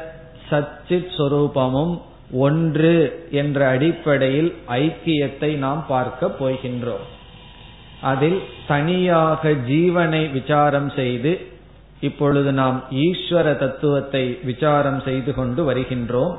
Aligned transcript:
சச்சித் 0.51 1.15
சொரூபமும் 1.19 2.01
ஒன்று 2.33 3.27
என்ற 3.31 3.69
அடிப்படையில் 3.69 4.55
ஐக்கியத்தை 4.69 5.57
நாம் 5.57 5.85
பார்க்க 5.89 6.35
போகின்றோம். 6.41 7.07
அதில் 8.01 8.43
தனியாக 8.67 9.51
ஜீவனை 9.51 10.33
விசாரம் 10.33 10.91
செய்து 10.91 11.33
இப்பொழுது 12.01 12.53
நாம் 12.53 12.85
ஈஸ்வர 12.91 13.57
தத்துவத்தை 13.57 14.39
விசாரம் 14.43 15.01
செய்து 15.01 15.35
கொண்டு 15.35 15.73
வருகின்றோம். 15.73 16.37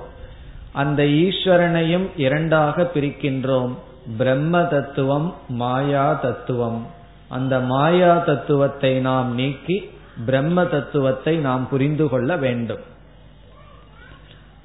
அந்த 0.71 1.03
ஈஸ்வரனையும் 1.03 2.09
இரண்டாக 2.17 2.91
பிரிக்கின்றோம். 2.93 3.75
பிரம்ம 4.17 4.63
தத்துவம் 4.63 5.35
மாயா 5.47 6.13
தத்துவம். 6.13 6.87
அந்த 7.27 7.59
மாயா 7.59 8.17
தத்துவத்தை 8.17 8.99
நாம் 8.99 9.33
நீக்கி 9.33 9.89
பிரம்ம 10.25 10.65
தத்துவத்தை 10.65 11.37
நாம் 11.37 11.69
புரிந்து 11.69 12.09
கொள்ள 12.09 12.37
வேண்டும். 12.37 12.79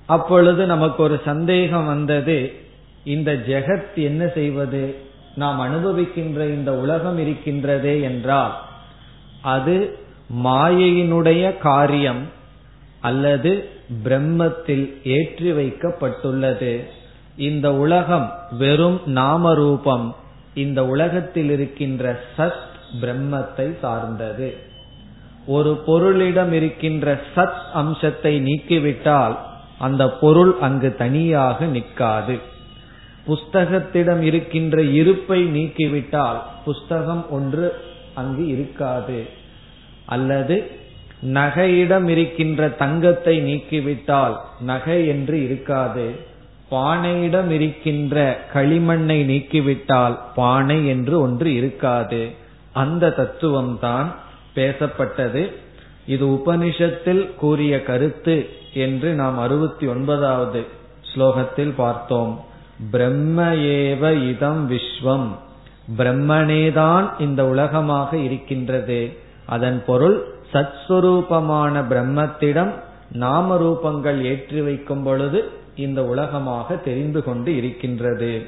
அப்பொழுது 0.07 0.67
நமக்கு 0.67 1.03
ஒரு 1.03 1.21
சந்தேகம் 1.25 1.87
வந்தது 1.87 2.53
இந்த 3.05 3.33
ஜெகத் 3.33 3.95
என்ன 3.95 4.27
செய்வது? 4.27 4.95
நாம் 5.35 5.61
அனுபவிக்கின்ற 5.61 6.41
இந்த 6.41 6.75
உலகம் 6.75 7.19
இருக்கின்றதே 7.19 8.03
என்றால் 8.03 8.61
அது 9.43 9.99
மாயையினுடைய 10.31 11.59
காரியம் 11.59 12.23
அல்லது 13.01 13.69
பிரம்மத்தில் 14.05 14.93
ஏற்றி 15.05 15.53
வைக்கப்பட்டுள்ளது. 15.53 16.85
இந்த 17.37 17.75
உலகம் 17.75 18.35
வெறும் 18.59 19.01
நாம 19.07 19.55
ரூபம் 19.55 20.17
இந்த 20.55 20.87
உலகத்தில் 20.87 21.51
இருக்கின்ற 21.51 22.21
சத் 22.37 22.65
பிரம்மத்தை 23.01 23.79
சார்ந்தது. 23.79 24.57
ஒரு 25.47 25.83
பொருளிடம் 25.87 26.53
இருக்கின்ற 26.53 27.21
சத் 27.35 27.61
அம்சத்தை 27.73 28.41
நீக்கிவிட்டால் 28.41 29.37
அந்த 29.79 30.11
பொருள் 30.11 30.57
அங்கு 30.61 30.95
தனியாக 30.95 31.65
நிற்காது. 31.65 32.39
புஸ்தகத்திடம் 33.27 34.21
இருக்கின்ற 34.21 34.83
இருப்பை 34.83 35.45
நீக்கிவிட்டால் 35.45 36.37
புஸ்தகம் 36.65 37.31
ஒன்று 37.31 37.75
அங்கு 38.15 38.47
இருக்காது. 38.47 39.43
அல்லது 40.07 40.71
நகையிடம் 41.23 42.09
இருக்கின்ற 42.09 42.69
தங்கத்தை 42.69 43.55
நீக்கிவிட்டால் 43.55 44.37
நகை 44.61 45.07
என்று 45.07 45.43
இருக்காது. 45.43 46.11
பானையிடம் 46.71 47.51
இருக்கின்ற 47.51 48.41
களிமண்ணை 48.55 49.25
நீக்கிவிட்டால் 49.25 50.19
பானை 50.35 50.87
என்று 50.87 51.21
ஒன்று 51.21 51.55
இருக்காது. 51.55 52.31
அந்த 52.73 53.11
தத்துவம் 53.11 53.79
தான் 53.81 54.15
பேசப்பட்டது. 54.55 55.53
இது 56.07 56.27
உபனிஷத்தில் 56.27 57.35
கூறிய 57.35 57.83
கருத்து 57.83 58.49
என்று 58.75 59.15
நாம் 59.15 59.39
அறுபத்தி 59.39 59.87
ஒன்பதாவது 59.87 60.67
ஸ்லோகத்தில் 61.15 61.73
பார்த்தோம். 61.77 62.45
பிரம்ம 62.91 63.55
ஏவ 63.55 64.29
இதம் 64.29 64.71
விஸ்வம். 64.71 65.29
பிரம்மனேதான் 65.97 67.21
இந்த 67.21 67.47
உலகமாக 67.47 68.17
இருக்கின்றது. 68.17 69.19
அதன் 69.47 69.83
பொருள் 69.87 70.25
சத்ஸ்வரூபமான 70.53 71.83
பிரம்மத்திடம் 71.83 72.71
நாம 73.13 73.59
ரூபங்கள் 73.59 74.21
ஏற்றி 74.21 74.61
வைக்கும் 74.61 75.03
பொழுது 75.03 75.51
இந்த 75.75 76.05
உலகமாக 76.05 76.77
தெரிந்து 76.77 77.25
கொண்டு 77.25 77.57
இருக்கின்றது. 77.57 78.47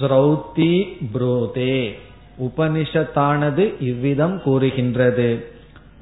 ஸ்ரௌதி 0.00 0.96
புரோதே. 1.14 1.98
உபனிஷத்தானது 2.42 3.74
இவ்விதம் 3.80 4.42
கூறுகின்றது. 4.42 5.52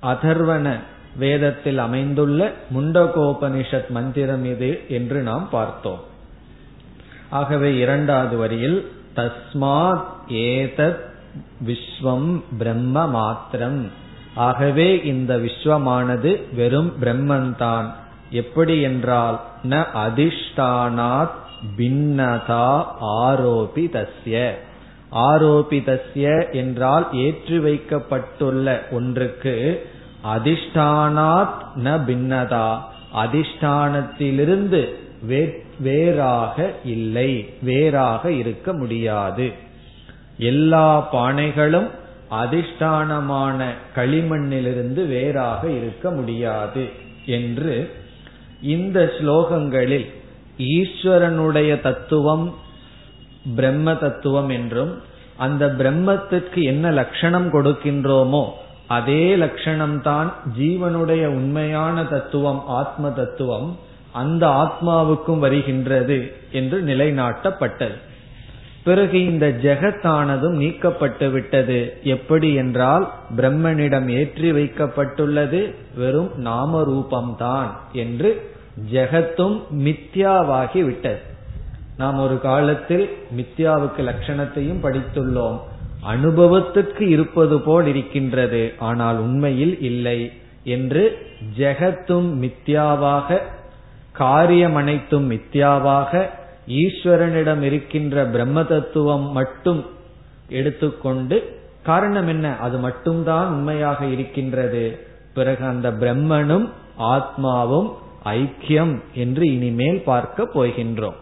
அதர்வன 0.02 0.78
வேதத்தில் 1.16 1.78
அமைந்துள்ள 1.78 2.52
முண்டகோபனிஷத் 2.76 3.88
மந்திரம் 3.88 4.44
இது 4.44 4.80
என்று 4.88 5.22
நாம் 5.22 5.48
பார்த்தோம். 5.50 6.00
ஆகவே 7.28 7.76
இரண்டாவது 7.76 8.36
வரியில் 8.36 8.92
தஸ்மாத் 9.16 10.04
ஏதத் 10.28 11.06
விஸ்வம் 11.66 12.30
பிரம்ம 12.58 13.06
மாத்திரம் 13.06 13.80
ஆகவே 14.34 14.88
இந்த 15.04 15.36
விஸ்வமானது 15.36 16.30
வெறும் 16.54 16.92
பிரம்மன்தான். 17.00 17.86
எப்படி 18.30 18.74
என்றால் 18.80 19.38
ந 19.70 19.82
அதிஷ்டானாத் 20.04 21.36
பின்னதா 21.76 22.68
ஆரோபி 23.20 23.84
தஸ்ய 23.96 24.52
ஆரோபி 25.12 25.78
தஸ்ய 25.88 26.26
என்றால் 26.52 27.06
ஏற்றி 27.12 27.58
வைக்கப்பட்டுள்ள 27.58 28.66
ஒன்றுக்கு 28.90 29.56
அதிஷ்டானாத் 30.34 31.58
ந 31.84 31.96
பின்னதா. 32.08 32.68
அதிஷ்டானத்திலிருந்து 33.22 34.82
வேறாக 35.80 36.56
இல்லை 36.84 37.32
வேறாக 37.62 38.30
இருக்க 38.32 38.72
முடியாது. 38.72 39.46
எல்லா 40.38 41.08
பானைகளும் 41.12 41.88
அதிஷ்டானமான 42.30 43.66
களிமண்ணிலிருந்து 43.96 45.06
வேறாக 45.06 45.70
இருக்க 45.70 46.10
முடியாது 46.10 46.88
என்று 47.26 47.90
இந்த 48.60 49.12
ஸ்லோகங்களில் 49.18 50.06
ஈஸ்வரனுடைய 50.58 51.80
தத்துவம் 51.80 52.54
பிரம்ம 53.54 53.94
தத்துவம் 53.94 54.48
என்றும் 54.48 55.02
அந்த 55.36 55.66
பிரம்மத்துக்கு 55.66 56.62
என்ன 56.62 56.90
லட்சணம் 56.90 57.52
கொடுக்கின்றோமோ 57.52 58.50
அதே 58.86 59.36
லட்சணம்தான் 59.36 60.32
ஜீவனுடைய 60.58 61.26
உண்மையான 61.26 62.04
தத்துவம் 62.04 62.62
ஆத்ம 62.66 63.10
தத்துவம் 63.10 63.76
அந்த 64.12 64.46
ஆத்மாவுக்கும் 64.46 65.38
வருகின்றது 65.38 66.32
என்று 66.52 66.82
நிலைநாட்டப்பட்டது. 66.82 68.06
பிறகு 68.84 69.24
இந்த 69.24 69.46
ஜெகத்தானதும் 69.62 70.56
நீக்கப்பட்டு 70.58 71.30
விட்டது. 71.30 71.96
எப்படி 72.02 72.54
என்றால் 72.54 73.12
பிரம்மனிடம் 73.36 74.08
ஏற்றி 74.08 74.52
வைக்கப்பட்டுள்ளது 74.52 75.74
வெறும் 75.94 76.30
நாம 76.36 76.80
ரூபம்தான் 76.82 77.66
என்று 77.92 78.50
ஜெகத்தும் 78.92 79.60
மித்யாவாகி 79.78 80.84
விட்டது. 80.84 81.20
நாம் 81.96 82.18
ஒரு 82.18 82.40
காலத்தில் 82.40 83.16
மித்யாவுக்கு 83.36 84.00
லட்சணத்தையும் 84.10 84.82
படித்துள்ளோம். 84.82 85.58
அனுபவத்துக்கு 86.06 87.00
இருப்பது 87.00 87.60
போல் 87.60 87.86
இருக்கின்றது. 87.86 88.74
ஆனால் 88.78 89.18
உண்மையில் 89.18 89.80
இல்லை 89.80 90.32
என்று 90.64 91.18
ஜெகத்தும் 91.58 92.28
மித்யாவாக 92.44 93.38
காரியம் 94.12 94.74
அனைத்தும் 94.74 95.30
மித்யாவாக 95.30 96.28
ஈஸ்வரனிடம் 96.68 97.60
இருக்கின்ற 97.60 98.24
பிரம்ம 98.24 98.64
தத்துவம் 98.64 99.32
மட்டும் 99.32 99.86
எடுத்துக்கொண்டு 100.48 101.60
காரணம் 101.82 102.28
என்ன? 102.28 102.56
அது 102.56 102.78
மட்டும்தான் 102.78 103.48
உண்மையாக 103.48 104.06
இருக்கின்றது. 104.06 105.06
பிறகு 105.34 105.64
அந்த 105.64 105.90
பிரம்மனும் 105.90 106.68
ஆத்மாவும் 106.98 107.94
ஐக்கியம் 108.24 109.02
என்று 109.14 109.52
இனிமேல் 109.52 110.02
பார்க்க 110.02 110.48
போகின்றோம். 110.54 111.14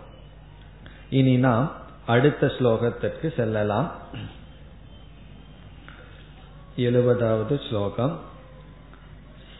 இனி 1.10 1.36
நாம் 1.36 1.72
அடுத்த 2.06 2.46
ஸ்லோகத்திற்கு 2.46 3.34
செல்லலாம். 3.36 3.92
எழுபதாவது 6.76 7.68
ஸ்லோகம். 7.68 8.20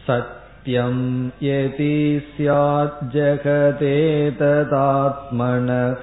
சத் 0.07 0.35
सत्यं 0.66 0.96
यदि 1.42 1.94
स्याज्जगते 2.34 3.94
तदात्मनः 4.40 6.02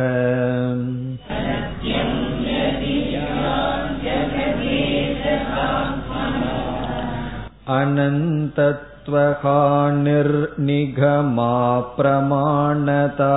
अनन्तत्वहा 7.80 9.60
निर्निगमा 10.04 11.54
प्रमाणता 11.98 13.34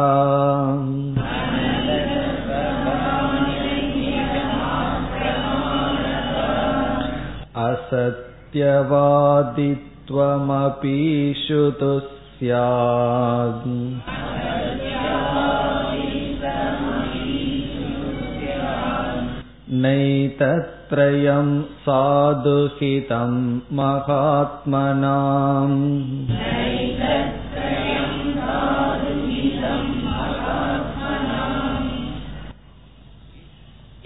असत्यवादित्वमपीषु 10.07 11.63
तु 11.81 11.93
स्यात् 12.35 13.67
नैतत्रयं 19.85 21.51
साधुहितं 21.85 23.35
महात्मनाम् 23.81 25.79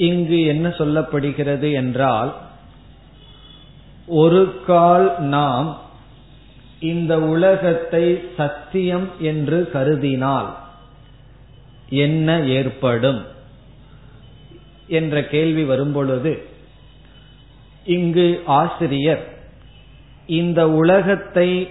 இங்கு 0.07 0.39
என்ன 0.53 0.67
சொல்லப்படுகிறது 0.79 1.69
என்றால் 1.81 2.31
ஒரு 4.21 4.41
கால் 4.67 5.07
நாம் 5.35 5.69
இந்த 6.82 7.20
உலகத்தை 7.20 8.24
சத்தியம் 8.38 9.10
என்று 9.20 9.70
கருதினால் 9.74 10.50
என்ன 11.90 12.40
ஏற்படும் 12.40 13.22
என்ற 14.88 15.24
கேள்வி 15.24 15.64
வரும்பொழுது 15.64 16.44
இங்கு 17.86 18.42
ஆசிரியர் 18.46 19.24
இந்த 20.28 20.70
உலகத்தை 20.70 21.70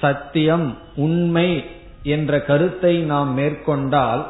சத்தியம் 0.00 0.78
உண்மை 0.96 1.64
என்ற 2.02 2.40
கருத்தை 2.40 2.98
நாம் 2.98 3.32
மேற்கொண்டால் 3.34 4.26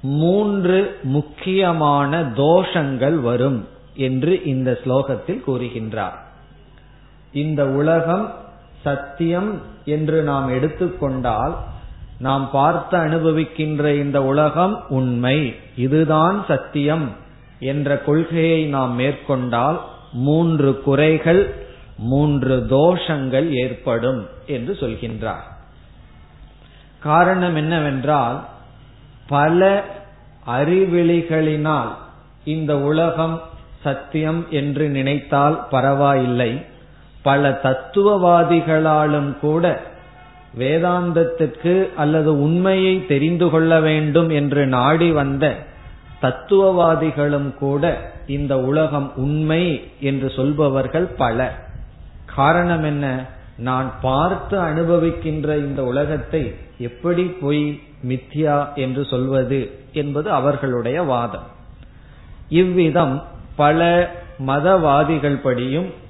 மூன்று 0.00 0.98
முக்கியமான 1.02 2.22
தோஷங்கள் 2.22 3.20
வரும் 3.20 3.68
என்று 3.94 4.42
இந்த 4.44 4.80
ஸ்லோகத்தில் 4.84 5.42
கூறுகின்றார். 5.46 6.18
இந்த 7.32 7.66
உலகம் 7.66 8.43
சத்தியம் 8.84 9.50
என்று 9.84 10.22
நாம் 10.22 10.48
எடுத்துக்கொண்டால் 10.48 11.54
நாம் 12.18 12.50
பார்த்து 12.50 12.96
அனுபவிக்கின்ற 12.98 13.84
இந்த 13.94 14.18
உலகம் 14.22 14.74
உண்மை. 14.88 15.54
இதுதான் 15.76 16.44
சத்தியம் 16.48 17.06
என்ற 17.58 17.98
கொள்கையை 17.98 18.64
நாம் 18.66 18.94
மேற்கொண்டால் 18.94 19.78
மூன்று 20.12 20.70
குறைகள் 20.80 21.42
மூன்று 21.96 22.54
தோஷங்கள் 22.70 23.48
ஏற்படும் 23.62 24.20
என்று 24.46 24.72
சொல்கின்றார். 24.80 25.46
காரணம் 27.00 27.56
என்னவென்றால் 27.56 28.38
பல 29.28 29.84
அறிவிலிகளினால் 30.46 31.92
இந்த 32.44 32.72
உலகம் 32.78 33.36
சத்தியம் 33.82 34.46
என்று 34.50 34.88
நினைத்தால் 34.88 35.66
பரவாயில்லை. 35.70 36.52
பல 37.24 37.60
தத்துவவாதிகளாலும் 37.62 39.38
கூட 39.38 39.80
வேதாந்தத்துக்கு 40.58 41.74
அல்லது 41.96 42.30
உண்மையை 42.42 43.06
தெரிந்து 43.06 43.50
கொள்ள 43.50 43.80
வேண்டும் 43.80 44.30
என்று 44.30 44.66
நாடி 44.66 45.10
வந்த 45.10 45.44
தத்துவவாதிகளும் 46.22 47.54
கூட 47.54 47.84
இந்த 48.26 48.58
உலகம் 48.60 49.12
உண்மை 49.16 49.64
என்று 50.00 50.30
சொல்பவர்கள் 50.30 51.08
பல. 51.16 51.38
காரணம் 52.34 52.84
என்ன? 52.84 53.26
நான் 53.58 53.90
பார்த்து 54.02 54.56
அனுபவிக்கின்ற 54.60 55.56
இந்த 55.56 55.84
உலகத்தை 55.84 56.54
எப்படி 56.78 57.24
பொய் 57.24 57.80
மித்யா 58.08 58.74
என்று 58.74 59.04
சொல்வது 59.04 59.60
என்பது 59.92 60.30
அவர்களுடைய 60.30 61.02
வாதம். 61.02 61.46
இவ்விதம் 62.48 63.22
பல 63.56 64.10
மதவாதிகள் 64.46 65.42
படியும் 65.42 66.02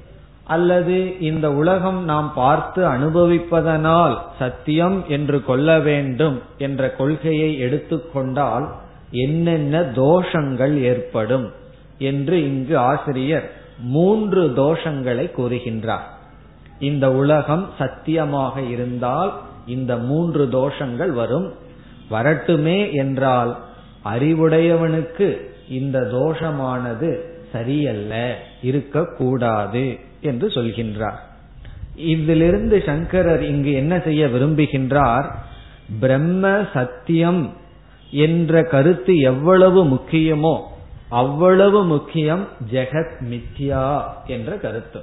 அல்லது 0.45 1.21
இந்த 1.21 1.53
உலகம் 1.53 2.05
நாம் 2.05 2.33
பார்த்து 2.35 2.89
அனுபவிப்பதனால் 2.89 4.19
சத்தியம் 4.39 5.05
என்று 5.09 5.45
கொள்ள 5.45 5.79
வேண்டும் 5.79 6.41
என்ற 6.59 6.91
கொள்கையை 6.91 7.59
எடுத்துக்கொண்டால் 7.59 8.71
என்னென்ன 9.11 9.81
தோஷங்கள் 9.81 10.75
ஏற்படும் 10.77 11.53
என்று 11.99 12.43
இங்கு 12.43 12.79
ஆசிரியர் 12.79 13.51
மூன்று 13.79 14.49
தோஷங்களை 14.57 15.27
கூறுகின்றார். 15.39 16.07
இந்த 16.79 17.13
உலகம் 17.13 17.69
சத்தியமாக 17.79 18.61
இருந்தால் 18.61 19.33
இந்த 19.67 19.97
மூன்று 19.97 20.47
தோஷங்கள் 20.47 21.13
வரும். 21.13 21.53
வரட்டுமே 22.11 22.93
என்றால் 22.93 23.57
அறிவுடையவனுக்கு 24.05 25.41
இந்த 25.69 26.01
தோஷமானது 26.01 27.21
சரியல்ல 27.53 28.37
இருக்கக்கூடாது. 28.63 29.99
என்று 30.25 30.49
சொல்கின்றார். 30.49 31.21
இதிலிருந்து 31.97 32.83
சங்கரர் 32.87 33.43
இங்கு 33.43 33.73
என்ன 33.73 33.95
செய்ய 33.99 34.26
விரும்புகின்றார்? 34.26 35.26
பிரம்ம 36.00 36.62
சத்தியம் 36.73 37.43
என்ற 38.11 38.62
கருத்து 38.62 39.19
எவ்வளவு 39.19 39.85
முக்கியமோ 39.85 40.54
அவ்வளவு 41.09 41.85
முக்கியம் 41.85 42.49
ஜெகத் 42.73 43.19
மித்யா 43.31 44.02
என்ற 44.26 44.52
கருத்து. 44.57 45.00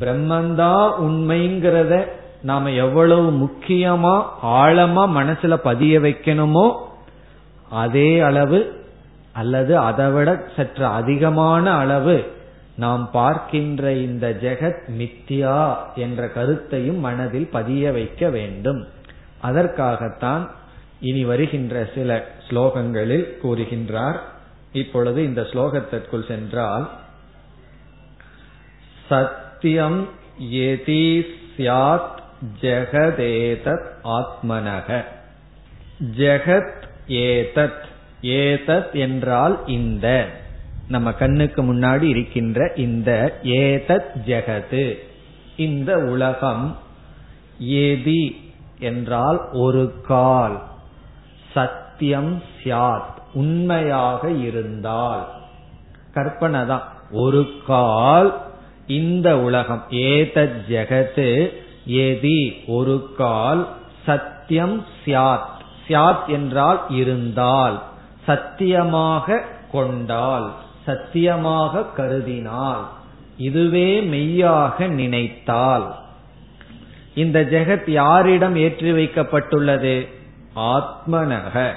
பிரம்மந்தா 0.00 0.74
உண்மைங்கிறத 1.02 1.94
நாம 2.42 2.70
எவ்வளவு 2.70 3.28
முக்கியமா 3.40 4.14
ஆழமா 4.42 5.04
மனசுல 5.18 5.54
பதிய 5.54 6.00
வைக்கணுமோ 6.00 6.66
அதே 7.70 8.20
அளவு 8.20 8.60
அல்லது 9.32 9.78
அதைவிட 9.78 10.30
சற்று 10.56 10.86
அதிகமான 10.86 11.72
அளவு 11.72 12.16
நாம் 12.80 13.10
பார்க்கின்ற 13.10 13.92
இந்த 13.92 14.30
ஜெகத் 14.42 14.82
மித்தியா 14.98 15.76
என்ற 15.94 16.28
கருத்தையும் 16.28 16.98
மனதில் 16.98 17.48
பதிய 17.48 17.92
வைக்க 17.92 18.30
வேண்டும். 18.30 18.86
அதற்காகத்தான் 19.40 20.50
இனி 21.00 21.24
வருகின்ற 21.24 21.90
சில 21.94 22.26
ஸ்லோகங்களில் 22.48 23.26
கூறுகின்றார். 23.42 24.18
இப்பொழுது 24.72 25.24
இந்த 25.24 25.42
ஸ்லோகத்திற்குள் 25.42 26.28
சென்றால் 26.28 26.90
சத்தியம் 29.08 30.08
எதி 30.52 31.22
சியாத் 31.56 32.18
ஜெகதேதத் 32.60 33.88
ஆத்மனக. 34.04 35.04
ஜெகத் 36.16 36.82
ஏதத் 37.08 37.84
ஏதத் 38.22 38.92
என்றால் 38.92 39.56
இந்த. 39.66 40.08
நம்ம 40.90 41.12
கண்ணுக்கு 41.12 41.62
முன்னாடி 41.62 42.02
இருக்கின்ற 42.02 42.72
இந்த 42.76 43.38
ஏதத் 43.42 44.10
ஜெகது 44.26 44.98
இந்த 45.56 45.98
உலகம் 45.98 46.76
ஏதி 47.60 48.52
என்றால் 48.78 49.40
ஒரு 49.52 50.00
கால் 50.06 50.62
சத்தியம் 51.52 52.42
சியாத் 52.62 53.14
உண்மையாக 53.32 54.30
இருந்தால். 54.30 55.28
கற்பனை 56.12 56.66
தான். 56.66 56.82
ஒரு 57.10 57.50
கால் 57.66 58.40
இந்த 58.86 59.38
உலகம் 59.38 59.84
ஏதத் 59.90 60.60
ஜெகத்து 60.68 61.52
எதி 61.88 62.66
ஒரு 62.66 63.14
கால் 63.16 63.68
சத்தியம் 64.06 64.84
சியாத் 65.04 65.48
சியாத் 65.88 66.26
என்றால் 66.26 66.84
இருந்தால் 66.88 67.82
சத்தியமாக 68.26 69.42
கொண்டால். 69.72 70.52
சத்தியமாக 70.86 71.84
கருதினால் 71.96 72.84
இதுவே 73.36 74.00
மெய்யாக 74.00 74.86
நினைத்தால் 74.86 75.94
இந்த 77.14 77.40
ஜெகத் 77.40 77.90
யாரிடம் 77.90 78.56
ஏற்றி 78.56 78.92
வைக்கப்பட்டுள்ளது? 78.92 80.08
ஆத்மனக. 80.56 81.72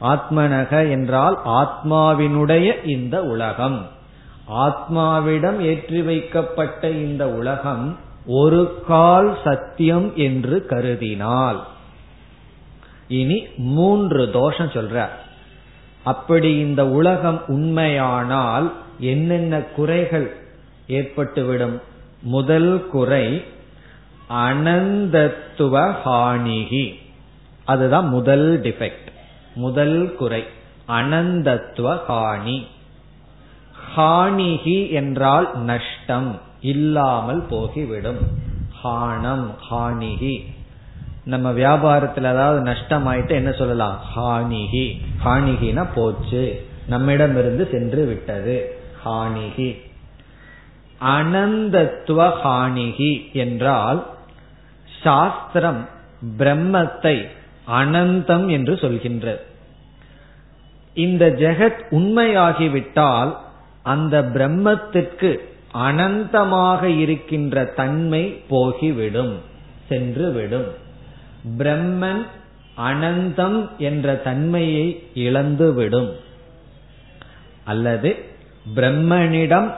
ஆத்மனக 0.00 0.90
என்றால் 0.90 1.38
ஆத்மாவினுடைய 1.44 2.88
இந்த 2.88 3.22
உலகம். 3.22 3.88
ஆத்மாவிடம் 4.50 5.58
ஏற்றி 5.58 6.02
வைக்கப்பட்ட 6.02 6.90
இந்த 6.90 7.30
உலகம் 7.30 7.98
ஒரு 8.26 8.82
கால் 8.86 9.38
சத்தியம் 9.44 10.12
என்று 10.16 10.66
கருதினால் 10.68 11.60
இனி 13.08 13.46
மூன்று 13.56 14.30
தோஷம் 14.30 14.68
சொல்ற. 14.68 15.08
அப்படி 16.04 16.58
இந்த 16.58 16.88
உலகம் 16.88 17.42
உண்மையானால் 17.46 18.72
என்னென்ன 18.98 19.60
குறைகள் 19.60 20.36
ஏற்பட்டுவிடும்? 20.88 21.80
முதல் 22.22 22.88
குறை 22.88 23.44
அனந்தத்துவ 24.30 25.94
ஹானிகி 26.04 26.94
அதுதான் 27.64 28.08
முதல் 28.08 28.60
டிஃபெக்ட் 28.60 29.08
முதல் 29.54 30.14
குறை 30.14 30.44
அனந்தத்துவ 30.88 31.98
ஹானி. 32.08 32.66
ஹானிகி 33.96 34.90
என்றால் 34.90 35.58
நஷ்டம் 35.58 36.40
இல்லாமல் 36.60 37.46
போகிவிடும். 37.50 38.22
ஹானம் 38.84 39.46
ஹானிகி 39.70 40.44
நம்ம 41.24 41.52
வியாபாரத்துல 41.52 42.32
ஏதாவது 42.32 42.60
நஷ்டம் 42.60 43.06
ஆயிட்டு 43.06 43.30
என்ன 43.30 43.52
சொல்லலாம்? 43.52 44.00
ஹானிகி. 44.16 45.00
ஹானிகினா 45.24 45.86
போச்சு. 45.94 46.66
நம்மிடமிருந்து 46.86 47.68
சென்று 47.70 48.04
விட்டது. 48.04 48.78
ஹானிகி. 49.04 49.80
அனந்தத்துவ 51.04 52.32
ஹானிகி 52.44 53.32
என்றால் 53.32 54.06
சாஸ்திரம் 55.02 55.88
பிரம்மத்தை 56.38 57.26
அனந்தம் 57.70 58.50
என்று 58.50 58.74
சொல்கின்றது 58.74 59.40
இந்த 60.94 61.26
ஜெகத் 61.28 61.82
உண்மையாகிவிட்டால் 61.90 63.36
அந்த 63.82 64.22
பிரம்மத்திற்கு 64.22 65.36
அனந்தமாக 65.74 66.82
இருக்கின்ற 66.82 67.64
தன்மை 67.64 68.42
போகிவிடும் 68.50 69.34
சென்று 69.88 70.32
விடும். 70.32 70.81
பிரம்மன் 71.58 72.26
அனந்தம் 72.78 73.76
என்ற 73.78 74.14
தன்மையை 74.14 75.10
இழந்துவிடும். 75.14 76.10
அல்லது 77.64 78.24
பிரம்மனிடம் 78.76 79.74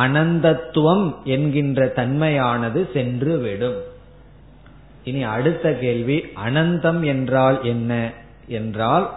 அனந்தத்துவம் 0.00 1.22
என்கின்ற 1.24 1.92
தன்மையானது 1.96 2.92
சென்று 2.92 3.38
விடும் 3.38 3.80
இனி 5.04 5.22
அடுத்த 5.22 5.72
கேள்வி 5.72 6.26
அனந்தம் 6.46 7.04
என்றால் 7.04 7.64
என்ன? 7.64 8.12
என்றால் 8.46 9.10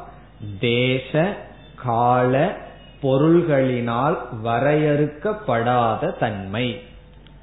தேச 0.59 1.37
கால 1.75 2.57
பொருள்களினால் 3.01 4.17
வரையறுக்கப்படாத 4.43 6.17
தன்மை. 6.17 6.81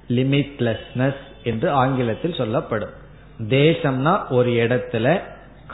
லிமிட்லெஸ்னஸ் 0.08 1.22
என்று 1.44 1.70
ஆங்கிலத்தில் 1.70 2.34
சொல்லப்படும். 2.34 3.00
தேசம்னா 3.40 4.30
ஒரு 4.30 4.50
இடத்துல 4.50 5.20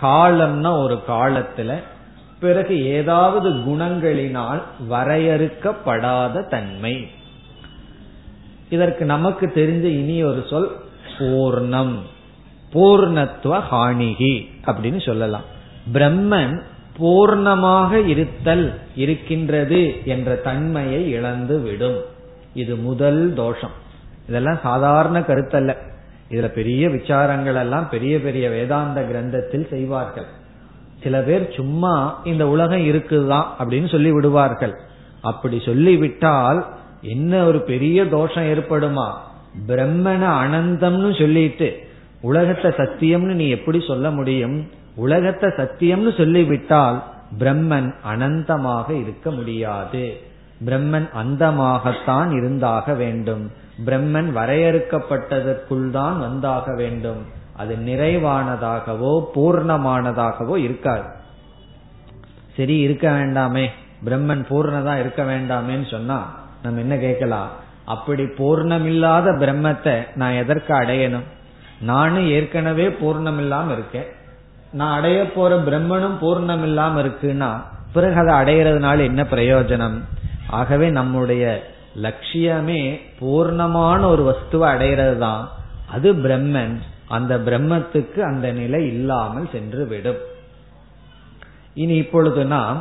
காலம்னா 0.02 0.82
ஒரு 0.82 1.02
காலத்துல 1.08 1.74
பிறகு 2.40 2.84
ஏதாவது 2.84 3.50
குணங்களினால் 3.50 4.62
வரையறுக்கப்படாத 4.90 6.48
தன்மை. 6.48 7.08
இதற்கு 8.68 9.04
நமக்கு 9.04 9.46
தெரிஞ்ச 9.46 9.82
இனி 9.82 10.24
ஒரு 10.24 10.44
சொல் 10.50 10.76
பூர்ணம். 11.18 11.94
பூர்ணத்துவ 12.72 13.62
ஹானிகி 13.70 14.48
அப்படின்னு 14.66 15.04
சொல்லலாம். 15.06 15.42
பிரம்மன் 15.92 16.60
பூர்ணமாக 16.98 18.06
இருத்தல் 18.06 18.80
இருக்கின்றது 18.96 20.00
என்ற 20.04 20.34
தன்மையை 20.34 21.10
இழந்து 21.10 21.60
விடும் 21.60 21.96
இது 22.54 22.76
முதல் 22.76 23.32
தோஷம். 23.36 23.70
இதெல்லாம் 24.28 24.58
சாதாரண 24.62 25.20
கருத்தல்ல. 25.20 25.76
இதுல 26.30 26.48
பெரிய 26.48 26.88
விசாரங்கள் 26.88 27.54
எல்லாம் 27.54 27.88
பெரிய 27.88 28.20
பெரிய 28.20 28.48
வேதாந்த 28.48 29.00
கிரந்தத்தில் 29.00 29.68
செய்வார்கள். 29.68 30.26
சில 31.02 31.20
பேர் 31.20 31.52
சும்மா 31.52 32.20
இந்த 32.24 32.48
உலகம் 32.48 32.84
இருக்குதான் 32.86 33.46
அப்படின்னு 33.58 33.88
சொல்லி 33.88 34.12
விடுவார்கள். 34.12 34.74
அப்படி 35.22 35.60
சொல்லிவிட்டால் 35.64 36.66
என்ன 37.00 37.44
ஒரு 37.44 37.60
பெரிய 37.60 38.06
தோஷம் 38.06 38.44
ஏற்படுமா? 38.44 39.08
பிரம்மன 39.66 40.22
அனந்தம்னு 40.44 41.18
சொல்லிட்டு 41.18 41.68
உலகத்தை 42.20 42.70
சத்தியம்னு 42.70 43.34
நீ 43.34 43.48
எப்படி 43.48 43.80
சொல்ல 43.80 44.10
முடியும்? 44.10 44.70
உலகத்தை 44.96 45.50
சத்தியம்னு 45.50 46.16
சொல்லிவிட்டால் 46.16 47.04
பிரம்மன் 47.38 47.94
அனந்தமாக 48.08 49.00
இருக்க 49.00 49.30
முடியாது. 49.30 50.20
பிரம்மன் 50.66 51.08
அந்தமாகத்தான் 51.22 52.30
இருந்தாக 52.36 52.94
வேண்டும். 52.94 53.50
பிரம்மன் 53.86 54.28
வரையறுக்கப்பட்டதற்குள் 54.38 55.90
தான் 55.90 56.16
வந்தாக 56.22 56.76
வேண்டும். 56.76 57.22
அது 57.56 57.74
நிறைவானதாகவோ 57.76 59.12
பூர்ணமானதாகவோ 59.34 60.56
இருக்காது. 60.56 61.06
சரி 62.56 62.76
இருக்க 62.78 63.10
வேண்டாமே. 63.10 63.66
பிரம்மன் 64.04 64.44
பூர்ணதா 64.50 64.92
இருக்க 64.98 65.22
வேண்டாமேன்னு 65.22 65.86
சொன்னா 65.90 66.18
நம்ம 66.62 66.80
என்ன 66.80 66.96
கேட்கலாம்? 66.96 67.50
அப்படி 67.84 68.24
பூர்ணமில்லாத 68.24 69.26
பிரம்மத்தை 69.42 69.96
நான் 70.14 70.32
எதற்கு 70.32 70.72
அடையணும்? 70.74 71.26
நானும் 71.80 72.28
ஏற்கனவே 72.28 72.86
பூர்ணம் 72.88 73.38
இல்லாம 73.38 73.72
இருக்கேன். 73.72 74.08
நான் 74.72 74.98
அடைய 74.98 75.18
போற 75.32 75.56
பிரம்மனும் 75.56 76.16
பூர்ணம் 76.20 76.62
இல்லாம 76.62 77.02
இருக்குன்னா 77.02 77.50
பிறகு 77.92 78.16
அதை 78.22 78.32
அடையிறதுனால 78.40 78.98
என்ன 79.04 79.22
பிரயோஜனம்? 79.22 79.98
ஆகவே 80.50 80.90
நம்முடைய 80.90 81.44
லட்சியமே 82.02 82.82
பூர்ணமான 83.20 84.00
ஒரு 84.12 84.22
வஸ்துவை 84.30 84.66
அடையிறது 84.74 85.16
தான் 85.18 85.42
அது 85.94 86.08
பிரம்மன். 86.24 86.76
அந்த 87.16 87.32
பிரம்மத்துக்கு 87.38 88.20
அந்த 88.30 88.46
நிலை 88.52 88.80
இல்லாமல் 88.86 89.52
சென்று 89.52 89.84
விடும் 89.86 90.20
இனி 91.74 91.94
இப்பொழுது 91.96 92.42
நாம் 92.46 92.78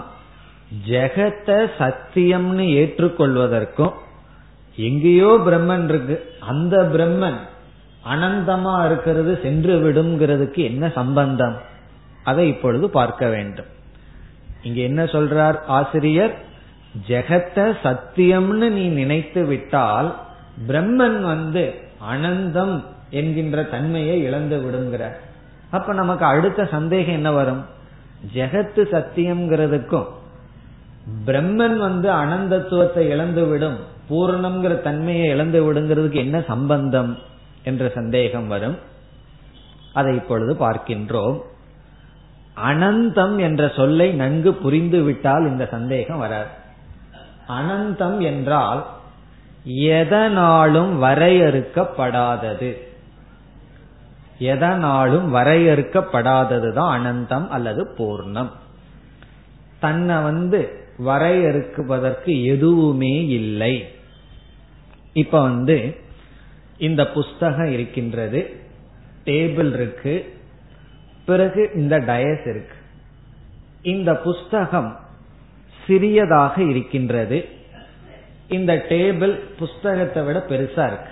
ஜெகத்தை 0.90 1.58
சத்தியம்னு 1.80 2.66
ஏற்றுக்கொள்வதற்கும் 2.80 3.94
எங்கேயோ 4.88 5.30
பிரம்மன் 5.46 5.86
இருக்கு 5.90 6.16
அந்த 6.52 6.76
பிரம்மன் 6.96 7.40
அனந்தமா 8.14 8.74
இருக்கிறது 8.86 9.32
சென்று 9.44 9.74
விடுங்கிறதுக்கு 9.86 10.62
என்ன 10.72 10.90
சம்பந்தம்? 10.90 11.56
அதை 12.24 12.44
இப்பொழுது 12.48 12.86
பார்க்க 12.90 13.28
வேண்டும். 13.28 13.70
இங்க 14.64 14.80
என்ன 14.82 15.02
சொல்றார் 15.04 15.58
ஆசிரியர்? 15.78 16.36
ஜெகத்தை 17.08 17.66
சத்தியம்னு 17.84 18.70
நீ 18.70 18.88
நினைத்து 18.88 19.46
விட்டால் 19.46 20.16
பிரம்மன் 20.68 21.22
வந்து 21.22 21.74
அனந்தம் 22.14 22.84
என்கின்ற 23.10 23.64
தன்மையை 23.64 24.24
இழந்து 24.24 24.58
விடுங்கிற. 24.58 25.10
அப்ப 25.70 25.94
நமக்கு 25.94 26.26
அடுத்த 26.26 26.66
சந்தேகம் 26.66 27.14
என்ன 27.14 27.32
வரும்? 27.32 27.66
ஜெகத்து 28.34 28.82
சத்தியம்ங்கிறதுக்கும் 28.92 30.06
பிரம்மன் 31.26 31.78
வந்து 31.78 32.10
அனந்தத்துவத்தை 32.12 32.98
இழந்து 32.98 33.46
விடும் 33.46 33.78
பூர்ணம்ங்கிற 34.10 34.82
தன்மையை 34.82 35.28
இழந்து 35.30 35.60
விடுங்கிறதுக்கு 35.64 36.14
என்ன 36.14 36.42
சம்பந்தம் 36.42 37.18
என்ற 37.64 37.90
சந்தேகம் 37.90 38.48
வரும். 38.48 38.78
அதை 39.94 40.16
இப்பொழுது 40.16 40.54
பார்க்கின்றோம். 40.54 41.38
அனந்தம் 42.66 43.38
என்ற 43.38 43.72
சொல்லை 43.76 44.12
நன்கு 44.12 44.54
புரிந்து 44.54 45.04
விட்டால் 45.04 45.48
இந்த 45.48 45.66
சந்தேகம் 45.66 46.18
வராது. 46.18 46.66
அனந்தம் 47.48 48.22
என்றால் 48.22 48.86
எதனாலும் 49.64 51.04
வரையறுக்கப்படாதது. 51.04 52.78
எதனாலும் 54.40 55.36
வரையறுக்கப்படாதது 55.36 56.74
தான் 56.74 56.94
அனந்தம் 56.98 57.48
அல்லது 57.48 57.88
பூர்ணம். 57.98 58.50
தன்னை 59.80 60.18
வந்து 60.18 60.86
வரையறுக்குவதற்கு 61.06 62.44
எதுவுமே 62.44 63.28
இல்லை. 63.28 63.86
இப்ப 65.14 65.42
வந்து 65.42 65.98
இந்த 66.78 67.08
புஸ்தகம் 67.08 67.72
இருக்கின்றது 67.72 68.60
டேபிள் 69.26 69.74
இருக்கு 69.74 70.40
பிறகு 71.26 71.72
இந்த 71.76 72.00
டயஸ் 72.00 72.48
இருக்கு. 72.48 72.76
இந்த 73.82 74.16
புஸ்தகம் 74.16 75.06
சிறியதாக 75.88 76.64
இருக்கின்றது. 76.64 77.46
இந்த 78.48 78.86
டேபிள் 78.90 79.40
புஸ்தகத்தை 79.60 80.24
விட 80.24 80.44
பெருசா 80.50 80.86
இருக்கு. 80.88 81.12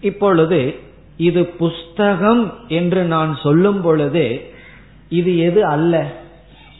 இப்பொழுது 0.00 0.74
இது 1.16 1.46
புஸ்தகம் 1.46 2.54
என்று 2.68 3.04
நான் 3.04 3.38
சொல்லும் 3.42 3.80
பொழுது 3.80 4.40
இது 5.08 5.38
எது 5.38 5.64
அல்ல? 5.64 6.10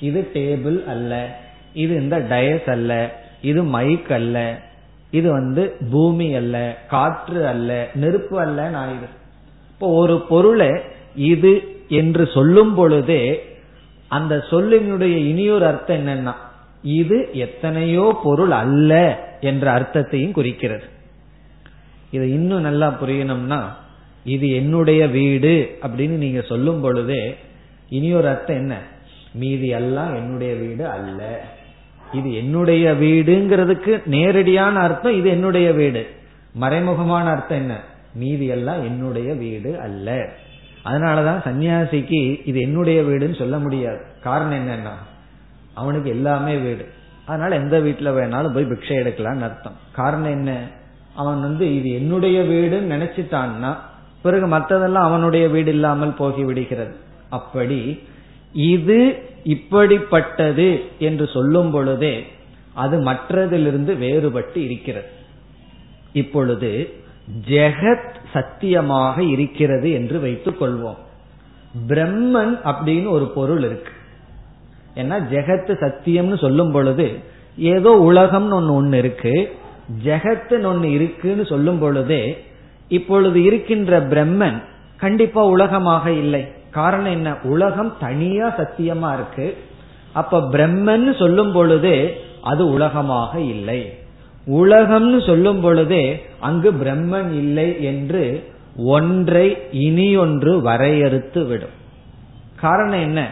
இது 0.00 0.30
டேபிள் 0.34 0.84
அல்ல. 0.84 1.40
இது 1.72 1.94
இந்த 1.94 2.18
டயஸ் 2.18 2.70
அல்ல. 2.70 3.20
இது 3.42 3.64
மைக் 3.64 4.12
அல்ல. 4.12 4.58
இது 5.10 5.30
வந்து 5.30 5.76
பூமி 5.90 6.34
அல்ல. 6.34 6.78
காற்று 6.88 7.46
அல்ல. 7.46 7.88
நெருப்பு 7.94 8.38
அல்ல 8.38 8.70
ஆயுது 8.70 9.08
இப்போ 9.70 9.88
ஒரு 9.88 10.20
பொருளை 10.20 10.70
இது 11.14 11.82
என்று 11.88 12.26
சொல்லும் 12.26 12.74
பொழுதே 12.74 13.22
அந்த 14.08 14.44
சொல்லினுடைய 14.50 15.16
இனியொரு 15.16 15.66
அர்த்தம் 15.66 16.06
என்னன்னா 16.06 16.34
இது 16.82 17.28
எத்தனையோ 17.32 18.20
பொருள் 18.22 18.50
அல்ல 18.50 19.18
என்ற 19.40 19.70
அர்த்தத்தையும் 19.70 20.32
குறிக்கிறது. 20.32 20.84
இது 22.10 22.32
இன்னும் 22.32 22.60
நல்லா 22.60 22.96
புரியணும்னா 23.02 23.60
இது 24.24 24.50
என்னுடைய 24.50 25.06
வீடு 25.06 25.78
அப்படின்னு 25.82 26.16
நீங்க 26.16 26.40
சொல்லும் 26.40 26.80
பொழுதே 26.80 27.36
இனியொரு 27.88 28.28
அர்த்தம் 28.28 28.56
என்ன? 28.56 28.74
மீதி 29.32 29.68
எல்லாம் 29.68 30.14
என்னுடைய 30.14 30.54
வீடு 30.54 30.86
அல்ல. 30.88 31.40
இது 32.12 32.34
என்னுடைய 32.34 32.92
வீடுங்கிறதுக்கு 32.92 34.06
நேரடியான 34.06 34.80
அர்த்தம் 34.80 35.16
இது 35.16 35.28
என்னுடைய 35.28 35.72
வீடு. 35.72 36.06
மறைமுகமான 36.60 37.24
அர்த்தம் 37.24 37.58
என்ன? 37.58 37.80
மீதி 38.14 38.46
எல்லாம் 38.46 38.84
என்னுடைய 38.84 39.32
வீடு 39.34 39.80
அல்ல. 39.80 40.32
அதனாலதான் 40.84 41.40
சன்னியாசிக்கு 41.44 42.40
இது 42.44 42.60
என்னுடைய 42.60 43.02
வீடுன்னு 43.02 43.38
சொல்ல 43.38 43.58
முடியாது. 43.58 44.00
காரணம் 44.22 44.68
என்னன்னா 44.68 44.92
அவனுக்கு 45.74 46.10
எல்லாமே 46.10 46.56
வீடு. 46.56 46.88
அதனால 47.24 47.54
எந்த 47.54 47.78
வீட்டுல 47.78 48.16
வேணாலும் 48.16 48.54
போய் 48.54 48.64
பிக்ஷை 48.64 48.98
எடுக்கலாம்னு 48.98 49.40
அர்த்தம். 49.40 49.76
காரணம் 49.92 50.30
என்ன? 50.30 50.60
அவன் 51.16 51.40
வந்து 51.40 51.76
இது 51.76 51.92
என்னுடைய 51.92 52.42
வீடுன்னு 52.42 52.92
நினைச்சிட்டான்னா 52.92 53.76
பிறகு 54.22 54.46
மற்றதெல்லாம் 54.46 54.92
அவனுடைய 54.92 55.48
வீடு 55.48 55.70
இல்லாமல் 55.70 56.14
போகி 56.18 56.44
விடுகிறது. 56.44 56.94
அப்படி 57.30 58.02
இது 58.52 59.22
இப்படிப்பட்டது 59.44 60.80
என்று 60.98 61.26
சொல்லும் 61.26 61.70
பொழுதே 61.70 62.26
அது 62.74 63.04
மற்றதிலிருந்து 63.04 63.96
வேறுபட்டு 63.98 64.56
இருக்கிறது. 64.56 65.08
இப்பொழுது 66.12 66.94
ஜெகத் 67.48 68.17
சத்தியமாக 68.32 69.22
இருக்கிறது 69.22 69.92
என்று 69.92 70.20
வைத்துக் 70.20 70.62
கொள்வோம். 70.62 70.96
பிரம்மன் 71.88 72.58
அப்படின்னு 72.64 73.08
ஒரு 73.08 73.26
பொருள் 73.26 73.62
இருக்கு. 73.62 73.92
ஏன்னா 74.94 75.16
ஜெகத்து 75.32 75.72
சத்தியம்னு 75.80 76.38
சொல்லும் 76.38 76.72
பொழுது 76.72 77.18
ஏதோ 77.56 77.90
உலகம்னு 77.90 78.52
ஒன்னு 78.52 78.74
ஒன்னு 78.74 78.98
இருக்கு. 78.98 79.58
ஜெகத்துன்னு 80.04 80.64
ஒன்னு 80.64 80.92
இருக்குன்னு 80.92 81.46
சொல்லும் 81.46 81.78
பொழுதே 81.78 82.44
இப்பொழுது 82.88 83.42
இருக்கின்ற 83.42 84.00
பிரம்மன் 84.00 84.62
கண்டிப்பா 84.96 85.46
உலகமாக 85.46 86.12
இல்லை. 86.12 86.46
காரணம் 86.70 87.12
என்ன? 87.12 87.36
உலகம் 87.42 87.96
தனியா 88.00 88.48
சத்தியமா 88.56 89.12
இருக்கு. 89.14 89.56
அப்ப 90.12 90.40
பிரம்மன் 90.40 91.18
சொல்லும் 91.18 91.52
பொழுதே 91.52 92.20
அது 92.42 92.70
உலகமாக 92.70 93.40
இல்லை. 93.40 93.98
உலகம்னு 94.48 95.26
சொல்லும் 95.26 95.60
பொழுதே 95.60 96.26
அங்கு 96.38 96.72
பிரம்மன் 96.72 97.30
இல்லை 97.30 97.84
என்று 97.84 98.44
ஒன்றை 98.76 99.56
இனி 99.70 100.16
ஒன்று 100.16 100.60
வரையறுத்து 100.62 101.46
விடும். 101.46 101.76
காரணம் 102.60 103.00
என்ன? 103.00 103.30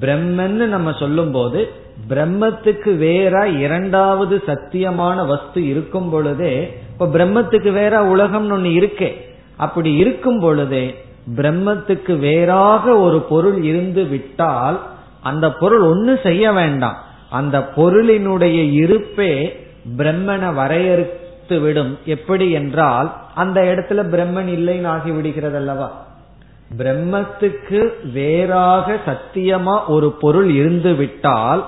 பிரம்மன்னு 0.00 0.66
நம்ம 0.66 0.92
சொல்லும் 0.92 1.30
போது 1.30 1.68
பிரம்மத்துக்கு 2.08 2.96
வேற 2.96 3.48
இரண்டாவது 3.48 4.42
சத்தியமான 4.46 5.26
வஸ்து 5.26 5.66
இருக்கும் 5.66 6.10
பொழுதே 6.10 6.76
இப்ப 6.92 7.06
பிரம்மத்துக்கு 7.06 7.72
வேற 7.72 8.16
உலகம்னு 8.16 8.54
ஒண்ணு 8.56 8.70
இருக்கே 8.82 9.12
அப்படி 9.56 9.96
இருக்கும் 9.96 10.40
பொழுதே 10.40 10.94
பிரம்மத்துக்கு 11.36 12.18
வேறாக 12.18 12.98
ஒரு 12.98 13.20
பொருள் 13.20 13.62
இருந்து 13.62 14.04
விட்டால் 14.04 14.82
அந்த 15.20 15.52
பொருள் 15.52 15.80
ஒன்னு 15.80 16.20
செய்ய 16.22 16.52
வேண்டாம். 16.52 16.96
அந்த 17.30 17.70
பொருளினுடைய 17.76 18.72
இருப்பே 18.72 19.61
பிரம்மனை 19.98 20.54
வரையறுத்து 20.54 21.60
விடும். 21.60 21.98
எப்படி 22.04 22.50
என்றால் 22.50 23.08
அந்த 23.34 23.60
இடத்துல 23.60 24.00
பிரம்மன் 24.14 24.50
இல்லைன்னு 24.58 24.86
ஆகி 24.86 25.10
விடுகிறது 25.10 25.56
அல்லவா 25.56 25.88
பிரம்மத்துக்கு 26.78 27.80
வேறாக 28.12 28.96
சத்தியமா 29.06 29.86
ஒரு 29.86 30.08
பொருள் 30.12 30.50
இருந்து 30.50 30.94
விட்டால் 30.94 31.66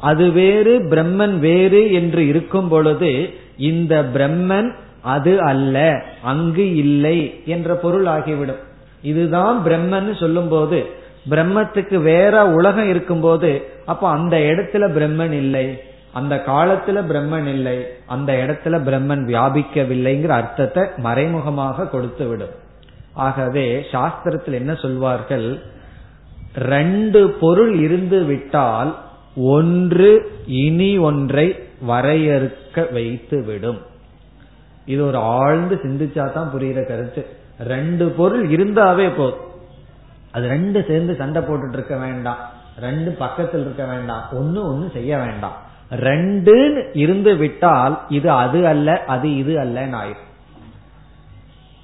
அது 0.00 0.30
வேறு 0.30 0.78
பிரம்மன் 0.78 1.38
வேறு 1.38 1.92
என்று 1.92 2.26
இருக்கும் 2.26 2.68
பொழுது 2.68 3.30
இந்த 3.56 4.04
பிரம்மன் 4.14 4.68
அது 5.00 5.40
அல்ல 5.40 6.04
அங்கு 6.22 6.74
இல்லை 6.74 7.18
என்ற 7.44 7.74
பொருள் 7.74 8.06
ஆகிவிடும். 8.06 8.62
இதுதான் 9.02 9.56
பிரம்மன் 9.66 10.18
சொல்லும் 10.18 10.48
போது 10.48 10.86
பிரம்மத்துக்கு 11.30 11.96
வேற 12.02 12.46
உலகம் 12.46 12.88
இருக்கும்போது 12.88 13.50
அப்ப 13.86 14.08
அந்த 14.08 14.36
இடத்துல 14.36 14.84
பிரம்மன் 14.98 15.32
இல்லை. 15.32 15.66
அந்த 16.18 16.34
காலத்துல 16.46 16.98
பிரம்மன் 17.10 17.48
இல்லை 17.54 17.78
அந்த 18.14 18.30
இடத்துல 18.42 18.76
பிரம்மன் 18.88 19.24
வியாபிக்கவில்லைங்கிற 19.32 20.32
அர்த்தத்தை 20.40 20.84
மறைமுகமாக 21.06 21.88
கொடுத்து 21.94 22.26
விடும் 22.26 22.54
ஆகவே 23.26 23.66
சாஸ்திரத்தில் 23.92 24.58
என்ன 24.60 24.72
சொல்வார்கள்? 24.74 25.48
ரெண்டு 26.74 27.20
பொருள் 27.40 27.74
இருந்து 27.86 28.18
விட்டால் 28.24 28.90
ஒன்று 29.54 30.10
இனி 30.64 30.90
ஒன்றை 31.08 31.46
வரையறுக்க 31.88 32.86
வைத்து 32.92 33.38
விடும் 33.48 33.80
இது 34.92 35.00
ஒரு 35.06 35.18
ஆழ்ந்து 35.38 35.74
சிந்திச்சா 35.82 36.24
தான் 36.32 36.52
புரியுற 36.54 36.80
கருத்து. 36.88 37.22
ரெண்டு 37.72 38.04
பொருள் 38.18 38.44
இருந்தாவே 38.56 39.06
போதும். 39.16 39.44
அது 40.32 40.46
ரெண்டு 40.54 40.78
சேர்ந்து 40.88 41.12
சண்டை 41.20 41.40
போட்டுட்டு 41.42 41.78
இருக்க 41.78 41.96
வேண்டாம். 41.96 42.42
ரெண்டு 42.80 43.10
பக்கத்தில் 43.22 43.64
இருக்க 43.64 43.84
வேண்டாம். 43.92 44.24
ஒன்னு 44.32 44.60
ஒன்னு 44.70 44.86
செய்ய 44.92 45.12
வேண்டாம். 45.24 45.56
ரெண்டுன்னு 45.90 46.96
இருந்து 46.96 47.36
விட்டால் 47.36 48.02
இது 48.08 48.30
அது 48.30 48.66
அல்ல 48.66 49.04
அது 49.04 49.36
இது 49.36 49.56
அல்லன்னு 49.56 49.98
ஆயிரும். 50.02 50.24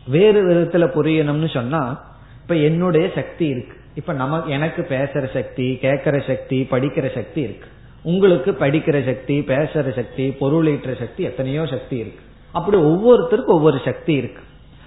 வேறு 0.06 0.48
விதத்துல 0.48 0.76
புரியணும்னு 0.76 1.50
சொன்னா 1.50 2.04
இப்ப 2.42 2.54
என்னுடைய 2.54 3.10
சக்தி 3.14 3.46
இருக்கு. 3.46 3.76
இப்ப 3.94 4.12
நம்ம 4.12 4.42
எனக்கு 4.44 4.86
பேசுற 4.88 5.32
சக்தி 5.32 5.76
கேட்கிற 5.76 6.18
சக்தி 6.18 6.66
படிக்கிற 6.70 7.14
சக்தி 7.14 7.40
இருக்கு. 7.40 7.68
உங்களுக்கு 8.02 8.50
படிக்கிற 8.50 9.04
சக்தி 9.04 9.40
பேசுற 9.40 9.94
சக்தி 9.94 10.28
பொருளீற்ற 10.28 10.98
சக்தி 10.98 11.22
எத்தனையோ 11.22 11.66
சக்தி 11.66 11.96
இருக்கு. 11.96 12.20
அப்படி 12.52 12.76
ஒவ்வொருத்தருக்கும் 12.76 13.44
ஒவ்வொரு 13.44 13.80
சக்தி 13.84 14.12
இருக்கு. 14.12 14.42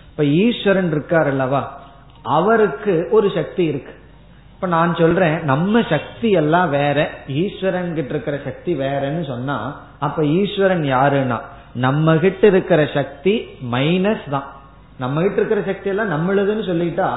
இப்ப 0.09 0.25
ஈஸ்வரன் 0.25 0.91
இருக்கார் 0.91 1.27
அல்லவா? 1.27 1.81
அவருக்கு 2.23 3.07
ஒரு 3.11 3.31
சக்தி 3.35 3.63
இருக்கு. 3.63 3.93
இப்ப 4.55 4.67
நான் 4.67 4.95
சொல்றேன் 4.95 5.43
நம்ம 5.43 5.81
சக்தி 5.89 6.29
எல்லாம் 6.29 6.69
வேற 6.69 7.09
ஈஸ்வரன் 7.27 7.93
கிட்ட 7.93 8.09
இருக்கிற 8.09 8.37
சக்தி 8.43 8.75
வேறன்னு 8.79 9.23
சொன்னா 9.27 9.81
அப்ப 9.99 10.23
ஈஸ்வரன் 10.23 10.83
யாருன்னா 10.83 11.39
நம்ம 11.73 12.15
கிட்ட 12.15 12.47
இருக்கிற 12.47 12.89
சக்தி 12.93 13.47
மைனஸ் 13.71 14.29
தான். 14.29 14.47
நம்ம 14.97 15.21
கிட்ட 15.21 15.35
இருக்கிற 15.35 15.61
சக்தி 15.61 15.89
எல்லாம் 15.89 16.11
நம்மளுதுன்னு 16.13 16.65
சொல்லிட்டா 16.71 17.07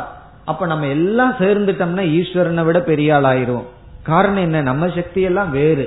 அப்ப 0.44 0.66
நம்ம 0.66 0.86
எல்லாம் 0.86 1.32
சேர்ந்துட்டோம்னா 1.32 2.04
ஈஸ்வரனை 2.18 2.64
விட 2.64 2.80
பெரிய 2.80 3.14
ஆள் 3.14 3.22
ஆயிரும் 3.22 3.66
காரணம் 4.02 4.42
என்ன? 4.42 4.62
நம்ம 4.62 4.88
சக்தி 4.88 5.20
எல்லாம் 5.20 5.50
வேறு. 5.50 5.86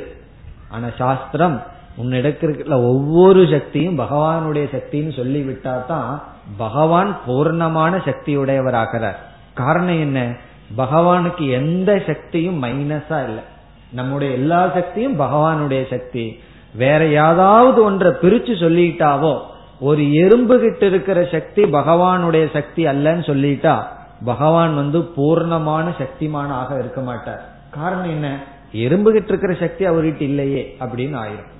ஆனா 0.69 0.87
சாஸ்திரம் 0.97 1.63
உன்னிடக்கிற 1.97 2.69
ஒவ்வொரு 2.69 3.47
சக்தியும் 3.51 3.99
பகவானுடைய 3.99 4.65
சக்தின்னு 4.75 5.13
சொல்லிவிட்டா 5.19 5.85
தான் 5.85 6.21
பகவான் 6.57 7.17
பூர்ணமான 7.27 7.93
சக்தியுடையவராகிறார். 8.07 9.19
காரணம் 9.53 9.99
என்ன? 9.99 10.35
பகவானுக்கு 10.77 11.49
எந்த 11.49 12.03
சக்தியும் 12.07 12.63
மைனஸா 12.63 13.23
இல்லை. 13.23 13.43
நம்முடைய 13.89 14.33
எல்லா 14.33 14.69
சக்தியும் 14.73 15.19
பகவானுடைய 15.19 15.89
சக்தி. 15.89 16.39
வேற 16.75 17.07
ஏதாவது 17.07 17.83
ஒன்றை 17.83 18.11
பிரிச்சு 18.11 18.53
சொல்லிட்டாவோ 18.63 19.41
ஒரு 19.79 20.13
எறும்பு 20.13 20.59
கிட்ட 20.59 20.85
இருக்கிற 20.85 21.27
சக்தி 21.31 21.63
பகவானுடைய 21.63 22.49
சக்தி 22.53 22.85
அல்லன்னு 22.85 23.23
சொல்லிட்டா 23.29 23.83
பகவான் 24.25 24.75
வந்து 24.75 24.99
பூர்ணமான 24.99 25.85
சக்திமானாக 25.97 26.79
இருக்க 26.79 27.01
மாட்டார். 27.01 27.49
காரணம் 27.69 28.03
என்ன? 28.03 28.43
எறும்பு 28.71 29.11
கிட்ட 29.11 29.27
இருக்கிற 29.27 29.53
சக்தி 29.53 29.85
அவர்கிட்ட 29.85 30.21
இல்லையே 30.21 30.75
அப்படின்னு 30.79 31.17
ஆயிரும். 31.23 31.51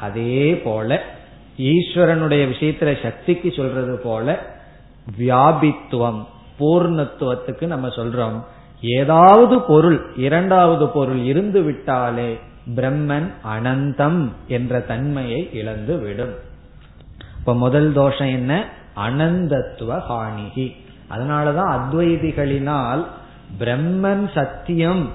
அதே 0.00 0.56
போல 0.56 1.02
ஈஸ்வரனுடைய 1.58 2.52
விஷயத்துல 2.54 3.02
சக்திக்கு 3.02 3.52
சொல்றது 3.56 4.00
போல 4.04 4.38
வியாபித்துவம். 5.18 6.24
பூர்ணத்துவத்துக்கு 6.58 7.66
நம்ம 7.66 7.88
சொல்றோம். 7.88 8.44
ஏதாவது 8.80 9.60
பொருள் 9.60 10.06
இரண்டாவது 10.16 10.86
பொருள் 10.88 11.22
இருந்து 11.24 11.62
விட்டாலே 11.62 12.38
பிரம்மன் 12.76 13.28
அனந்தம் 13.56 14.32
என்ற 14.48 14.80
தன்மையை 14.80 15.48
இழந்து 15.52 15.98
விடும் 15.98 16.34
இப்ப 17.38 17.54
முதல் 17.54 17.92
தோஷம் 17.92 18.28
என்ன? 18.28 18.52
அனந்தத்துவ 18.96 20.02
ஹானிகி 20.08 20.66
அதனாலதான் 21.10 21.72
அத்வைதிகளினால் 21.76 23.04
பிரம்மன் 23.58 24.26
சத்தியம் 24.34 25.10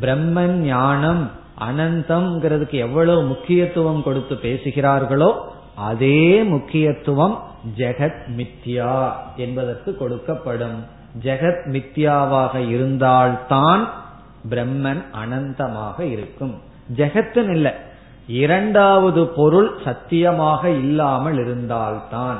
பிரம்மன் 0.00 0.58
ஞானம் 0.64 1.30
அனந்தம்ங்கிறதுக்கு 1.60 2.70
எவ்வளவு 2.70 3.22
முக்கியத்துவம் 3.22 4.02
கொடுத்து 4.02 4.34
பேசுகிறார்களோ 4.34 5.30
அதே 5.74 6.42
முக்கியத்துவம் 6.42 7.40
ஜெகத் 7.76 8.22
மித்யா 8.36 9.12
என்பதற்கு 9.36 9.96
கொடுக்கப்படும். 10.00 10.84
ஜெகத் 11.22 11.64
மித்யாவாக 11.70 12.68
இருந்தால்தான் 12.68 13.90
பிரம்மன் 14.50 15.04
அனந்தமாக 15.12 16.00
இருக்கும். 16.00 16.60
ஜெகத்துன்னு 16.96 17.50
இல்லை. 17.50 17.72
இரண்டாவது 18.26 19.26
பொருள் 19.26 19.70
சத்தியமாக 19.84 20.70
இல்லாமல் 20.70 21.38
இருந்தால்தான். 21.38 22.38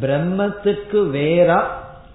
பிரம்மத்துக்கு 0.00 1.10
வேற 1.10 1.66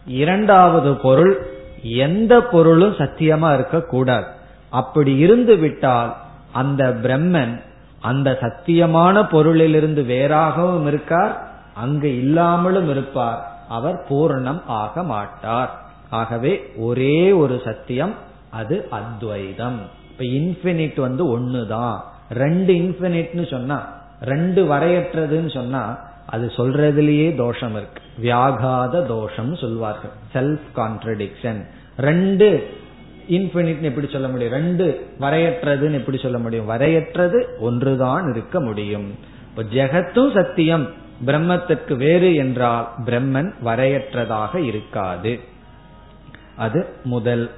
இரண்டாவது 0.05 0.95
பொருள் 0.95 1.47
எந்த 1.83 2.41
பொருளும் 2.41 2.93
சத்தியமா 2.93 3.53
இருக்கக்கூடாது. 3.53 4.25
அப்படி 4.69 5.17
இருந்து 5.17 5.55
விட்டால் 5.55 6.15
அந்த 6.51 6.89
பிரம்மன் 7.03 7.61
அந்த 7.99 8.37
சத்தியமான 8.41 9.27
பொருளிலிருந்து 9.31 10.03
வேறாகவும் 10.03 10.87
இருக்கார் 10.87 11.53
அங்கு 11.75 12.17
இல்லாமலும் 12.17 12.89
இருப்பார். 12.89 13.65
அவர் 13.69 14.05
பூர்ணம் 14.09 14.61
ஆக 14.67 15.03
மாட்டார். 15.03 15.83
ஆகவே 16.09 16.71
ஒரே 16.77 17.31
ஒரு 17.31 17.61
சத்தியம் 17.65 18.13
அது 18.49 18.87
அத்வைதம். 18.89 19.79
இப்ப 20.09 20.23
இன்பினிட் 20.23 20.99
வந்து 20.99 21.39
ஒண்ணுதான். 21.39 21.99
ரெண்டு 22.29 22.73
இன்பினிட்னு 22.73 23.49
சொன்னா 23.49 24.01
ரெண்டு 24.21 24.65
வரையற்றதுன்னு 24.65 25.53
சொன்னா 25.53 25.97
அது 26.25 26.51
சொல்றதுலயே 26.55 27.35
தோஷம் 27.35 27.75
இருக்கு. 27.75 28.01
வியாகாத 28.23 29.05
தோஷம் 29.05 29.55
சொல்வார்கள். 29.55 30.09
செல்ஃப் 30.33 30.61
கான்ட்ரடிக்ஷன் 30.75 31.65
ரெண்டு 31.97 32.67
இன்பினிட் 33.29 33.81
எப்படி 33.81 34.07
சொல்ல 34.11 34.27
முடியும்? 34.27 34.53
ரெண்டு 34.53 35.07
வரையற்றதுன்னு 35.19 35.91
எப்படி 35.91 36.17
சொல்ல 36.17 36.37
முடியும்? 36.37 36.69
வரையற்றது 36.69 37.43
ஒன்றுதான் 37.59 38.31
இருக்க 38.33 38.61
முடியும். 38.61 39.15
இப்ப 39.49 39.63
ஜெகத்தும் 39.63 40.33
சத்தியம். 40.33 41.03
பிரம்மத்திற்கு 41.25 41.95
வேறு 41.95 42.35
என்றால் 42.35 42.89
பிரம்மன் 43.05 43.53
வரையற்றதாக 43.65 44.55
இருக்காது. 44.55 45.39
அது 46.55 46.87
முதல் 47.03 47.51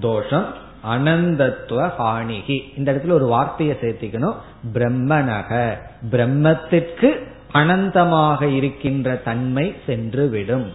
தோஷம். 0.00 0.54
அனந்தத்துவ 0.90 1.90
ஹானிகி. 1.98 2.78
இந்த 2.78 2.92
இடத்துல 2.92 3.10
ஒரு 3.10 3.26
வார்த்தையை 3.26 3.76
சேர்த்திக்கணும். 3.80 4.34
பிரம்மனக. 4.72 5.76
பிரம்மத்திற்கு 6.10 7.28
அனந்தமாக 7.52 8.42
இருக்கின்ற 8.42 9.14
தன்மை 9.14 9.74
சென்று 9.86 10.28
விடும் 10.28 10.72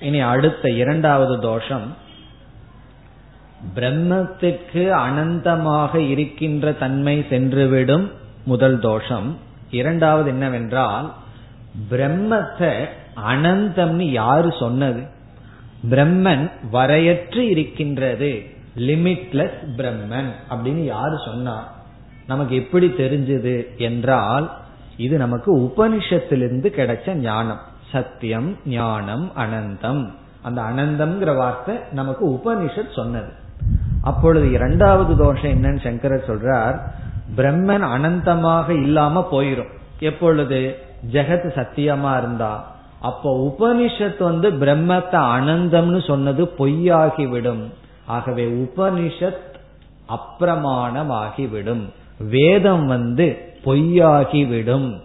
இனி 0.00 0.20
அடுத்த 0.20 0.70
இரண்டாவது 0.70 1.40
தோஷம். 1.40 1.94
பிரம்மத்திற்கு 3.74 4.90
அனந்தமாக 4.90 5.96
இருக்கின்ற 5.96 6.72
தன்மை 6.72 7.26
சென்றுவிடும் 7.30 8.10
முதல் 8.44 8.80
தோஷம். 8.80 9.50
இரண்டாவது 9.72 10.28
என்னவென்றால் 10.28 11.12
பிரம்மத்தை 11.90 12.86
அனந்தம்னு 13.28 14.02
யாரு 14.02 14.54
சொன்னது? 14.58 15.02
பிரம்மன் 15.90 16.50
வரையற்று 16.72 17.38
இருக்கின்றது. 17.38 18.42
லிமிட்லெஸ் 18.76 19.58
பிரம்மன் 19.76 20.30
அப்படின்னு 20.50 20.84
யாரு 20.84 21.18
சொன்னா? 21.24 21.72
நமக்கு 22.26 22.56
எப்படி 22.56 22.86
தெரிஞ்சது 22.86 23.76
என்றால் 23.76 24.50
இது 24.96 25.16
நமக்கு 25.16 25.58
உபனிஷத்திலிருந்து 25.58 26.68
கிடைச்ச 26.76 27.14
ஞானம். 27.14 27.60
சத்தியம் 27.92 28.56
ஞானம் 28.66 29.32
அனந்தம். 29.36 30.10
அந்த 30.42 30.62
அனந்தம்ங்கிற 30.62 31.36
வார்த்தை 31.36 31.76
நமக்கு 31.92 32.30
உபனிஷத் 32.30 32.94
சொன்னது. 32.94 33.32
அப்பொழுது 34.02 34.50
இரண்டாவது 34.50 35.16
தோஷம் 35.16 35.50
என்னன்னு 35.50 35.82
சங்கரர் 35.82 36.26
சொல்றார். 36.26 36.78
பிரம்மன் 37.36 37.82
அனந்தமாக 37.82 38.68
இல்லாம 38.68 39.28
போயிரும். 39.32 39.72
எப்பொழுது? 39.98 40.78
ஜெகத் 41.12 41.52
சத்தியமா 41.54 42.18
இருந்தா. 42.18 42.70
அப்போ 43.00 43.56
உபனிஷத் 43.58 44.22
வந்து 44.22 44.50
பிரம்மத்தை 44.50 45.20
அனந்தம்னு 45.20 46.06
சொன்னது 46.06 46.44
பொய்யாகிவிடும். 46.58 47.64
ஆகவே 48.06 48.46
உபனிஷத் 48.46 49.36
அப்பிரமாணமாகிவிடும். 50.08 51.88
வேதம் 52.18 52.86
வந்து 52.86 53.38
பொய்யாகிவிடும். 53.64 55.00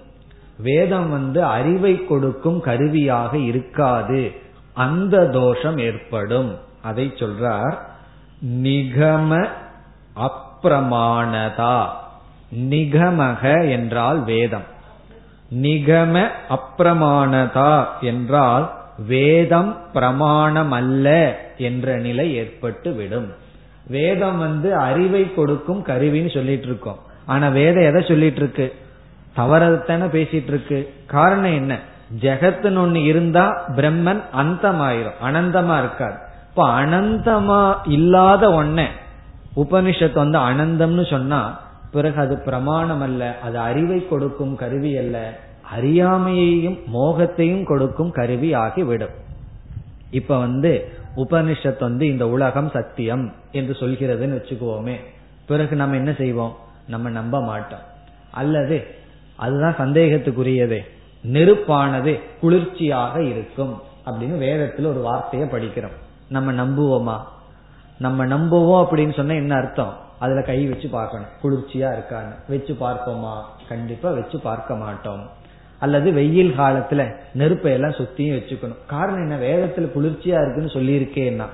வேதம் 0.58 1.10
வந்து 1.10 1.44
அறிவை 1.44 2.06
கொடுக்கும் 2.06 2.62
கருவியாக 2.62 3.38
இருக்காது. 3.38 4.32
அந்த 4.74 5.28
தோஷம் 5.28 5.78
ஏற்படும். 5.78 6.56
அதை 6.82 7.14
சொல்றார் 7.16 7.76
நிகம 8.46 9.48
அப்பிரமாணதா. 10.16 11.86
நிகமக 12.56 13.70
என்றால் 13.70 14.24
வேதம். 14.24 14.64
நிகம 15.62 16.30
அப்பிரமாணதா 16.50 17.86
என்றால் 18.02 18.72
வேதம் 19.08 19.78
பிரமாணம் 19.94 20.72
அல்ல 20.72 21.38
என்ற 21.58 21.96
நிலை 21.96 22.36
ஏற்பட்டு 22.36 22.94
விடும் 22.94 23.34
வேதம் 23.88 24.38
வந்து 24.38 24.76
அறிவை 24.76 25.34
கொடுக்கும் 25.34 25.86
கருவின்னு 25.86 26.34
சொல்லிட்டு 26.34 26.66
இருக்கோம் 26.66 26.98
ஆனா 27.26 27.48
வேதம் 27.48 27.84
எதை 27.84 28.02
சொல்லிட்டு 28.08 28.38
இருக்கு 28.38 28.76
தவறதானே 29.38 30.06
பேசிட்டு 30.06 30.48
இருக்கு 30.48 30.94
காரணம் 31.06 31.54
என்ன? 31.54 31.80
ஜெகத்துன்னு 32.22 32.80
ஒண்ணு 32.80 32.96
இருந்தா 32.96 33.70
பிரம்மன் 33.76 34.22
அந்தமாயிரும். 34.38 35.18
அனந்தமா 35.24 35.78
இருக்காது 35.78 36.16
இப்ப 36.50 36.68
அனந்தமா 36.68 37.76
இல்லாத 37.86 38.50
ஒன்ன 38.50 38.86
உபனிஷத்து 39.56 40.14
வந்து 40.14 40.40
அனந்தம்னு 40.40 41.10
சொன்னா 41.10 41.60
பிறகு 41.98 42.22
அது 42.22 42.38
பிரமாணம் 42.38 43.02
அல்ல 43.02 43.40
அது 43.40 43.60
அறிவை 43.60 44.08
கொடுக்கும் 44.08 44.56
கருவி 44.56 44.98
அல்ல. 44.98 45.40
அறியாமையையும் 45.78 46.80
மோகத்தையும் 46.94 47.66
கொடுக்கும் 47.66 48.12
கருவி 48.12 48.54
ஆகிவிடும். 48.54 49.14
இப்ப 50.12 50.40
வந்து 50.40 50.92
உபனிஷத் 51.16 51.80
வந்து 51.80 52.08
இந்த 52.08 52.30
உலகம் 52.30 52.70
சத்தியம் 52.70 53.34
என்று 53.52 53.74
சொல்கிறதுன்னு 53.74 54.42
வச்சுக்குவோமே. 54.42 54.96
பிறகு 55.48 55.76
நம்ம 55.76 55.96
என்ன 55.96 56.14
செய்வோம்? 56.14 56.56
நம்ம 56.88 57.10
நம்ப 57.10 57.42
மாட்டோம். 57.42 57.80
அல்லது 58.32 58.86
அதுதான் 59.36 59.76
சந்தேகத்துக்குரியது. 59.76 60.80
நெருப்பானது 61.32 62.20
குளிர்ச்சியாக 62.40 63.24
இருக்கும் 63.24 63.82
அப்படின்னு 64.06 64.40
வேதத்துல 64.40 64.86
ஒரு 64.86 65.00
வார்த்தையை 65.00 65.50
படிக்கிறோம். 65.50 65.96
நம்ம 66.30 66.52
நம்புவோமா? 66.52 67.22
நம்ம 68.00 68.26
நம்புவோம் 68.26 68.88
அப்படின்னு 68.92 69.16
சொன்னா 69.16 69.34
என்ன 69.34 69.56
அர்த்தம்? 69.56 70.06
அதுல 70.20 70.42
கை 70.42 70.66
வச்சு 70.66 70.88
பார்க்கணும். 70.90 71.28
குளிர்ச்சியா 71.44 71.90
இருக்கான்னு. 71.90 72.36
வச்சு 72.48 72.78
பார்ப்போமா? 72.80 73.34
கண்டிப்பா 73.70 74.10
வச்சு 74.10 74.40
பார்க்க 74.40 74.76
மாட்டோம். 74.76 75.30
அல்லது 75.80 76.12
வெயில் 76.12 76.58
காலத்துல 76.58 77.16
நெருப்பை 77.34 77.72
எல்லாம் 77.72 77.92
சுத்தியும் 77.92 78.40
வச்சுக்கணும். 78.40 78.86
காரணம் 78.88 79.30
என்ன? 79.30 79.36
வேதத்துல 79.36 79.92
குளிர்ச்சியா 79.96 80.38
இருக்குன்னு 80.38 80.72
சொல்லியிருக்கேன்னா 80.74 81.46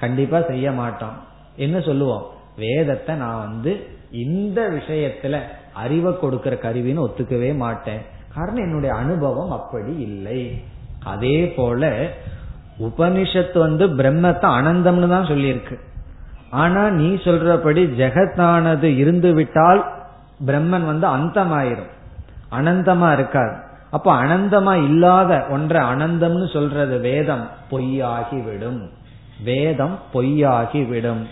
கண்டிப்பா 0.00 0.40
செய்ய 0.40 0.72
மாட்டோம். 0.72 1.16
என்ன 1.56 1.80
சொல்லுவோம்? 1.80 2.26
வேதத்தை 2.56 3.14
நான் 3.14 3.38
வந்து 3.38 3.86
இந்த 4.10 4.70
விஷயத்துல 4.70 5.40
அறிவை 5.74 6.18
கொடுக்கிற 6.18 6.56
கருவின்னு 6.56 7.06
ஒத்துக்கவே 7.08 7.56
மாட்டேன். 7.56 8.00
காரணம் 8.34 8.62
என்னுடைய 8.62 8.94
அனுபவம் 8.94 9.50
அப்படி 9.50 9.96
இல்லை. 9.96 10.62
அதே 11.04 11.48
போல 11.48 12.06
உபனிஷத்து 12.78 13.58
வந்து 13.58 13.88
பிரம்மத்தை 13.88 14.48
அனந்தம்னு 14.58 15.08
தான் 15.08 15.26
சொல்லியிருக்கு. 15.26 15.78
ஆனா 16.52 16.88
நீ 16.88 17.14
சொல்றபடி 17.14 17.84
ஜெகத்தானது 18.00 18.82
இருந்து 18.82 19.32
விட்டால் 19.32 19.92
பிரம்மன் 20.46 20.84
வந்து 20.84 21.06
அந்தமாயிரும். 21.06 21.90
அனந்தமா 22.52 23.12
இருக்காது. 23.12 23.56
அப்ப 23.90 24.22
அனந்தமா 24.22 24.74
இல்லாத 24.74 25.46
ஒன்றை 25.50 25.82
அனந்தம்னு 25.82 26.52
சொல்றது 26.52 26.98
வேதம். 26.98 27.48
பொய்யாகிவிடும். 27.70 28.80
வேதம் 29.44 29.98
பொய்யாகிவிடும். 30.14 31.22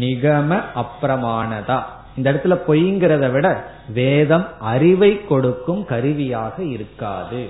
நிகம 0.00 0.60
அப்பிரமானதா 0.74 1.80
இந்த 2.16 2.32
இடத்துல 2.32 2.58
பொய்ங்கிறத 2.66 3.32
விட 3.32 3.64
வேதம் 3.94 4.46
அறிவை 4.60 5.24
கொடுக்கும் 5.24 5.84
கருவியாக 5.84 6.62
இருக்காது. 6.62 7.48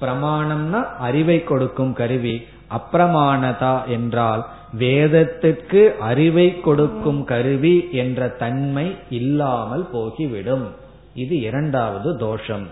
பிரமாணம்னா 0.00 0.84
அறிவை 0.98 1.44
கொடுக்கும் 1.44 1.92
கருவி. 1.92 2.46
அப்பிரமாணதா 2.70 3.84
என்றால் 3.86 4.46
வேதத்துக்கு 4.78 5.96
அறிவை 5.96 6.60
கொடுக்கும் 6.60 7.24
கருவி 7.24 7.88
என்ற 7.92 8.28
தன்மை 8.28 8.96
இல்லாமல் 9.10 9.88
போகிவிடும். 9.92 10.66
இது 11.14 11.40
இரண்டாவது 11.40 12.16
தோஷம். 12.16 12.68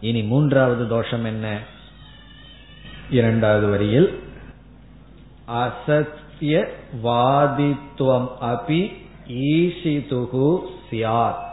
இனி 0.00 0.22
மூன்றாவது 0.22 0.88
தோஷம் 0.88 1.24
என்ன? 1.24 1.58
இரண்டாவது 3.10 3.68
வரியில் 3.68 4.22
அசத்திய 5.48 6.68
வாதித்துவம் 7.04 8.30
அபி 8.40 8.92
ஈசிதுகு 9.28 10.58
சியாத். 10.90 11.48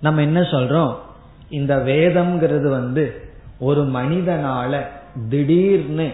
நம்ம 0.00 0.20
என்ன 0.20 0.40
சொல்றோம்? 0.40 0.94
இந்த 1.50 1.76
வேதம்ங்கிறது 1.76 2.68
வந்து 2.68 3.32
ஒரு 3.58 3.84
மனிதனால 3.84 4.86
திடீர்னு 5.28 6.12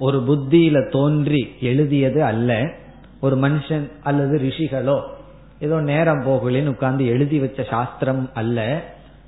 ஒரு 0.00 0.18
புத்தியில 0.28 0.90
தோன்றி 0.90 1.42
எழுதியது 1.60 2.24
அல்ல. 2.24 2.70
ஒரு 3.20 3.36
மனுஷன் 3.36 3.90
அல்லது 4.02 4.38
ரிஷிகளோ 4.38 5.00
ஏதோ 5.60 5.80
நேரம் 5.80 6.22
போகலின்னு 6.22 6.66
உட்கார்ந்து 6.66 7.06
எழுதி 7.06 7.38
வச்ச 7.38 7.62
சாஸ்திரம் 7.70 8.30
அல்ல. 8.34 8.82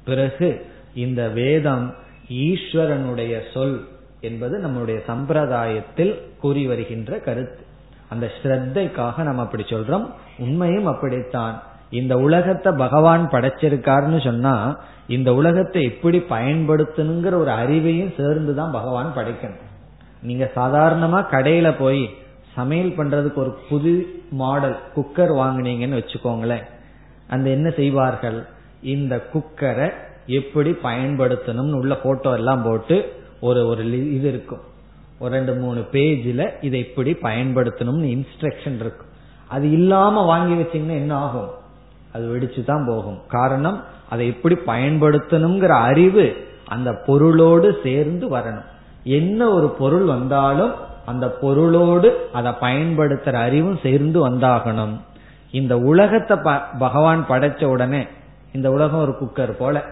பிறகு 0.04 0.66
இந்த 0.94 1.28
வேதம் 1.28 1.94
ஈஸ்வரனுடைய 2.32 3.40
சொல் 3.54 3.88
என்பது 4.20 4.58
நம்முடைய 4.58 5.00
சம்பிரதாயத்தில் 5.06 6.14
கூறி 6.40 6.66
வருகின்ற 6.66 7.18
கருத்து. 7.18 7.62
அந்த 8.08 8.30
ஸ்ரத்தைக்காக 8.42 9.22
நம்ம 9.22 9.42
அப்படி 9.42 9.62
சொல்றோம். 9.62 10.06
உண்மையும் 10.38 10.86
அப்படித்தான். 10.86 11.62
இந்த 11.90 12.16
உலகத்தை 12.16 12.72
பகவான் 12.76 13.28
படைச்சிருக்காருன்னு 13.28 14.24
சொன்னா 14.24 14.80
இந்த 15.08 15.34
உலகத்தை 15.34 15.82
எப்படி 15.82 16.18
பயன்படுத்தணுங்கிற 16.30 17.34
ஒரு 17.34 17.50
அறிவையும் 17.50 18.14
சேர்ந்துதான் 18.16 18.70
பகவான் 18.70 19.12
படைக்கணும். 19.16 19.70
நீங்க 20.22 20.50
சாதாரணமா 20.54 21.20
கடையில 21.30 21.74
போய் 21.78 22.10
சமையல் 22.54 22.96
பண்றதுக்கு 22.96 23.34
ஒரு 23.34 23.58
புது 23.68 24.22
மாடல் 24.30 24.76
குக்கர் 24.96 25.32
வாங்கினீங்கன்னு 25.40 26.00
வச்சுக்கோங்களேன். 26.00 26.64
அந்த 27.28 27.50
என்ன 27.50 27.70
செய்வார்கள்? 27.70 28.46
இந்த 28.82 29.14
குக்கரை 29.32 29.92
எப்படி 30.26 30.76
பயன்படுத்தணும்னு 30.82 31.72
உள்ள 31.72 31.94
போட்டோ 31.96 32.32
எல்லாம் 32.32 32.62
போட்டு 32.62 32.96
ஒரு 33.40 33.66
ஒரு 33.66 34.12
இது 34.14 34.28
இருக்கும். 34.28 34.60
ஒரு 35.18 35.32
ரெண்டு 35.34 35.54
மூணு 35.54 35.80
பேஜில் 35.92 36.50
இதை 36.60 36.80
எப்படி 36.80 37.16
பயன்படுத்தணும்னு 37.22 38.06
இன்ஸ்ட்ரக்ஷன் 38.14 38.74
இருக்கும். 38.74 39.10
அது 39.48 39.70
இல்லாம 39.70 40.24
வாங்கி 40.24 40.54
வச்சீங்கன்னா 40.54 40.96
என்ன 41.02 41.14
ஆகும்? 41.16 41.50
அது 42.12 42.24
வெடிச்சு 42.36 42.64
தான் 42.64 42.84
போகும். 42.86 43.18
காரணம் 43.28 43.84
அதை 44.08 44.26
எப்படி 44.26 44.56
பயன்படுத்தணுங்கிற 44.66 45.68
அறிவு 45.68 46.46
அந்த 46.68 46.92
பொருளோடு 47.06 47.78
சேர்ந்து 47.82 48.36
வரணும். 48.36 48.68
என்ன 49.04 49.48
ஒரு 49.48 49.68
பொருள் 49.68 50.04
வந்தாலும் 50.04 50.74
அந்த 51.06 51.30
பொருளோடு 51.30 52.28
அதை 52.32 52.52
பயன்படுத்துற 52.60 53.32
அறிவும் 53.32 53.78
சேர்ந்து 53.82 54.28
வந்தாகணும். 54.28 54.96
இந்த 55.50 55.78
உலகத்தை 55.78 56.36
பகவான் 56.78 57.26
படைச்ச 57.28 57.64
உடனே 57.64 58.06
இந்த 58.52 58.70
உலகம் 58.70 59.00
ஒரு 59.00 59.14
குக்கர் 59.20 59.50
போல. 59.50 59.82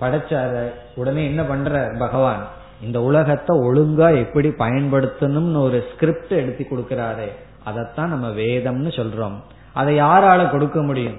படைச்ச 0.00 0.70
உடனே 0.94 1.24
என்ன 1.24 1.42
பண்ற 1.42 1.94
பகவான்? 1.98 2.46
இந்த 2.82 3.00
உலகத்தை 3.00 3.58
ஒழுங்கா 3.58 4.18
எப்படி 4.18 4.48
பயன்படுத்தணும்னு 4.48 5.60
ஒரு 5.60 5.84
ஸ்கிரிப்ட் 5.94 6.30
எடுத்து 6.30 6.66
கொடுக்கிறாரு 6.70 7.32
அதைத்தான் 7.64 8.08
நம்ம 8.08 8.28
வேதம்னு 8.28 8.90
சொல்றோம். 8.98 9.36
அதை 9.72 10.00
யாரால 10.00 10.50
கொடுக்க 10.50 10.82
முடியும்? 10.82 11.16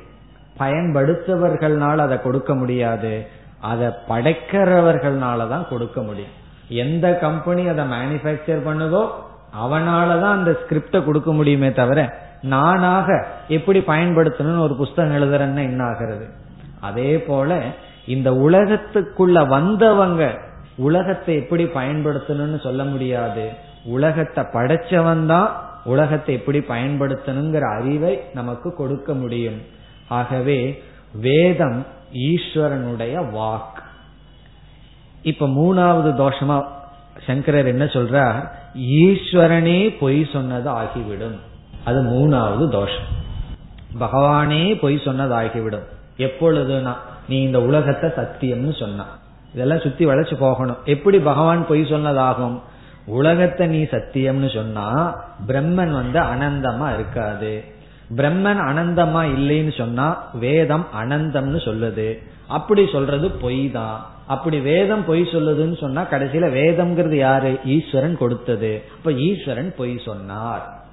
பயன்படுத்தவர்கள்னால 0.60 1.98
அதை 1.98 2.22
கொடுக்க 2.22 2.56
முடியாது. 2.56 3.28
அதை 3.60 3.88
படைக்கிறவர்கள்னால 3.88 5.48
தான் 5.50 5.68
கொடுக்க 5.70 6.02
முடியும். 6.02 6.38
எந்த 6.70 7.18
கம்பெனி 7.22 7.68
அதை 7.68 7.86
மேனுபேக்சர் 7.86 8.66
பண்ணுதோ 8.66 9.04
அவனாலதான் 9.66 10.38
அந்த 10.38 10.52
ஸ்கிரிப்ட 10.52 11.06
கொடுக்க 11.06 11.32
முடியுமே 11.32 11.74
தவிர 11.74 12.00
நானாக 12.42 13.28
எப்படி 13.48 13.80
பயன்படுத்தணும்னு 13.80 14.60
ஒரு 14.60 14.76
புஸ்தகம் 14.76 15.16
எழுதுறேன்னா 15.16 15.64
என்ன 15.64 15.84
ஆகிறது 15.84 16.28
அதே 16.80 17.18
போல 17.20 17.62
இந்த 18.06 18.32
உலகத்துக்குள்ள 18.32 19.48
வந்தவங்க 19.48 20.48
உலகத்தை 20.78 21.36
எப்படி 21.36 21.64
பயன்படுத்தணும்னு 21.64 22.60
சொல்ல 22.60 22.84
முடியாது. 22.84 23.50
உலகத்தை 23.86 24.44
படைச்சவன் 24.44 25.26
தான் 25.26 25.50
உலகத்தை 25.84 26.36
எப்படி 26.36 26.60
பயன்படுத்தணுங்கிற 26.60 27.80
அறிவை 27.80 28.20
நமக்கு 28.34 28.76
கொடுக்க 28.76 29.14
முடியும். 29.14 29.62
ஆகவே 30.08 30.84
வேதம் 31.14 31.86
ஈஸ்வரனுடைய 32.14 33.16
வாக் 33.34 33.79
இப்ப 35.22 35.48
மூணாவது 35.48 36.10
தோஷமா 36.10 36.66
சங்கரர் 37.26 37.66
என்ன 37.66 37.86
சொல்றார்? 37.86 38.50
ஈஸ்வரனே 38.78 39.98
பொய் 40.00 40.30
சொன்னது 40.34 40.70
ஆகிவிடும். 40.70 41.40
அது 41.86 42.02
மூணாவது 42.02 42.70
தோஷம். 42.70 43.18
பகவானே 44.00 44.80
பொய் 44.80 45.02
சொன்னது 45.06 45.34
ஆகிவிடும். 45.34 45.86
எப்பொழுதுனா 46.18 46.96
நீ 47.30 47.42
இந்த 47.42 47.62
உலகத்தை 47.62 48.10
சத்தியம்னு 48.10 48.80
சொன்ன. 48.80 49.04
இதெல்லாம் 49.54 49.80
சுத்தி 49.80 50.06
வளைச்சு 50.06 50.36
போகணும். 50.36 50.78
எப்படி 50.86 51.20
பகவான் 51.20 51.68
பொய் 51.68 51.82
சொன்னதாகும்? 51.82 52.60
உலகத்தை 53.06 53.68
நீ 53.68 53.84
சத்தியம்னு 53.84 54.54
சொன்னா 54.54 55.16
பிரம்மன் 55.48 55.92
வந்து 55.92 56.20
அனந்தமா 56.20 56.94
இருக்காது. 56.94 57.64
பிரம்மன் 58.16 58.62
அனந்தமா 58.70 59.22
இல்லைன்னு 59.38 59.78
சொன்னா 59.78 60.28
வேதம் 60.34 60.86
அனந்தம்னு 61.02 61.58
சொல்லுது. 61.58 62.20
அப்படி 62.48 62.90
சொல்றது 62.92 63.32
பொய் 63.32 63.72
தான் 63.72 64.06
அப்படி 64.28 64.60
வேதம் 64.60 65.06
பொய் 65.06 65.22
சொல்லுதுன்னு 65.22 65.78
சொன்னா 65.78 66.02
கடைசியில 66.02 66.50
வேதம்ங்கிறது 66.52 67.16
யாரு? 67.16 67.60
ஈஸ்வரன் 67.66 68.18
கொடுத்தது. 68.18 68.84
அப்ப 68.98 69.14
ஈஸ்வரன் 69.14 69.74
பொய் 69.78 70.02
சொன்னார். 70.06 70.84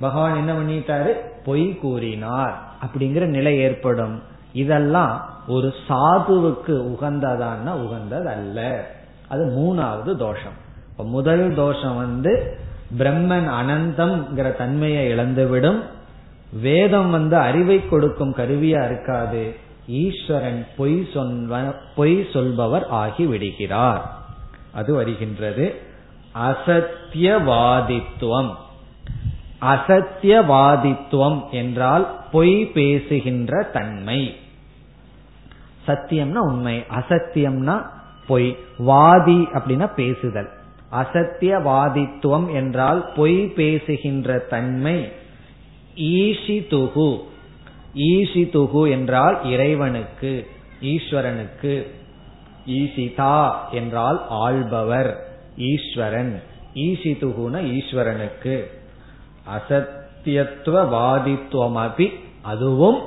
பகவான் 0.00 0.36
என்ன 0.36 0.52
பண்ணிட்டாரு? 0.52 1.12
பொய் 1.44 1.78
கூறினார். 1.78 2.62
அப்படிங்கிற 2.84 3.26
நிலை 3.26 3.58
ஏற்படும். 3.58 4.22
இதெல்லாம் 4.52 5.30
ஒரு 5.48 5.74
சாதுவுக்கு 5.88 6.94
உகந்ததான்னா 6.94 7.70
உகந்தது 7.70 8.28
அல்ல 8.28 8.90
அது 9.28 9.44
மூணாவது 9.44 10.16
தோஷம். 10.16 10.56
இப்ப 10.90 11.04
முதல் 11.04 11.54
தோஷம் 11.54 11.96
வந்து 11.96 12.58
பிரம்மன் 12.98 13.50
அனந்தம்ங்கிற 13.60 14.56
தன்மையை 14.56 15.08
இழந்துவிடும். 15.08 15.82
வேதம் 16.52 17.10
வந்து 17.10 17.36
அறிவை 17.36 17.88
கொடுக்கும் 17.88 18.34
கருவியா 18.34 18.62
இருக்காது. 18.62 19.56
ஈஸ்வரன் 19.86 20.66
பொய் 20.76 21.08
சொல்வ 21.14 21.74
பொய் 21.96 22.26
சொல்பவர் 22.32 22.86
ஆகி 22.86 23.26
விடுகிறார். 23.26 24.16
அது 24.72 24.94
வருகின்றது. 24.94 25.80
அசத்தியவாதித்துவம். 26.34 28.54
அசத்தியவாதித்துவம் 29.62 31.50
என்றால் 31.50 32.24
பொய் 32.32 32.64
பேசுகின்ற 32.64 33.62
தன்மை. 33.62 34.36
சத்தியம்னா 35.86 36.34
உண்மை 36.34 36.84
அசத்தியம்னா 36.90 37.86
பொய். 38.26 38.56
வாதி 38.78 39.48
அப்படின்னா 39.52 39.94
பேசுதல். 39.94 40.48
அசத்தியவாதித்துவம் 40.92 42.52
என்றால் 42.52 43.12
பொய் 43.16 43.46
பேசுகின்ற 43.46 44.38
தன்மை. 44.38 45.12
ஈசிதுகு 45.98 47.24
ஈசிதுகு 47.94 48.90
என்றால் 48.90 49.44
இறைவனுக்கு 49.44 50.46
ஈஸ்வரனுக்கு. 50.82 51.86
ஈசிதா 52.66 53.54
என்றால் 53.70 54.26
ஆள்பவர் 54.28 55.26
ஈஸ்வரன். 55.56 56.42
ஈசிதுகுன 56.74 57.80
ஈஸ்வரனுக்கு. 57.80 58.64
அசத்தியத்துவ 59.56 60.88
வாதித்துவம் 60.88 62.12
அதுவும் 62.42 63.02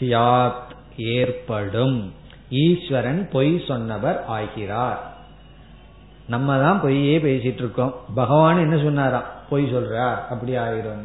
சியாத் 0.00 0.70
ஏற்படும். 0.96 2.12
ஈஸ்வரன் 2.50 3.28
பொய் 3.32 3.64
சொன்னவர் 3.66 4.24
ஆகிறார். 4.24 5.16
நம்ம 6.26 6.58
தான் 6.58 6.80
பொய்யே 6.80 7.18
பேசிட்டு 7.18 7.54
இருக்கோம். 7.54 7.94
பகவான் 8.14 8.58
என்ன 8.58 8.76
சொன்னாராம்? 8.82 9.24
பொய் 9.50 9.74
சொல்றார். 9.74 10.26
அப்படி 10.28 10.56
ஆயிரும். 10.56 11.04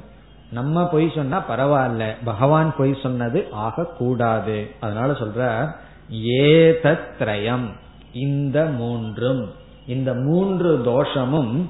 நம்ம 0.52 0.88
பொய் 0.88 1.12
சொன்னா 1.16 1.44
பரவாயில்ல. 1.50 2.16
பகவான் 2.24 2.74
பொய் 2.78 3.00
சொன்னது 3.04 3.48
ஆகக்கூடாது. 3.52 4.72
அதனால 4.80 5.12
சொல்ற 5.12 5.70
ஏதத்ரயம் 6.14 7.66
இந்த 8.14 8.66
மூன்றும். 8.66 9.52
இந்த 9.88 10.14
மூன்று 10.14 10.82
தோஷமும் 10.86 11.70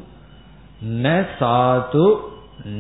ந 0.90 1.26
சாது 1.40 2.18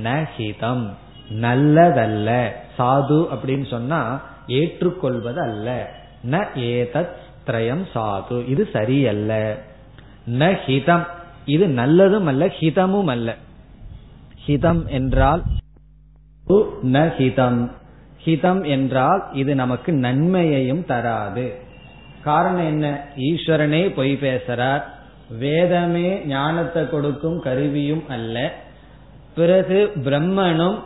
நஹிதம். 0.03 0.89
நல்லதல்ல. 1.33 2.49
சாது 2.77 3.27
அப்படின்னு 3.33 3.69
சொன்னா 3.69 4.21
ஏற்றுக்கொள்வது 4.47 5.41
அல்ல 5.41 5.89
ந 6.29 6.45
ஏதத் 6.55 7.15
திரயம் 7.47 7.85
சாது. 7.95 8.47
இது 8.47 8.69
சரியல்ல. 8.73 9.57
ந 10.29 10.57
ஹிதம் 10.65 11.07
இது 11.45 11.67
நல்லதும் 11.67 12.25
அல்ல 12.25 12.45
ஹிதமும் 12.45 13.05
அல்ல. 13.05 13.35
ஹிதம் 14.47 14.87
என்றால் 14.87 15.43
ந 16.49 17.13
ஹிதம். 17.17 17.71
ஹிதம் 18.25 18.67
என்றால் 18.67 19.23
இது 19.33 19.55
நமக்கு 19.55 19.93
நன்மையையும் 19.93 20.85
தராது. 20.85 21.55
காரணம் 22.23 22.65
என்ன? 22.65 23.07
ஈஸ்வரனே 23.17 23.93
பொய் 23.95 24.17
பேசுறார். 24.21 24.81
வேதமே 25.29 26.25
ஞானத்தை 26.25 26.89
கொடுக்கும் 26.89 27.41
கருவியும் 27.41 28.03
அல்ல. 28.07 28.53
பிறகு 29.35 29.91
பிரம்மனும் 29.95 30.79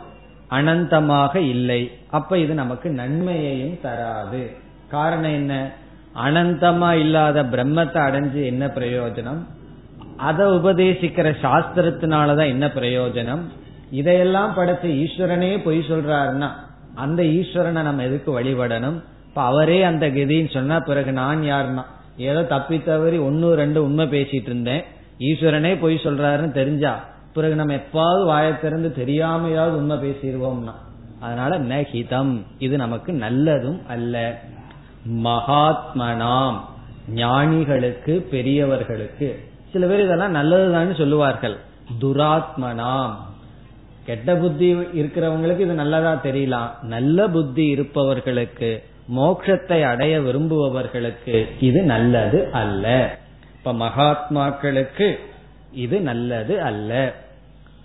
அனந்தமாக 0.50 1.36
இல்லை. 1.36 1.90
அப்ப 2.10 2.38
இது 2.38 2.54
நமக்கு 2.54 2.90
நன்மையையும் 2.90 3.78
தராது. 3.82 4.56
காரணம் 4.88 5.32
என்ன? 5.32 5.72
அனந்தமா 6.24 6.92
இல்லாத 6.92 7.42
பிரம்மத்தை 7.42 8.00
அடைஞ்சு 8.08 8.44
என்ன 8.44 8.66
பிரயோஜனம்? 8.66 9.44
அதை 10.16 10.46
உபதேசிக்கிற 10.46 11.34
சாஸ்திரத்தினாலதான் 11.42 12.46
என்ன 12.46 12.66
பிரயோஜனம்? 12.66 13.42
இதையெல்லாம் 13.92 14.54
படைச்ச 14.56 15.06
ஈஸ்வரனே 15.06 15.62
பொய் 15.64 15.78
சொல்றாருன்னா 15.78 16.50
அந்த 16.94 17.22
ஈஸ்வரனை 17.22 17.82
நம்ம 17.82 18.02
எதுக்கு 18.02 18.40
வழிபடணும்? 18.40 19.02
இப்ப 19.28 19.42
அவரே 19.42 19.82
அந்த 19.82 20.08
கதின்னு 20.08 20.52
சொன்னா 20.52 20.80
பிறகு 20.80 21.12
நான் 21.12 21.42
யாருன்னா? 21.42 21.82
ஏதோ 22.16 22.44
தப்பி 22.44 22.82
தவறி 22.82 23.18
ஒன்னு 23.18 23.54
ரெண்டு 23.54 23.84
உண்மை 23.84 24.06
பேசிட்டு 24.06 24.42
இருந்தேன். 24.42 24.84
ஈஸ்வரனே 25.18 25.80
பொய் 25.80 26.00
சொல்றாருன்னு 26.02 26.50
தெரிஞ்சா 26.50 27.04
பிறகு 27.34 27.54
நம்ம 27.54 27.74
எப்பாவது 27.74 28.24
வாயத்திறந்து 28.26 28.92
தெரியாமையாவது 29.00 29.76
உண்மை 29.82 29.96
பேசிடுவோம்னா 29.96 30.72
அதனால 31.20 31.58
நகிதம். 31.58 32.42
இது 32.58 32.76
நமக்கு 32.76 33.12
நல்லதும் 33.12 33.86
அல்ல. 33.88 34.40
மகாத்மனாம். 35.08 36.60
ஞானிகளுக்கு 37.14 38.26
பெரியவர்களுக்கு. 38.30 39.48
சில 39.72 39.86
பேர் 39.86 40.04
இதெல்லாம் 40.04 40.30
நல்லதுதான் 40.30 40.94
சொல்லுவார்கள். 40.94 41.56
துராத்மனாம். 42.00 43.14
கெட்ட 44.06 44.36
புத்தி 44.36 44.74
இருக்கிறவங்களுக்கு 44.74 45.58
இது 45.58 45.74
நல்லதா 45.74 46.12
தெரியலாம் 46.22 46.70
நல்ல 46.82 47.28
புத்தி 47.28 47.64
இருப்பவர்களுக்கு 47.66 48.82
மோட்சத்தை 49.16 49.82
அடைய 49.82 50.20
விரும்புபவர்களுக்கு 50.20 51.46
இது 51.60 51.82
நல்லது 51.82 52.52
அல்ல. 52.52 52.86
இப்ப 53.54 53.72
மகாத்மாக்களுக்கு 53.72 55.18
இது 55.72 56.00
நல்லது 56.00 56.62
அல்ல. 56.62 57.14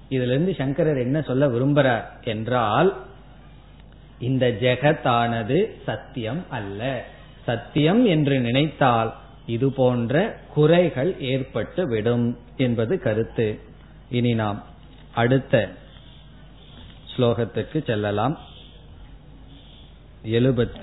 இதுல 0.10 0.34
இருந்து 0.34 0.56
சங்கரர் 0.56 0.97
என்ன 0.97 1.21
சொல்ல 1.21 1.47
விரும்புறார் 1.47 2.03
என்றால் 2.23 2.95
இந்த 4.19 4.47
ஜெகத்தானது 4.62 5.58
சத்தியம் 5.86 6.43
அல்ல. 6.49 7.03
சத்தியம் 7.45 8.06
என்று 8.06 8.39
நினைத்தால் 8.39 9.13
இது 9.45 9.71
போன்ற 9.71 10.36
குறைகள் 10.53 11.19
ஏற்பட்டு 11.19 11.88
விடும் 11.88 12.38
என்பது 12.58 12.99
கருத்து. 12.99 13.60
இனி 14.10 14.34
நாம் 14.34 14.63
அடுத்த 15.13 15.69
ஸ்லோகத்துக்கு 17.16 17.80
செல்லலாம் 17.87 18.37
எழுபத் 20.32 20.78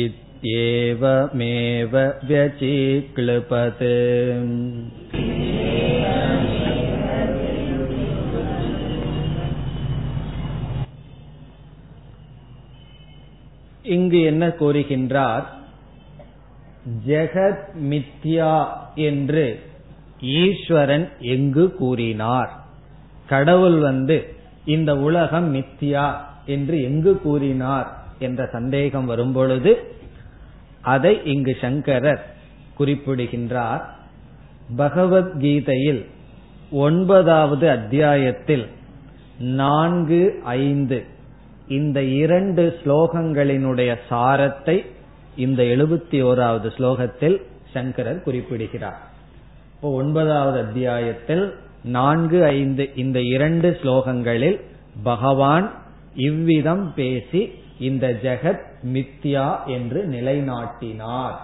इत्येवमेव 0.00 1.96
व्यचीक्लपत् 2.28 3.82
இங்கு 13.85 14.21
என்ன 14.21 14.47
கூறுகின்றார்? 14.47 15.43
ஜெகத் 17.07 17.65
மித்யா 17.81 18.67
என்று 18.95 19.59
ஈஸ்வரன் 20.21 21.09
எங்கு 21.19 21.73
கூறினார்? 21.73 22.51
கடவுள் 23.27 23.77
வந்து 23.77 24.35
இந்த 24.65 24.97
உலகம் 24.97 25.55
மித்யா 25.55 26.15
என்று 26.45 26.81
எங்கு 26.81 27.19
கூறினார் 27.19 28.03
என்ற 28.19 28.45
சந்தேகம் 28.51 29.05
வரும்பொழுது 29.05 29.93
அதை 30.81 31.21
இங்கு 31.23 31.57
சங்கரர் 31.61 32.35
குறிப்பிடுகின்றார். 32.75 33.95
பகவத்கீதையில் 34.77 36.05
ஒன்பதாவது 36.71 37.69
அத்தியாயத்தில் 37.69 38.67
நான்கு 39.39 40.41
ஐந்து 40.43 41.05
இந்த 41.67 42.03
இரண்டு 42.03 42.79
ஸ்லோகங்களினுடைய 42.83 43.97
சாரத்தை 44.09 44.85
இந்த 45.35 45.63
எழுபத்தி 45.63 46.11
ஓராவது 46.11 46.69
ஸ்லோகத்தில் 46.77 47.41
சங்கரர் 47.73 48.23
குறிப்பிடுகிறார். 48.23 48.99
இப்போ 49.73 49.89
ஒன்பதாவது 49.89 50.59
அத்தியாயத்தில் 50.59 51.55
நான்கு 51.83 52.43
ஐந்து 52.43 52.91
இந்த 52.95 53.21
இரண்டு 53.21 53.77
ஸ்லோகங்களில் 53.81 54.61
பகவான் 55.03 55.71
இவ்விதம் 56.15 56.93
பேசி 56.93 57.51
இந்த 57.79 58.07
ஜெகத் 58.07 58.65
மித்யா 58.85 59.65
என்று 59.65 60.05
நிலைநாட்டினார் 60.05 61.35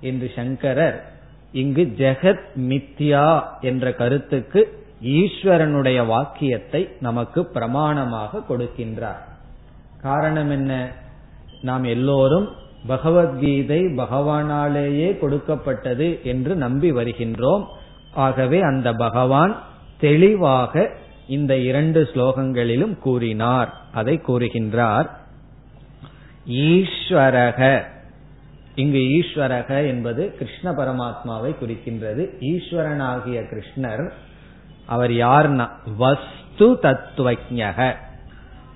என்று 0.00 0.30
சங்கரர் 0.36 1.04
இங்கு 1.52 1.92
ஜெகத் 1.96 2.46
மித்யா 2.56 3.42
என்ற 3.60 3.92
கருத்துக்கு 3.92 4.84
ஈஸ்வரனுடைய 5.02 6.06
வாக்கியத்தை 6.06 6.88
நமக்கு 7.00 7.48
பிரமாணமாக 7.54 8.42
கொடுக்கின்றார். 8.48 9.34
காரணம் 10.06 10.50
என்ன? 10.50 10.72
நாம் 11.62 11.84
எல்லோரும் 11.84 12.48
பகவத்கீதை 12.86 13.80
பகவானாலேயே 13.80 15.18
கொடுக்கப்பட்டது 15.18 16.20
என்று 16.22 16.56
நம்பி 16.56 16.92
வருகின்றோம். 16.92 17.64
ஆகவே 18.14 18.60
அந்த 18.60 18.92
பகவான் 18.92 19.52
தெளிவாக 20.00 20.90
இந்த 21.28 21.58
இரண்டு 21.58 22.08
ஸ்லோகங்களிலும் 22.14 22.98
கூறினார். 22.98 23.70
அதை 23.92 24.20
கூறுகின்றார். 24.28 25.08
ஈஸ்வரக. 26.48 27.82
இங்கு 28.74 28.98
ஈஸ்வரக 28.98 29.86
என்பது 29.86 30.22
கிருஷ்ண 30.38 30.70
பரமாத்மாவை 30.70 31.54
குறிக்கின்றது. 31.62 32.22
ஈஸ்வரனாகிய 32.40 33.42
கிருஷ்ணர் 33.50 34.10
அவர் 34.86 35.10
யார்னா? 35.10 35.66
வஸ்து 35.96 36.66
தத்துவஜக 36.82 37.96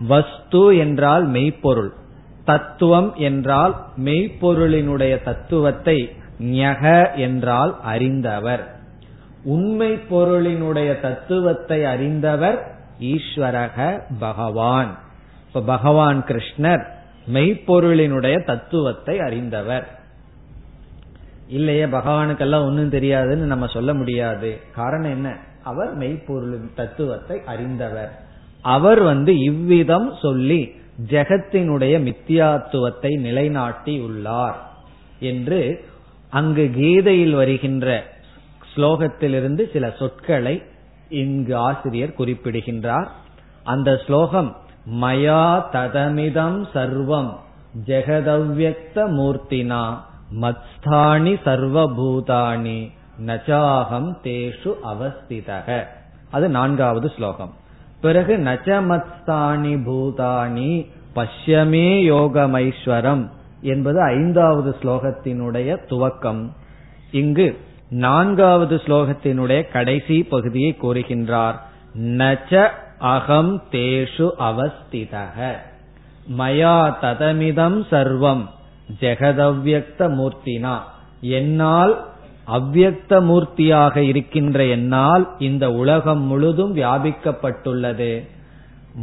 வஸ்து 0.08 0.76
என்றால் 0.76 1.26
மெய்ப்பொருள் 1.26 1.92
தத்துவம் 2.44 3.14
என்றால் 3.14 3.86
மெய்ப்பொருளினுடைய 3.96 5.22
தத்துவத்தை 5.22 6.16
ஞக 6.40 7.16
என்றால் 7.16 7.80
அறிந்தவர். 7.82 8.78
உண்மை 9.42 9.94
பொருளினுடைய 9.94 11.00
தத்துவத்தை 11.00 11.84
அறிந்தவர் 11.84 12.76
ஈஸ்வரக 13.00 14.00
பகவான். 14.18 14.98
இப்ப 15.46 15.60
பகவான் 15.60 16.24
கிருஷ்ணர் 16.28 16.84
மெய்ப்பொருளினுடைய 17.32 18.44
தத்துவத்தை 18.44 19.18
அறிந்தவர். 19.18 19.98
இல்லையே 21.48 21.84
பகவானுக்கெல்லாம் 21.84 22.64
ஒன்னும் 22.64 22.90
தெரியாதுன்னு 22.90 23.36
நம்ம 23.36 23.66
சொல்ல 23.66 23.94
முடியாது. 23.94 24.60
காரணம் 24.74 25.10
என்ன? 25.10 25.36
அவர் 25.62 25.98
மெய்ப்பொருளின் 25.98 26.74
தத்துவத்தை 26.74 27.40
அறிந்தவர். 27.46 28.28
அவர் 28.62 29.02
வந்து 29.02 29.38
இவ்விதம் 29.38 30.14
சொல்லி 30.22 30.72
ஜெகத்தினுடைய 31.08 31.94
மித்தியாத்துவத்தை 32.08 33.20
நிலைநாட்டி 33.20 34.00
உள்ளார் 34.00 34.58
என்று 35.20 35.84
அங்கு 36.30 36.70
கீதையில் 36.74 37.34
வருகின்ற 37.34 38.04
ஸ்லோகத்திலிருந்து 38.76 39.72
சில 39.72 39.94
சொற்களை 39.98 40.62
இங்கு 41.08 41.56
ஆசிரியர் 41.56 42.14
குறிப்பிடுகின்றார். 42.14 43.10
அந்த 43.64 44.02
ஸ்லோகம் 44.06 44.56
மயா 45.00 45.64
ததமிதம் 45.72 46.66
சர்வம் 46.74 47.32
ஜெகதவ்யக்த 47.86 48.94
மூர்த்தினா 48.94 49.96
மத்ஸ்தானி 50.40 51.34
சர்வபூதானி 51.44 52.90
நச்சாகம் 53.26 54.12
தேஷு 54.22 54.72
அவஸ்திதக. 54.84 55.84
அது 56.30 56.48
நான்காவது 56.48 57.12
ஸ்லோகம். 57.16 57.54
பிறகு 58.00 58.36
நச்சமத்ஸ்தானி 58.36 59.82
பூதானி 59.82 60.86
பஷ்யமே 61.14 62.02
யோகமைஸ்வரம் 62.02 63.28
என்பது 63.60 64.00
ஐந்தாவது 64.02 64.76
ஸ்லோகத்தினுடைய 64.82 65.76
துவக்கம். 65.90 66.48
இங்கு 67.10 67.60
நான்காவது 67.88 68.76
ஸ்லோகத்தினுடைய 68.76 69.70
கடைசி 69.72 70.22
பகுதியை 70.22 70.76
கூறுகின்றார். 70.82 71.54
நச்ச 71.98 72.68
அகம் 72.98 73.62
தேஷு 73.70 74.30
அவஸ்திதக. 74.38 75.52
மயா 76.38 76.94
ததமிதம் 77.02 77.84
சர்வம். 77.90 78.46
ஜெகதவ்யக்த 79.00 79.98
மூர்த்தினா. 79.98 80.78
என்னால் 81.20 82.09
அவ்வக்த 82.52 83.20
மூர்த்தியாக 83.20 83.96
இருக்கின்ற 83.96 84.64
என்னால் 84.64 85.28
இந்த 85.38 85.72
உலகம் 85.72 86.22
முழுதும் 86.22 86.76
வியாபிக்கப்பட்டுள்ளது. 86.76 88.28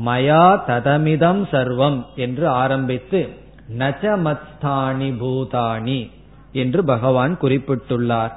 மயா 0.06 0.62
ததமிதம் 0.68 1.48
சர்வம் 1.52 2.06
என்று 2.16 2.48
ஆரம்பித்து 2.48 3.30
நச்சமத்ஸ்தானி 3.78 5.14
பூதானி 5.22 6.12
என்று 6.52 6.86
பகவான் 6.86 7.38
குறிப்பிட்டுள்ளார். 7.42 8.32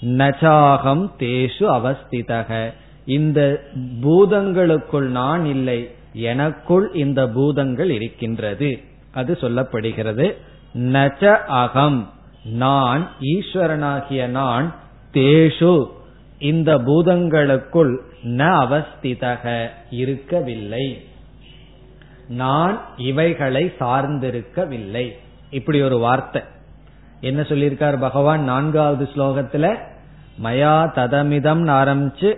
நச்சாகம் 0.00 1.10
தேஷு 1.18 1.58
அவஸ்திதக. 1.58 2.72
இந்த 3.04 3.62
பூதங்களுக்குள் 4.02 5.08
நான் 5.08 5.46
இல்லை 5.46 5.90
எனக்குள் 6.12 6.92
இந்த 6.92 7.28
பூதங்கள் 7.28 7.90
இருக்கின்றது. 7.90 8.80
அது 9.14 9.38
சொல்லப்படுகிறது. 9.40 10.36
நச்ச 10.74 11.36
அகம். 11.36 12.10
நான் 12.52 13.10
ஈஸ்வரனாகிய 13.20 14.26
நான் 14.26 14.74
தேஷு. 15.12 15.86
இந்த 16.38 16.78
பூதங்களுக்குள் 16.78 18.00
ந 18.24 18.48
அவஸ்திதக 18.64 19.66
இருக்கவில்லை. 19.90 21.06
நான் 22.28 22.80
இவைகளை 22.96 23.72
சார்ந்திருக்கவில்லை. 23.80 25.10
இப்படி 25.50 25.82
ஒரு 25.82 25.98
வார்த்தை. 25.98 26.42
என்ன 27.20 27.40
சொல்லியிருக்கார் 27.40 28.00
பகவான் 28.00 28.44
நான்காவது 28.44 29.08
ஸ்லோகத்துல? 29.16 29.78
மயா 30.42 30.90
ததமிதம் 30.94 31.64
ஆரம்பிச்சு 31.68 32.36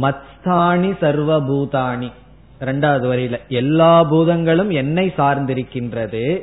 மத்ஸ்தானி 0.00 0.92
சர்வபூதானி. 1.00 2.12
ரெண்டாவது 2.60 3.06
வரியில 3.12 3.38
எல்லா 3.48 4.04
பூதங்களும் 4.04 4.70
என்னை 4.70 5.12
சார்ந்திருக்கின்றது. 5.16 6.40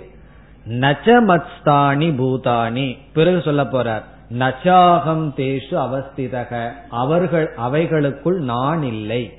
நச்ச 0.69 1.05
மத்ஸ்தானி 1.05 2.07
பூதானி. 2.17 2.97
பிறகு 3.13 3.41
சொல்ல 3.41 3.63
போறார் 3.63 4.01
நச்சாகம் 4.39 5.31
தேஷு 5.37 5.75
அவஸ்திதக. 5.85 6.71
அவர்கள் 6.89 7.53
அவைகளுக்குள் 7.57 8.37
நான் 8.37 8.83
இல்லை. 8.83 9.33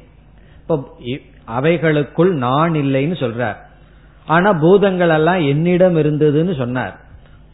இப்ப 0.61 0.97
அவைகளுக்குள் 1.61 2.31
நான் 2.31 2.72
இல்லைன்னு 2.72 3.16
சொல்றார். 3.24 3.57
ஆனா 4.26 4.53
பூதங்கள் 4.53 5.09
எல்லாம் 5.09 5.41
என்னிடம் 5.41 5.97
இருந்ததுன்னு 5.97 6.57
சொன்னார். 6.57 7.01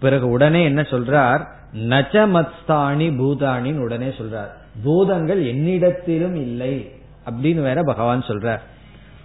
பிறகு 0.00 0.28
உடனே 0.28 0.64
என்ன 0.64 0.82
சொல்றார் 0.82 1.46
நச்சமத்ஸ்தானி 1.74 3.10
பூதானின்னு 3.18 3.78
உடனே 3.78 4.06
சொல்றார். 4.06 4.48
பூதங்கள் 4.82 5.54
என்னிடத்திலும் 5.54 6.34
இல்லை 6.34 6.90
அப்படின்னு 7.30 7.62
வேற 7.62 7.82
பகவான் 7.82 8.22
சொல்றார். 8.22 8.60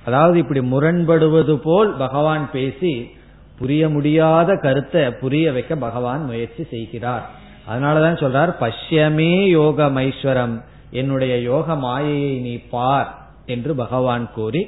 அதாவது 0.06 0.38
இப்படி 0.38 0.60
முரண்படுவது 0.60 1.56
போல் 1.56 1.94
பகவான் 1.94 2.52
பேசி 2.52 3.18
புரிய 3.60 3.90
முடியாத 3.90 4.56
கருத்தை 4.56 5.04
புரிய 5.12 5.52
வைக்க 5.52 5.76
பகவான் 5.76 6.24
முயற்சி 6.26 6.64
செய்கிறார். 6.64 7.26
அதனாலதான் 7.70 8.22
சொல்றார் 8.24 8.52
பஷ்யமே 8.60 9.32
யோகமைஸ்வரம் 9.60 10.56
என்னுடைய 10.92 11.34
யோக 11.42 11.76
மாயையை 11.76 12.36
நீ 12.40 12.58
பார் 12.58 13.10
என்று 13.46 13.76
பகவான் 13.76 14.26
கூறி 14.32 14.62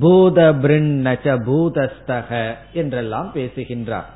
பூத 0.00 0.38
பிரின்னச்ச 0.52 1.26
பூதஸ்தக 1.46 2.30
என்றெல்லாம் 2.72 3.32
பேசுகின்றார். 3.32 4.08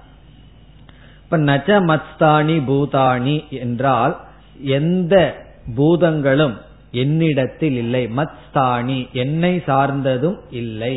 இப்ப 1.23 1.39
நச்ச 1.39 1.79
மத்ஸ்தானி 1.91 2.57
பூதானி 2.69 3.37
என்றால் 3.49 4.15
எந்த 4.79 5.15
பூதங்களும் 5.75 6.57
என்னிடத்தில் 6.91 7.77
இல்லை. 7.77 8.03
மத்ஸ்தானி 8.17 8.99
என்னை 9.13 9.63
சார்ந்ததும் 9.67 10.39
இல்லை. 10.51 10.97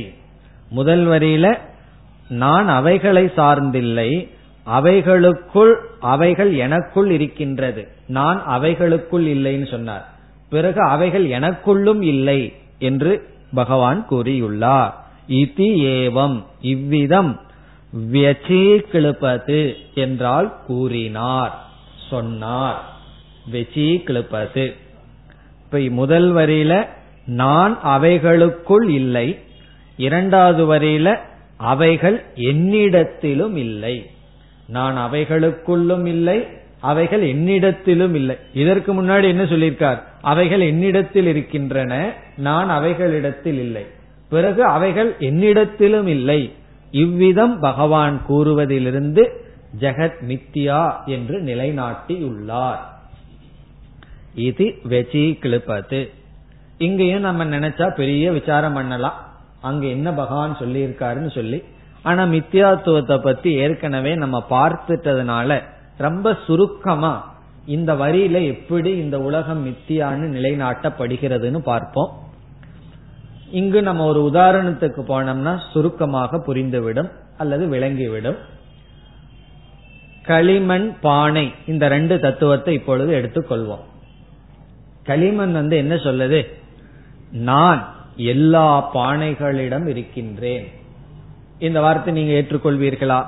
முதல் 0.70 1.06
வரியில 1.08 1.48
நான் 2.30 2.68
அவைகளை 2.68 3.32
சார்ந்தில்லை 3.36 4.30
அவைகளுக்குள் 4.68 5.74
அவைகள் 6.00 6.54
எனக்குள் 6.54 7.10
இருக்கின்றது. 7.12 7.88
நான் 8.08 8.40
அவைகளுக்குள் 8.50 9.26
இல்லைன்னு 9.36 9.70
சொன்னார். 9.70 10.10
பிறகு 10.50 10.82
அவைகள் 10.82 11.26
எனக்குள்ளும் 11.28 12.02
இல்லை 12.02 12.54
என்று 12.80 13.28
பகவான் 13.54 14.06
கூறியுள்ளார். 14.10 14.92
இதி 15.28 15.70
ஏவம் 15.98 16.44
இவ்விதம் 16.62 17.40
கிளப்பது 18.92 19.76
என்றால் 19.96 20.54
கூறினார் 20.68 21.54
சொன்னார். 22.10 22.82
கிளப்பது 24.06 24.76
இப்ப 25.64 25.80
முதல் 25.90 26.34
வரியில 26.34 26.88
நான் 27.26 27.80
அவைகளுக்குள் 27.84 28.88
இல்லை 28.90 29.40
இரண்டாவது 29.98 30.76
வரியில 30.76 31.20
அவைகள் 31.60 32.24
என்னிடத்திலும் 32.36 33.56
இல்லை. 33.56 34.10
நான் 34.68 35.12
அவைகளுக்குள்ளும் 35.12 36.06
இல்லை 36.08 36.48
அவைகள் 36.80 37.22
என்னிடத்திலும் 37.22 38.14
இல்லை. 38.14 38.36
இதற்கு 38.54 38.94
முன்னாடி 38.94 39.24
என்ன 39.24 39.44
சொல்லியிருக்கார்? 39.44 40.02
அவைகள் 40.22 40.62
என்னிடத்தில் 40.62 41.26
இருக்கின்றன 41.26 42.14
நான் 42.38 42.70
அவைகளிடத்தில் 42.70 43.60
இல்லை. 43.60 43.86
பிறகு 44.30 44.64
அவைகள் 44.64 45.16
என்னிடத்திலும் 45.20 46.08
இல்லை. 46.08 46.54
இவ்விதம் 46.92 47.60
பகவான் 47.60 48.22
கூறுவதிலிருந்து 48.30 49.30
ஜெகத் 49.80 50.22
மித்தியா 50.28 51.06
என்று 51.06 51.42
நிலைநாட்டியுள்ளார். 51.42 52.84
இது 54.36 54.66
வெச்சி 54.90 55.40
கிளப்பது 55.40 56.10
இங்கேயும் 56.78 57.22
நம்ம 57.22 57.46
நினைச்சா 57.46 57.96
பெரிய 57.96 58.32
விசாரம் 58.32 58.74
பண்ணலாம். 58.74 59.29
அங்க 59.62 59.88
என்ன 59.88 60.14
பகவான் 60.14 60.58
சொல்லியிருக்காருன்னு 60.60 61.32
சொல்லி 61.32 61.64
ஆனா 62.04 62.24
மித்தியாத்துவத்தை 62.24 63.18
பத்தி 63.18 63.54
ஏற்கனவே 63.54 64.16
நம்ம 64.16 64.46
பார்த்துட்டதுனால 64.50 65.64
ரொம்ப 65.98 66.38
சுருக்கமா 66.46 67.38
இந்த 67.66 67.94
வரியில 67.94 68.46
எப்படி 68.46 68.98
இந்த 68.98 69.20
உலகம் 69.20 69.68
மித்தியான்னு 69.68 70.36
நிலைநாட்டப்படுகிறதுன்னு 70.36 71.58
பார்ப்போம். 71.58 72.18
இங்கு 73.50 73.82
நம்ம 73.82 74.06
ஒரு 74.06 74.32
உதாரணத்துக்கு 74.34 75.02
போனோம்னா 75.08 75.60
சுருக்கமாக 75.72 76.38
புரிந்துவிடும் 76.38 77.12
அல்லது 77.38 77.68
விளங்கிவிடும். 77.68 78.36
களிமண் 80.24 81.00
பானை 81.00 81.54
இந்த 81.66 81.88
ரெண்டு 81.88 82.20
தத்துவத்தை 82.20 82.74
இப்பொழுது 82.74 83.14
எடுத்துக்கொள்வோம். 83.16 83.84
களிமண் 85.04 85.52
வந்து 85.52 85.78
என்ன 85.78 85.96
சொல்லுது? 85.96 86.48
நான். 87.32 87.96
எல்லா 88.20 88.92
பானைகளிடம் 88.94 89.88
இருக்கின்றேன். 89.88 90.72
இந்த 91.60 91.82
வார்த்தை 91.82 92.14
நீங்க 92.14 92.34
ஏற்றுக்கொள்வீர்களா? 92.34 93.26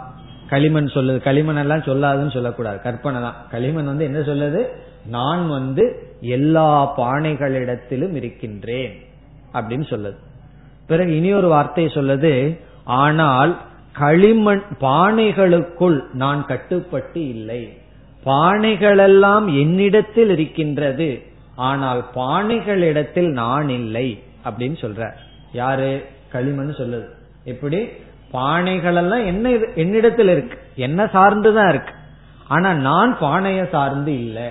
களிமண் 0.49 0.85
சொல்லுது. 0.85 1.17
களிமண் 1.17 1.55
எல்லாம் 1.55 1.79
சொல்லாதுன்னு 1.79 2.31
சொல்லக்கூடாது. 2.31 2.81
கற்பனை 2.81 3.21
தான். 3.21 3.35
களிமண் 3.51 3.85
வந்து 3.85 4.03
என்ன 4.03 4.19
சொல்லுது? 4.19 4.65
நான் 5.05 5.49
வந்து 5.49 6.13
எல்லா 6.21 6.97
பானைகளிடத்திலும் 6.97 8.15
இருக்கின்றேன் 8.15 8.99
அப்படின்னு 9.53 9.85
சொல்லுது. 9.89 10.15
பிறகு 10.87 11.15
இனி 11.15 11.33
ஒரு 11.33 11.47
வார்த்தை 11.47 11.85
சொல்லுது 11.85 12.59
ஆனால் 12.83 13.57
களிமண் 13.93 14.61
பானைகளுக்குள் 14.81 16.03
நான் 16.13 16.45
கட்டுப்பட்டு 16.45 17.27
இல்லை. 17.29 17.77
பானைகளெல்லாம் 18.25 19.59
என்னிடத்தில் 19.59 20.29
இருக்கின்றது. 20.29 21.23
ஆனால் 21.55 22.05
பானைகளிடத்தில் 22.15 23.31
நான் 23.31 23.69
இல்லை. 23.69 24.23
அப்படின்னு 24.45 24.75
சொல்ற. 24.81 25.11
யாரு? 25.53 26.05
களிமண் 26.29 26.69
சொல்லுது. 26.69 27.07
எப்படி? 27.43 27.87
பானைகள் 28.33 28.95
எல்லாம் 28.95 29.25
என்ன 29.25 29.49
என்னிடத்துல 29.49 30.31
இருக்கு. 30.31 30.59
என்ன 30.75 31.05
சார்ந்துதான் 31.05 31.69
இருக்கு. 31.69 31.93
ஆனா 32.47 32.73
நான் 32.73 33.17
பானைய 33.21 33.69
சார்ந்து 33.69 34.13
இல்லை. 34.13 34.49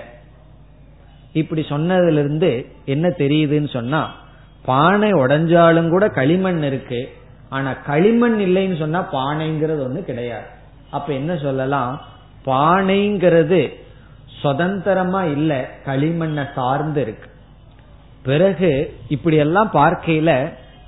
இப்படி 1.33 1.61
சொன்னதுல 1.61 2.11
இருந்து 2.11 2.65
என்ன 2.85 3.07
தெரியுதுன்னு 3.07 3.69
சொன்னா 3.69 4.15
பானை 4.65 5.13
உடஞ்சாலும் 5.13 5.89
கூட 5.89 6.09
களிமண் 6.09 6.63
இருக்கு. 6.63 7.09
ஆனா 7.49 7.73
களிமண் 7.73 8.39
இல்லைன்னு 8.39 8.79
சொன்னா 8.79 9.13
பானைங்கிறது 9.13 9.87
ஒண்ணு 9.87 10.03
கிடையாது. 10.03 10.45
அப்ப 10.91 11.13
என்ன 11.13 11.37
சொல்லலாம்? 11.37 12.01
பானைங்கிறது 12.45 13.75
சுதந்திரமா 14.41 15.23
இல்ல 15.23 15.69
களிமண்ணை 15.85 16.47
சார்ந்து 16.55 17.01
இருக்கு. 17.01 17.30
பிறகு 18.23 18.97
இப்படி 19.09 19.35
எல்லாம் 19.35 19.71
பார்க்கையில 19.73 20.31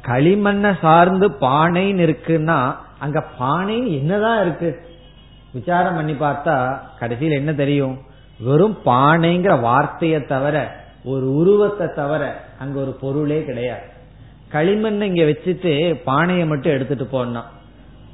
களிமண்ணை 0.08 0.80
சார்ந்து 0.82 1.30
பானைன்னு 1.30 2.06
இருக்குன்னா 2.08 2.76
அங்க 3.00 3.22
பானை 3.38 3.94
என்னதான் 3.96 4.42
இருக்கு? 4.42 4.70
விசாரம் 5.54 5.96
பண்ணி 5.96 6.14
பார்த்தா 6.14 6.56
கடைசியில் 7.00 7.32
என்ன 7.32 7.54
தெரியும்? 7.54 7.96
வெறும் 8.40 8.78
பானைங்கிற 8.86 9.62
வார்த்தையை 9.62 10.26
தவிர 10.26 10.56
ஒரு 11.04 11.36
உருவத்தை 11.36 11.88
தவிர 11.96 12.24
அங்க 12.60 12.80
ஒரு 12.80 12.92
பொருளே 12.92 13.44
கிடையாது. 13.44 13.86
களிமண் 14.50 15.02
இங்க 15.02 15.24
வச்சுட்டு 15.24 16.04
பானையை 16.04 16.46
மட்டும் 16.46 16.72
எடுத்துட்டு 16.72 17.08
போனா 17.08 17.44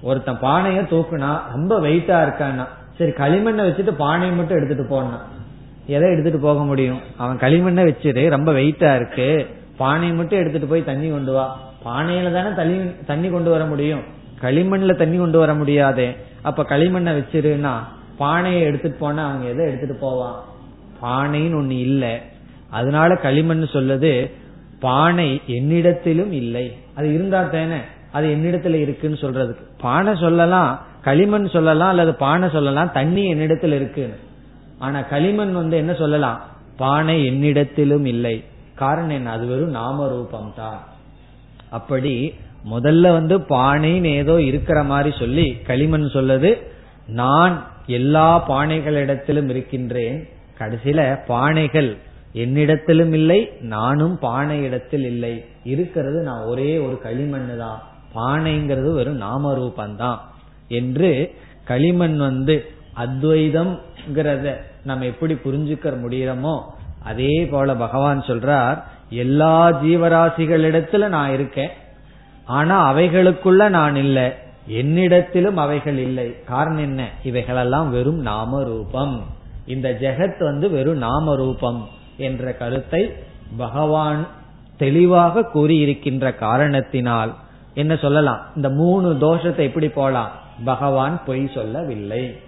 ஒருத்தன் 0.03 0.37
பானைய 0.41 0.81
தூக்குனா 0.91 1.41
ரொம்ப 1.51 1.79
வெயிட்டா 1.79 2.17
இருக்கான்னா 2.21 2.65
சரி 2.97 3.11
களிமண்ணை 3.11 3.63
வச்சுட்டு 3.65 3.91
பானையை 3.95 4.35
மட்டும் 4.35 4.57
எடுத்துட்டு 4.57 4.85
போனான் 4.89 5.25
எதை 5.89 6.07
எடுத்துட்டு 6.11 6.39
போக 6.39 6.63
முடியும்? 6.63 6.99
அவன் 7.17 7.37
களிமண்ணை 7.37 7.83
வச்சிரு 7.87 8.29
ரொம்ப 8.29 8.51
வெயிட்டா 8.51 8.95
இருக்கு. 8.95 9.29
பானையை 9.77 10.15
மட்டும் 10.17 10.39
எடுத்துட்டு 10.39 10.67
போய் 10.67 10.83
தண்ணி 10.83 11.09
கொண்டு 11.09 11.31
வா. 11.33 11.45
பானையில 11.85 12.33
தானே 12.33 12.55
தண்ணி 12.55 12.77
தண்ணி 13.05 13.29
கொண்டு 13.29 13.49
வர 13.49 13.65
முடியும். 13.65 14.03
களிமண்ல 14.41 14.95
தண்ணி 14.95 15.17
கொண்டு 15.17 15.39
வர 15.39 15.53
முடியாதே. 15.53 16.15
அப்ப 16.41 16.63
களிமண்ணை 16.63 17.13
வச்சிருன்னா 17.17 17.73
பானையை 18.17 18.61
எடுத்துட்டு 18.61 18.97
போனா 18.97 19.27
அவங்க 19.27 19.47
எதை 19.49 19.65
எடுத்துட்டு 19.65 19.95
போவான்? 19.95 20.37
பானைன்னு 21.03 21.57
ஒண்ணு 21.61 21.77
இல்லை. 21.79 22.13
அதனால 22.69 23.15
களிமண் 23.15 23.63
சொல்லுது 23.73 24.13
பானை 24.79 25.41
என்னிடத்திலும் 25.47 26.31
இல்லை. 26.31 26.65
அது 26.95 27.13
இருந்தா 27.13 27.41
தானே 27.43 27.79
அது 28.11 28.27
என்னிடத்துல 28.27 28.73
இருக்குன்னு 28.73 29.17
சொல்றதுக்கு. 29.21 29.63
பானை 29.81 30.15
சொல்லலாம் 30.15 30.71
களிமண் 31.01 31.47
சொல்லலாம் 31.47 31.89
அல்லது 31.89 32.13
பானை 32.15 32.49
சொல்லலாம் 32.49 32.91
தண்ணி 32.91 33.23
என்னிடத்தில் 33.29 33.71
இருக்குன்னு. 33.71 34.17
ஆனா 34.79 35.01
களிமண் 35.01 35.53
வந்து 35.53 35.77
என்ன 35.77 35.93
சொல்லலாம்? 35.93 36.39
பானை 36.77 37.15
என்னிடத்திலும் 37.29 38.05
இல்லை. 38.05 38.43
காரணம் 38.75 39.09
என்ன? 39.09 39.31
அது 39.31 39.45
வெறும் 39.47 39.69
நாம 39.69 40.07
ரூபம் 40.07 40.53
தான் 40.55 40.79
அப்படி 41.69 42.33
முதல்ல 42.69 43.11
வந்து 43.11 43.37
பானைன்னு 43.37 44.11
ஏதோ 44.15 44.41
இருக்கிற 44.41 44.83
மாதிரி 44.83 45.11
சொல்லி 45.17 45.47
களிமண் 45.67 46.07
சொல்லுது. 46.13 46.51
நான் 47.07 47.53
எல்லா 47.87 48.27
பானைகளிடத்திலும் 48.49 49.49
இருக்கின்றேன். 49.49 50.17
கடைசியில 50.59 51.01
பானைகள் 51.27 51.97
என்னிடத்திலும் 52.33 53.13
இல்லை 53.13 53.39
நானும் 53.61 54.19
பானை 54.19 54.57
இடத்தில் 54.61 55.05
இல்லை. 55.05 55.43
இருக்கிறது 55.63 56.23
நான் 56.23 56.43
ஒரே 56.43 56.77
ஒரு 56.77 56.97
களிமண் 56.99 57.51
தான் 57.57 57.79
பானைங்கிறது 58.15 58.91
வெறும் 58.93 59.23
நாம 59.25 59.53
ரூபந்தான் 59.57 60.19
என்று 60.69 61.11
களிமண் 61.63 62.17
வந்து 62.17 62.55
அத்வைதம்ங்கிறத 62.95 64.47
நம்ம 64.83 65.05
எப்படி 65.05 65.33
புரிஞ்சுக்க 65.33 65.93
முடியறோமோ 66.07 66.61
அதே 67.03 67.47
போல 67.51 67.75
பகவான் 67.75 68.21
சொல்றார் 68.21 68.83
எல்லா 69.09 69.81
ஜீவராசிகளிடத்துல 69.81 71.07
நான் 71.07 71.33
இருக்கேன் 71.33 71.69
ஆனா 72.45 72.93
அவைகளுக்குள்ள 72.93 73.69
நான் 73.69 73.95
இல்லை. 73.95 74.31
என்னிடத்திலும் 74.69 75.53
அவைகள் 75.53 75.97
இல்லை. 75.97 76.43
காரணம் 76.43 76.79
என்ன? 76.79 77.09
இவைகளெல்லாம் 77.23 77.91
வெறும் 77.91 78.19
நாம 78.19 78.63
ரூபம் 78.63 79.23
இந்த 79.65 79.97
ஜெகத் 80.01 80.43
வந்து 80.43 80.69
வெறும் 80.69 80.97
நாம 80.97 81.35
ரூபம் 81.35 81.87
என்ற 82.17 82.53
கருத்தை 82.53 83.13
பகவான் 83.57 84.27
தெளிவாக 84.77 85.49
கூறியிருக்கின்ற 85.53 86.35
காரணத்தினால் 86.35 87.35
என்ன 87.73 87.95
சொல்லலாம்? 87.95 88.39
இந்த 88.55 88.69
மூணு 88.69 89.17
தோஷத்தை 89.21 89.57
எப்படி 89.57 89.89
போலாம்? 89.89 90.29
பகவான் 90.63 91.21
பொய் 91.25 91.51
சொல்லவில்லை. 91.53 92.39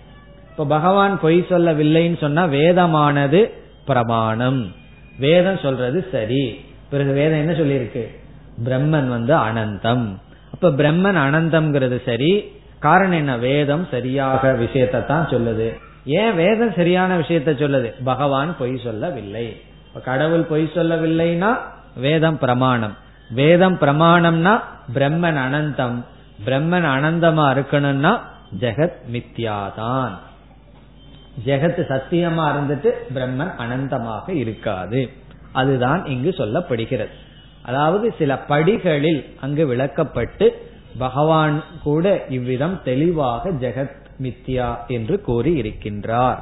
இப்ப 0.51 0.65
பகவான் 0.65 1.19
பொய் 1.19 1.45
சொல்லவில்லைன்னு 1.49 2.17
சொன்னா 2.17 2.45
வேதமானது 2.45 3.49
பிரமாணம். 3.85 4.71
வேதம் 5.19 5.57
சொல்றது 5.57 6.07
சரி. 6.11 6.65
பிறகு 6.89 7.11
வேதம் 7.13 7.39
என்ன 7.39 7.51
சொல்லியிருக்கு? 7.51 8.19
பிரம்மன் 8.63 9.07
வந்து 9.07 9.35
அனந்தம். 9.35 10.17
அப்ப 10.53 10.69
பிரம்மன் 10.69 11.17
அனந்தம்ங்கிறது 11.17 12.01
சரி. 12.05 12.51
காரணம் 12.79 13.11
என்ன? 13.11 13.37
வேதம் 13.37 13.87
சரியாக 13.91 14.53
விஷயத்தை 14.53 15.05
தான் 15.05 15.27
சொல்லுது. 15.27 15.77
ஏன் 16.05 16.35
வேதம் 16.35 16.73
சரியான 16.73 17.17
விஷயத்த 17.17 17.55
சொல்லுது? 17.55 17.93
பகவான் 18.03 18.55
பொய் 18.59 18.81
சொல்லவில்லை. 18.83 19.61
இப்ப 19.87 19.99
கடவுள் 19.99 20.41
பொய் 20.41 20.71
சொல்லவில்லைன்னா 20.75 21.57
வேதம் 21.95 22.37
பிரமாணம். 22.37 22.95
வேதம் 23.29 23.77
பிரமாணம்னா 23.77 24.59
பிரம்மன் 24.93 25.37
அனந்தம். 25.37 26.03
பிரம்மன் 26.45 26.85
அனந்தமா 26.85 27.53
இருக்கணும்னா 27.53 28.19
ஜெகத் 28.59 28.93
மித்யாதான். 29.11 30.11
ஜெகத் 31.45 31.83
சத்தியமா 31.89 32.45
இருந்துட்டு 32.51 32.91
பிரம்மன் 33.15 33.51
அனந்தமாக 33.59 34.29
இருக்காது. 34.29 35.09
அதுதான் 35.51 36.05
இங்கு 36.05 36.29
சொல்லப்படுகிறது. 36.29 37.09
அதாவது 37.61 38.13
சில 38.17 38.37
படிகளில் 38.37 39.25
அங்கு 39.41 39.75
விளக்கப்பட்டு 39.75 40.49
பகவான் 40.97 41.63
கூட 41.83 42.25
இவ்விதம் 42.29 42.81
தெளிவாக 42.83 43.49
ஜெகத் 43.49 43.99
மித்யா 44.21 44.77
என்று 44.87 45.21
கூறி 45.21 45.61
இருக்கின்றார் 45.61 46.39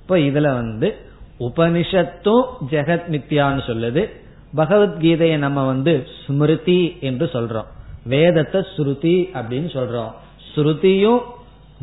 இப்ப 0.00 0.16
இதுல 0.16 0.40
வந்து 0.40 0.96
உபனிஷத்தும் 1.40 2.44
ஜெகத் 2.70 3.08
மித்யான்னு 3.10 3.62
சொல்லுது. 3.66 4.08
பகவத்கீதையை 4.56 5.36
நம்ம 5.36 5.66
வந்து 5.66 6.06
ஸ்மிருதி 6.26 6.96
என்று 7.00 7.30
சொல்றோம். 7.32 7.66
வேதத்தை 8.02 8.60
ஸ்ருதி 8.76 9.28
அப்படின்னு 9.34 9.70
சொல்றோம். 9.72 10.12
ஸ்ருதியும் 10.54 11.20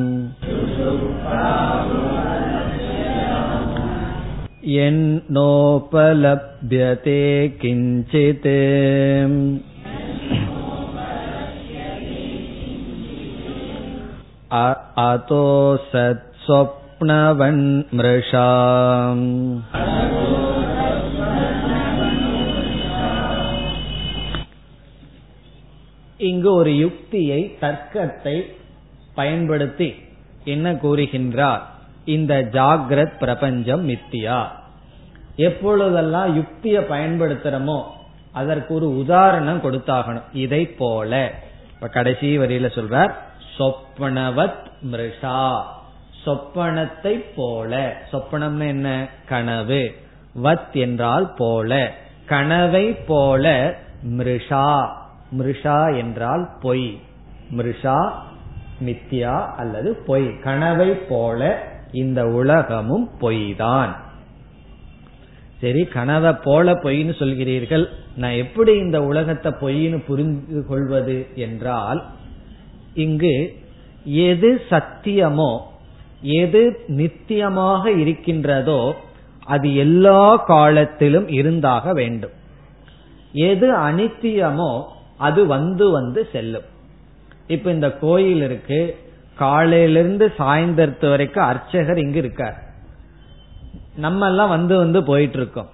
என் 4.61 5.23
நோபலப்யதே 5.35 7.25
கிஞ்சித். 7.63 8.51
अतो 14.56 15.78
सत्स्वप्नवन्मृषा 15.92 18.48
இங்கு 26.20 26.54
ஒரு 26.54 26.78
யுக்தியை 26.78 27.58
தர்க்கத்தை 27.60 28.46
பயன்படுத்தி 29.16 29.96
என்ன 30.46 30.80
கூறுகின்றார் 30.84 31.62
இந்த 32.06 32.50
ஜாகிரத் 32.54 33.18
பிரபஞ்சம் 33.18 33.88
மித்தியா 33.88 34.48
எப்பொழுதெல்லாம் 35.40 36.36
யுக்தியை 36.36 36.84
பயன்படுத்துறோமோ 36.90 37.84
அதற்கு 38.32 38.74
ஒரு 38.74 38.98
உதாரணம் 38.98 39.62
கொடுத்தாகணும் 39.62 40.24
இதை 40.36 40.78
போல 40.78 41.32
இப்ப 41.77 41.89
கடைசி 41.89 42.39
வரியில 42.39 42.67
சொல்றார் 42.67 43.15
சொப்பனவத் 43.59 44.67
மிருஷா. 44.91 45.63
சொப்பனத்தை 46.27 47.25
போல. 47.37 47.97
சொப்பனம்னு 48.13 48.67
என்ன? 48.67 49.09
கனவு. 49.27 49.95
வத் 50.43 50.73
என்றால் 50.73 51.35
போல. 51.37 51.93
கனவை 52.27 52.93
போல 52.93 53.75
மிருஷா. 54.07 54.89
மிருஷா 55.39 55.97
என்றால் 55.97 56.49
பொய். 56.61 57.01
மிருஷா 57.57 58.13
மித்தியா 58.85 59.55
அல்லது 59.55 59.97
பொய். 60.07 60.41
கனவை 60.41 60.91
போல 60.91 61.63
இந்த 61.93 62.27
உலகமும் 62.27 63.11
பொய்தான். 63.21 63.97
சரி 65.61 65.85
கனவை 65.85 66.33
போல 66.33 66.73
பொய்ன்னு 66.73 67.15
சொல்கிறீர்கள். 67.19 67.89
நான் 68.17 68.33
எப்படி 68.33 68.73
இந்த 68.77 69.03
உலகத்தை 69.03 69.53
பொய்ன்னு 69.61 69.99
புரிந்து 70.07 70.67
கொள்வது 70.67 71.27
என்றால் 71.35 72.05
இங்கு 72.95 73.57
எது 74.05 74.63
சத்தியமோ 74.71 75.59
எது 76.21 76.63
நித்தியமாக 76.87 77.87
இருக்கின்றதோ 77.99 78.95
அது 79.45 79.77
எல்லா 79.77 80.37
காலத்திலும் 80.37 81.29
இருந்தாக 81.29 81.93
வேண்டும். 81.93 82.35
எது 83.33 83.77
அனித்தியமோ 83.79 84.83
அது 85.19 85.47
வந்து 85.47 85.91
வந்து 85.91 86.29
செல்லும். 86.33 86.67
இப்ப 87.47 87.71
இந்த 87.71 87.89
கோயில் 87.91 88.43
இருக்கு 88.43 88.97
காலையிலிருந்து 89.35 90.33
சாயந்தரத்து 90.39 91.09
வரைக்கும் 91.09 91.45
அர்ச்சகர் 91.45 91.99
இங்கு 91.99 92.19
இருக்கார். 92.19 92.57
நம்ம 93.97 94.27
எல்லாம் 94.27 94.49
வந்து 94.49 94.77
வந்து 94.77 95.03
போயிட்டு 95.03 95.37
இருக்கோம். 95.37 95.71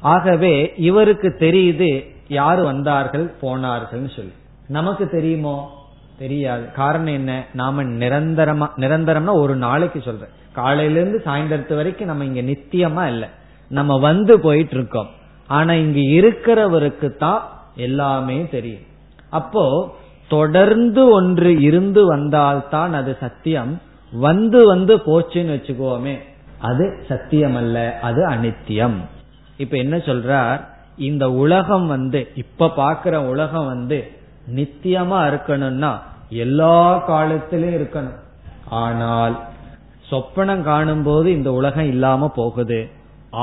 ஆகவே 0.00 0.72
இவருக்கு 0.76 1.36
தெரியுது 1.38 2.10
யாரு 2.28 2.64
வந்தார்கள் 2.64 3.26
போனார்கள் 3.40 4.10
சொல்லி. 4.16 4.32
நமக்கு 4.68 5.08
தெரியுமோ? 5.08 5.78
தெரியாது. 6.18 6.72
காரணம் 6.72 7.14
என்ன? 7.14 7.44
நாம 7.54 7.82
நிரந்தரமா 7.82 8.68
நிரந்தரம்னா 8.76 9.32
ஒரு 9.32 9.56
நாளைக்கு 9.56 10.00
சொல்றேன். 10.00 10.28
காலையிலிருந்து 10.52 11.22
சாயந்தரத்து 11.24 11.74
வரைக்கும் 11.74 12.06
நம்ம 12.06 12.24
இங்க 12.24 12.40
நித்தியமா 12.40 13.06
இல்ல. 13.06 13.28
நம்ம 13.68 13.98
வந்து 13.98 14.40
போயிட்டு 14.40 14.76
இருக்கோம் 14.76 15.08
ஆனா 15.46 15.72
இங்க 15.72 15.98
இருக்கிறவருக்கு 15.98 17.16
தான் 17.16 17.48
எல்லாமே 17.76 18.48
தெரியும். 18.50 18.82
அப்போ 19.30 19.94
தொடர்ந்து 20.28 21.10
ஒன்று 21.10 21.60
இருந்து 21.60 22.06
வந்தால்தான் 22.06 22.94
அது 22.94 23.16
சத்தியம். 23.20 23.80
வந்து 24.12 24.66
வந்து 24.66 24.96
போச்சுன்னு 24.96 25.52
வச்சுக்கோமே. 25.56 26.18
அது 26.58 27.04
சத்தியம் 27.08 27.54
அல்ல 27.54 27.98
அது 28.02 28.28
அனித்தியம் 28.28 28.96
இப்ப 29.60 29.74
என்ன 29.76 29.96
சொல்றார்? 30.08 30.60
இந்த 31.08 31.24
உலகம் 31.42 31.86
வந்து 31.86 32.20
இப்ப 32.34 32.70
பாக்குற 32.76 33.14
உலகம் 33.26 33.66
வந்து 33.66 33.98
நித்தியமா 34.54 35.18
இருக்கணும்னா 35.30 35.92
எல்லா 36.44 36.76
காலத்திலும் 37.06 37.76
இருக்கணும். 37.78 38.18
ஆனால் 38.80 39.36
சொப்பனம் 40.10 40.62
காணும் 40.62 41.02
போது 41.02 41.28
இந்த 41.32 41.50
உலகம் 41.52 41.88
இல்லாம 41.88 42.28
போகுது. 42.36 42.80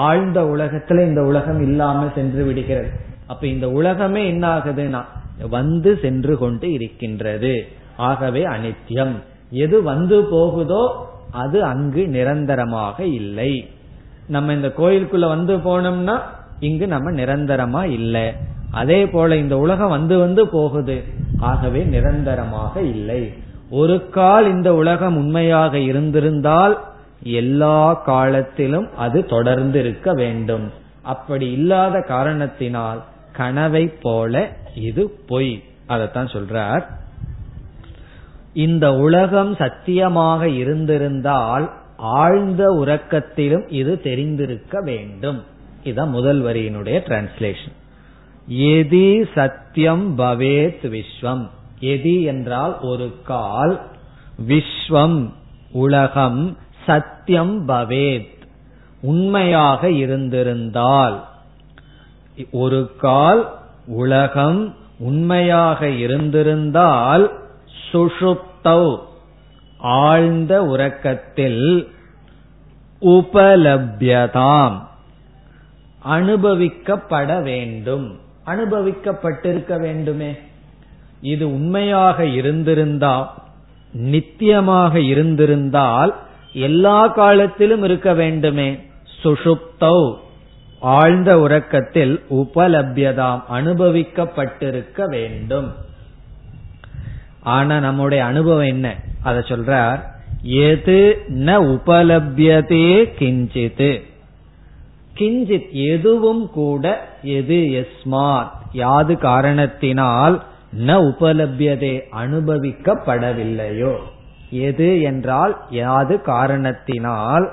ஆழ்ந்த 0.05 0.39
உலகத்துல 0.53 1.05
இந்த 1.05 1.21
உலகம் 1.23 1.61
இல்லாம 1.61 1.99
சென்று 2.15 2.41
விடுகிறது. 2.45 2.89
அப்ப 3.27 3.43
இந்த 3.47 3.67
உலகமே 3.69 4.21
என்ன 4.27 4.45
ஆகுதுன்னா 4.57 5.01
வந்து 5.49 5.91
சென்று 6.01 6.33
கொண்டு 6.37 6.67
இருக்கின்றது. 6.71 7.53
ஆகவே 8.09 8.41
அனித்தியம் 8.45 9.15
எது 9.63 9.77
வந்து 9.83 10.17
போகுதோ 10.31 10.83
அது 11.31 11.57
அங்கு 11.63 12.03
நிரந்தரமாக 12.07 12.97
இல்லை. 13.19 13.51
நம்ம 14.27 14.53
இந்த 14.53 14.67
கோயிலுக்குள்ள 14.67 15.27
வந்து 15.27 15.57
போனோம்னா 15.57 16.19
இங்கு 16.59 16.87
நம்ம 16.87 17.11
நிரந்தரமா 17.11 17.89
இல்லை. 17.89 18.33
அதே 18.71 19.07
போல 19.07 19.35
இந்த 19.35 19.57
உலகம் 19.57 19.89
வந்து 19.89 20.17
வந்து 20.17 20.47
போகுது. 20.47 21.03
ஆகவே 21.39 21.83
நிரந்தரமாக 21.83 22.81
இல்லை. 22.81 23.33
ஒரு 23.69 24.09
கால் 24.09 24.51
இந்த 24.51 24.75
உலகம் 24.75 25.17
உண்மையாக 25.17 25.77
இருந்திருந்தால் 25.77 26.83
எல்லா 27.23 27.93
காலத்திலும் 27.93 28.95
அது 28.97 29.25
தொடர்ந்து 29.25 29.79
இருக்க 29.79 30.13
வேண்டும். 30.13 30.71
அப்படி 31.01 31.51
இல்லாத 31.51 32.01
காரணத்தினால் 32.01 33.03
கனவை 33.31 33.87
போல 33.87 34.55
இது 34.75 35.09
பொய். 35.27 35.63
அதத்தான் 35.89 36.31
சொல்றார். 36.35 36.83
இந்த 38.53 38.93
உலகம் 38.93 39.55
சத்தியமாக 39.55 40.49
இருந்திருந்தால் 40.49 41.71
ஆழ்ந்த 41.97 42.71
உறக்கத்திலும் 42.71 43.71
இது 43.71 44.01
தெரிந்திருக்க 44.01 44.81
வேண்டும். 44.81 45.43
இதுதான் 45.83 46.09
முதல் 46.09 46.41
வரியினுடைய 46.43 46.99
டிரான்ஸ்லேஷன் 47.07 47.75
எதி 48.49 49.25
சத்தியம் 49.33 50.17
பவேத் 50.17 50.87
விஸ்வம். 50.87 51.49
எதி 51.79 52.21
என்றால் 52.21 52.79
ஒரு 52.81 53.15
கால் 53.23 53.81
விஸ்வம் 54.47 55.33
உலகம் 55.71 56.57
சத்தியம் 56.85 57.67
பவேத். 57.67 58.35
உண்மையாக 59.01 59.91
இருந்திருந்தால் 59.91 61.27
ஒரு 62.51 62.95
கால் 62.97 63.59
உலகம் 63.87 64.75
உண்மையாக 64.99 65.89
இருந்திருந்தால் 65.89 67.31
சுஷுப்தௌ 67.91 68.97
ஆழ்ந்த 69.77 70.65
உறக்கத்தில் 70.65 71.87
உபலபியதாம். 73.01 74.87
அனுபவிக்கப்பட 76.09 77.41
வேண்டும். 77.41 78.19
அனுபவிக்கப்பட்டிருக்க 78.45 79.79
வேண்டுமே. 79.79 80.35
இது 81.21 81.53
உண்மையாக 81.53 82.25
இருந்திருந்தால் 82.25 83.33
நித்தியமாக 83.91 84.99
இருந்திருந்தால் 84.99 86.15
எல்லா 86.53 87.07
காலத்திலும் 87.07 87.83
இருக்க 87.83 88.13
வேண்டுமே. 88.13 88.79
சுஷுப்தௌ 89.23 90.15
ஆழ்ந்த 90.79 91.39
உறக்கத்தில் 91.39 92.23
உபலபியதாம் 92.29 93.43
அனுபவிக்கப்பட்டிருக்க 93.51 95.03
வேண்டும். 95.03 95.73
ஆனா 97.43 97.79
நம்முடைய 97.79 98.25
அனுபவம் 98.25 98.65
என்ன? 98.65 98.95
அத 99.27 99.39
சொல்றார் 99.39 99.99
எது 100.41 100.97
ந 101.45 101.55
உபலபியதே 101.73 102.89
கிஞ்சித். 103.19 103.89
கிஞ்சித் 105.17 105.69
எதுவும் 105.71 106.43
கூட 106.49 106.83
எது 107.35 107.57
எஸ்மாத் 107.81 108.51
யாது 108.71 109.17
காரணத்தினால் 109.17 110.35
ந 110.87 110.89
உபலபியதே 111.09 111.93
அனுபவிக்கப்படவில்லையோ. 112.21 113.93
எது 114.49 114.89
என்றால் 115.01 115.53
யாது 115.69 116.21
காரணத்தினால் 116.21 117.45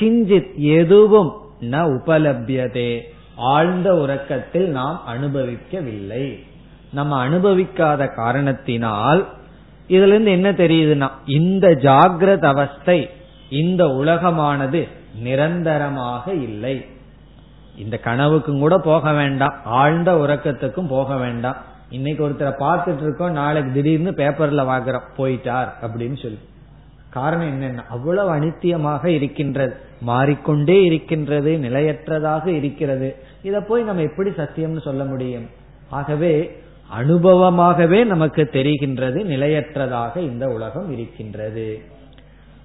கிஞ்சித் 0.00 0.54
எதுவும் 0.78 1.32
ந 1.60 1.74
உபலபியதே 1.96 3.00
ஆழ்ந்த 3.36 3.88
உறக்கத்தில் 3.96 4.68
நாம் 4.68 5.02
அனுபவிக்கவில்லை. 5.08 6.26
நம்ம 6.92 7.28
அனுபவிக்காத 7.28 8.14
காரணத்தினால் 8.14 9.20
இதுல 9.90 10.12
இருந்து 10.12 10.30
என்ன 10.30 10.52
தெரியுதுன்னா 10.52 11.08
இந்த 11.26 11.68
ஜாகிரத 11.68 12.44
அவஸ்தை 12.44 13.10
இந்த 13.48 13.84
உலகமானது 13.84 14.88
நிரந்தரமாக 15.22 16.32
இல்லை. 16.32 16.84
இந்த 17.76 17.98
கனவுக்கும் 18.04 18.58
கூட 18.58 18.78
போக 18.78 19.12
வேண்டாம் 19.12 19.54
ஆழ்ந்த 19.64 20.12
உறக்கத்துக்கும் 20.12 20.88
போக 20.88 21.16
வேண்டாம். 21.16 21.56
இன்னைக்கு 21.90 22.28
ஒருத்தரை 22.28 22.52
பார்த்துட்டு 22.58 23.02
இருக்கோம் 23.02 23.32
நாளைக்கு 23.32 23.72
திடீர்னு 23.72 24.10
பேப்பர்ல 24.10 24.64
வாங்குறோம் 24.66 25.08
போயிட்டார் 25.16 25.68
அப்படின்னு 25.82 26.18
சொல்லி. 26.22 26.38
காரணம் 27.10 27.62
என்னன்னா 27.62 27.84
அவ்வளவு 27.90 28.36
அனித்தியமாக 28.36 29.06
இருக்கின்றது 29.06 29.76
மாறிக்கொண்டே 30.00 30.82
இருக்கின்றது 30.82 31.58
நிலையற்றதாக 31.62 32.46
இருக்கிறது. 32.46 33.16
இத 33.42 33.60
போய் 33.60 33.82
நம்ம 33.82 34.02
எப்படி 34.02 34.30
சத்தியம்னு 34.30 34.80
சொல்ல 34.80 35.04
முடியும்? 35.04 35.46
ஆகவே 35.90 36.59
அனுபவமாகவே 36.90 38.04
நமக்கு 38.04 38.42
தெரிகின்றது 38.52 39.18
நிலையற்றதாக 39.32 40.16
இந்த 40.16 40.46
உலகம் 40.46 40.92
இருக்கின்றது. 40.92 41.82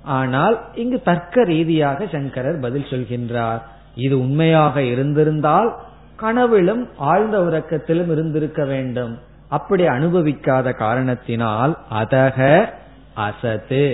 ஆனால் 0.03 0.55
இங்கு 0.73 1.01
தர்க்க 1.01 1.43
ரீதியாக 1.43 2.07
சங்கரர் 2.11 2.59
பதில் 2.59 2.89
சொல்கின்றார். 2.89 3.61
இது 3.95 4.19
உண்மையாக 4.19 4.81
இருந்திருந்தால் 4.81 5.69
கனவிலும் 6.15 6.89
ஆழ்ந்த 6.97 7.37
உறக்கத்திலும் 7.39 8.11
இருந்திருக்க 8.11 8.65
வேண்டும். 8.65 9.19
அப்படி 9.49 9.83
அனுபவிக்காத 9.87 10.71
காரணத்தினால் 10.71 11.73
அதக 11.93 12.69
அசத்து. 13.13 13.85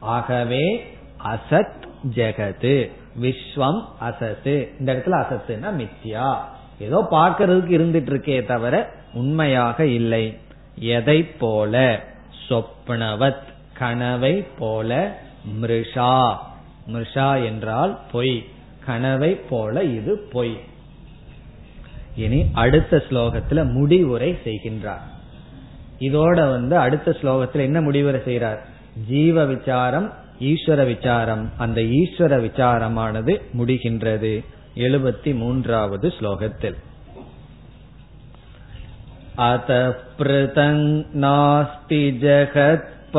ஆகவே 0.00 0.84
அசத் 1.24 1.80
ஜெகது 2.14 2.90
விஸ்வம் 3.22 3.80
அசத்து. 3.98 4.54
இந்த 4.78 4.94
இடத்துல 4.94 5.24
அசத்துனா 5.24 5.70
மித்யா. 5.80 6.34
ஏதோ 6.78 6.98
பார்க்கறதுக்கு 7.10 7.74
இருந்துட்டு 7.78 8.10
இருக்கே 8.12 8.46
தவிர 8.46 8.74
உண்மையாக 9.16 9.86
இல்லை. 9.86 10.36
எதை 10.78 11.22
போல? 11.22 12.04
சொப்னவத் 12.48 13.44
கனவை 13.72 14.44
போல 14.58 15.18
மிருஷா. 15.62 16.36
மிருஷா 16.92 17.44
என்றால் 17.44 18.00
பொய். 18.12 18.44
கனவை 18.84 19.34
போல 19.34 19.84
இது 19.84 20.18
பொய். 20.32 20.60
இனி 22.16 22.46
அடுத்த 22.52 23.02
ஸ்லோகத்துல 23.08 23.72
முடிவுரை 23.72 24.38
செய்கின்றார். 24.44 25.04
இதோட 25.98 26.50
வந்து 26.50 26.76
அடுத்த 26.76 27.16
ஸ்லோகத்துல 27.22 27.60
என்ன 27.60 27.80
முடிவுரை 27.80 28.20
செய்கிறார் 28.24 28.66
ஜீவ 29.08 29.44
விசாரம் 29.44 30.12
ஈஸ்வர 30.40 30.86
விசாரம். 30.86 31.50
அந்த 31.58 31.80
ஈஸ்வர 31.80 32.40
விசாரமானது 32.40 33.40
முடிகின்றது. 33.58 34.44
எழுபத்தி 34.74 35.34
மூன்றாவது 35.34 36.08
ஸ்லோகத்தில். 36.08 36.74
अत 39.39 39.67
पृथङ् 40.17 40.79
नास्ति 41.23 41.99
जगत्परात्मनः 42.23 43.13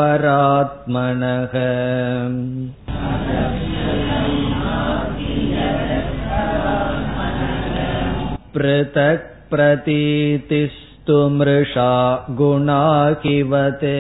पृथक् 8.55 9.24
प्रतीतिस्तु 9.51 11.16
मृषा 11.38 11.95
गुणा 12.40 12.84
किवते 13.22 13.97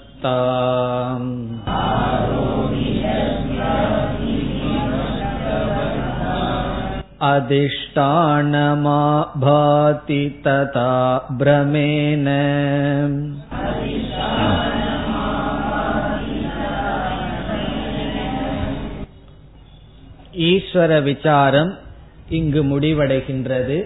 अधिष्ठानमा 7.25 9.01
भाति 9.37 10.23
तथा 10.45 10.91
भ्रमेण 11.37 12.27
ஈஸ்வர 20.43 20.91
விசாரம் 21.01 21.71
இங்கு 22.29 22.61
முடிவடைகின்றது 22.63 23.77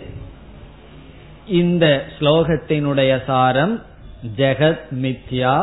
இந்த 1.60 1.86
ஸ்லோகத்தினுடைய 2.16 3.12
சாரம் 3.26 3.76
ஜெகத் 4.38 4.86
மித்யா 5.04 5.56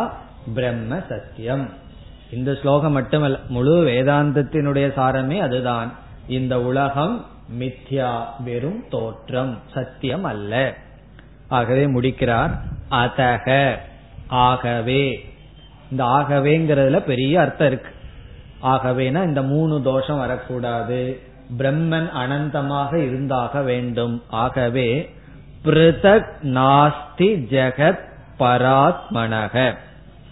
பிரம்ம 0.54 1.00
சத்தியம். 1.10 1.70
இந்த 2.32 2.56
ஸ்லோகம் 2.62 2.91
மட்டுமல்ல 2.91 3.39
முழு 3.47 3.86
வேதாந்தத்தினுடைய 3.86 4.93
சாரமே 4.93 5.39
அதுதான். 5.39 5.91
இந்த 6.28 6.62
உலகம் 6.62 7.26
மித்யா 7.60 8.24
வெறும் 8.39 8.84
தோற்றம் 8.89 9.60
சத்தியம் 9.74 10.24
அல்ல. 10.24 10.74
ஆகவே 11.47 11.88
முடிக்கிறார் 11.88 12.52
அதக 12.91 13.76
ஆகவே. 14.28 15.34
இந்த 15.91 16.04
ஆகவேங்கிறதுல 16.04 17.00
பெரிய 17.00 17.41
அர்த்தம் 17.41 17.68
இருக்கு. 17.68 17.91
ஆகவேனா 18.64 19.24
இந்த 19.24 19.41
மூணு 19.41 19.82
தோஷம் 19.82 20.18
வரக்கூடாது. 20.18 21.20
பிரம்மன் 21.58 22.10
அனந்தமாக 22.12 22.95
இருந்தாக 22.95 23.62
வேண்டும். 23.62 24.24
ஆகவே 24.30 25.16
பிருதக் 25.64 26.28
நாஸ்தி 26.43 27.36
ஜெகத் 27.52 28.00
பராத்மனக. 28.39 29.76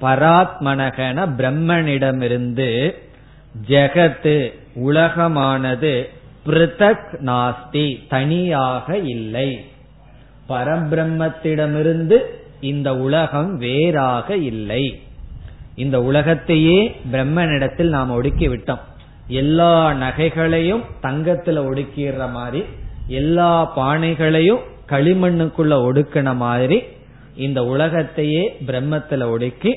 பராத்மனகன 0.01 1.29
பிரம்மனிடமிருந்து 1.37 2.95
ஜெகத்து 3.67 4.53
உலகமானது 4.75 6.03
பிருதக் 6.45 7.15
நாஸ்தி 7.25 8.07
தனியாக 8.07 8.97
இல்லை. 8.97 9.65
பரபிரம்மத்திடமிருந்து 10.49 12.17
இந்த 12.59 12.97
உலகம் 12.97 13.57
வேறாக 13.57 14.35
இல்லை. 14.35 15.01
இந்த 15.75 16.01
உலகத்தையே 16.01 16.95
பிரம்மனிடத்தில் 17.11 17.89
நாம் 17.89 18.11
ஒடுக்கி 18.11 18.47
விட்டோம். 18.47 18.79
எல்லா 19.27 19.91
நகைகளையும் 19.91 20.83
தங்கத்துல 21.01 21.59
ஒடுக்கிற 21.69 22.31
மாதிரி 22.31 22.63
எல்லா 23.07 23.77
பானைகளையும் 23.77 24.59
களிமண்ணுக்குள்ள 24.89 25.73
ஒடுக்கின 25.87 26.35
மாதிரி 26.35 26.83
இந்த 27.37 27.59
உலகத்தையே 27.65 28.43
பிரம்மத்துல 28.67 29.25
ஒடுக்கி 29.33 29.71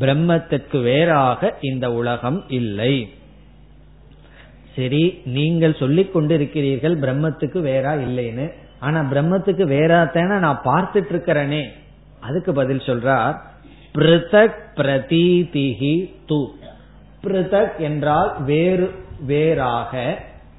பிரம்மத்திற்கு 0.00 0.78
வேறாக 0.82 1.50
இந்த 1.60 1.86
உலகம் 1.92 2.38
இல்லை. 2.48 2.94
சரி 4.76 5.02
நீங்கள் 5.36 5.74
சொல்லிக் 5.74 6.12
கொண்டிருக்கிறீர்கள் 6.14 6.96
பிரம்மத்துக்கு 7.04 7.58
வேறா 7.70 7.92
இல்லைன்னு. 8.06 8.46
ஆனா 8.80 9.00
பிரம்மத்துக்கு 9.10 9.64
வேறாத்தான 9.74 10.38
நான் 10.38 10.60
பார்த்துட்டு 10.64 11.12
இருக்கிறேனே 11.12 11.62
அதுக்கு 12.20 12.52
பதில் 12.52 12.86
சொல்றார் 12.86 13.36
பிருதக் 13.94 14.60
பிரதீதிகி 14.76 15.96
து. 16.30 16.40
பிருதக் 17.24 17.76
என்றால் 17.78 18.30
வேறு 18.44 18.86
வேறாக 19.26 19.92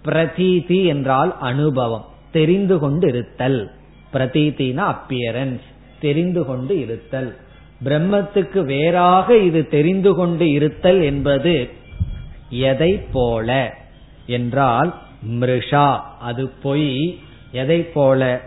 பிரதீதி 0.05 0.79
என்றால் 0.85 1.31
அனுபவம் 1.39 2.05
தெரிந்து 2.31 2.75
கொண்டு 2.79 3.07
இருத்தல் 3.07 3.59
பிரதீதினா 4.13 4.83
அப்பியரன்ஸ் 4.93 5.67
தெரிந்து 5.99 6.45
கொண்டு 6.45 6.79
இருத்தல். 6.79 7.35
பிரம்மத்துக்கு 7.83 8.59
வேறாக 8.59 9.37
இது 9.37 9.67
தெரிந்து 9.67 10.15
கொண்டு 10.15 10.51
இருத்தல் 10.51 11.01
என்பது 11.01 11.69
எதை 12.49 12.93
போல? 12.97 13.73
என்றால் 14.25 14.95
மிருஷா 15.29 15.99
அது 16.19 16.47
பொய். 16.47 17.19
எதை 17.51 17.81
போல? 17.81 18.41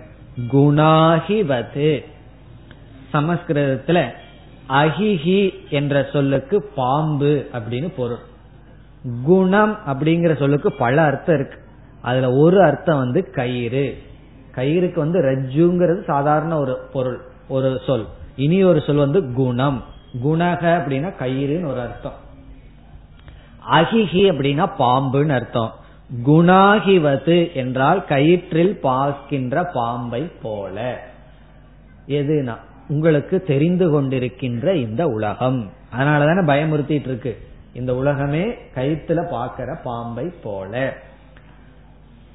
குணாகிவது. 0.52 2.04
சமஸ்கிருதத்துல 3.12 4.08
அஹிஹி 4.68 5.54
என்ற 5.70 6.06
சொல்லுக்கு 6.12 6.70
பாம்பு 6.74 7.46
அப்படின்னு 7.52 7.88
பொருள். 7.96 8.26
குணம் 9.24 9.78
அப்படிங்கிற 9.86 10.36
சொல்லுக்கு 10.36 10.72
பல 10.72 11.02
அர்த்தம் 11.02 11.34
இருக்கு. 11.34 11.58
அதுல 12.02 12.32
ஒரு 12.32 12.62
அர்த்தம் 12.62 12.98
வந்து 12.98 13.30
கயிறு. 13.30 13.98
கயிறுக்கு 14.54 14.94
வந்து 14.94 15.20
ரஜ்ஜுங்கிறது 15.20 16.04
சாதாரண 16.04 16.58
ஒரு 16.58 16.78
பொருள். 16.92 17.20
ஒரு 17.48 17.80
சொல். 17.86 18.06
இனி 18.36 18.64
ஒரு 18.64 18.80
சொல் 18.80 18.96
வந்து 18.96 19.32
குணம். 19.32 19.84
குணக 20.24 20.60
அப்படின்னா 20.60 21.14
கயிறுன்னு 21.20 21.66
ஒரு 21.66 21.80
அர்த்தம். 21.80 22.26
அகிஹி 23.70 24.30
அப்படின்னா 24.30 24.70
பாம்புன்னு 24.78 25.28
அர்த்தம். 25.28 25.74
குணாகிவது 26.26 27.52
என்றால் 27.52 28.04
கயிற்றில் 28.08 28.80
பார்க்கின்ற 28.80 29.64
பாம்பை 29.64 30.30
போல. 30.42 31.00
எதுனா? 32.08 32.56
உங்களுக்கு 32.88 33.42
தெரிந்து 33.42 34.02
கொண்டிருக்கின்ற 34.02 34.74
இந்த 34.74 35.06
உலகம். 35.06 35.70
அதனாலதானே 35.98 36.44
பயமுறுத்திட்டு 36.44 37.00
இருக்கு 37.00 37.46
இந்த 37.72 37.94
உலகமே 37.94 38.44
கயிற்றுல 38.74 39.26
பாக்கிற 39.30 39.78
பாம்பை 39.82 40.32
போல. 40.42 40.96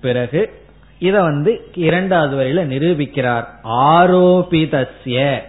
பிறகு 0.01 0.62
இத 1.04 1.22
வந்து 1.22 1.70
இரண்டாவது 1.74 2.34
வரையில 2.36 2.72
நிரூபிக்கிறார். 2.74 3.45
ஆரோபிதஸ்ய. 3.64 5.39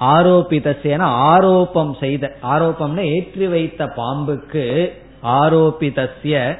ஆரோபிதஸ்யன 0.00 1.04
ஆரோப்பம் 1.32 1.98
செய்த 2.00 2.32
ஆரோப்பம்னு 2.42 3.00
ஏற்றி 3.00 3.46
வைத்த 3.46 3.84
பாம்புக்கு 3.96 4.92
ஆரோபிதஸ்ய. 5.24 6.58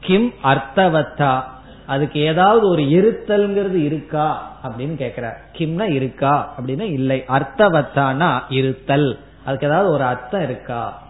கிம் 0.00 0.32
அர்த்தவத்தா. 0.44 1.42
அதுக்கு 1.86 2.20
ஏதாவது 2.20 2.68
ஒரு 2.68 2.82
இருத்தல்ங்கிறது 2.82 3.84
இருக்கா 3.84 4.56
அப்படின்னு 4.64 5.02
கேக்குறார். 5.04 5.36
கிம்னா 5.58 5.90
இருக்கா 5.90 6.54
அப்படின்னா 6.58 6.80
இல்லை. 6.80 7.24
அர்த்தவத்தானா 7.28 8.42
இருத்தல். 8.48 9.18
அதுக்கு 9.44 9.66
ஏதாவது 9.66 9.90
ஒரு 9.90 10.04
அர்த்தம் 10.04 10.42
இருக்கா? 10.42 11.02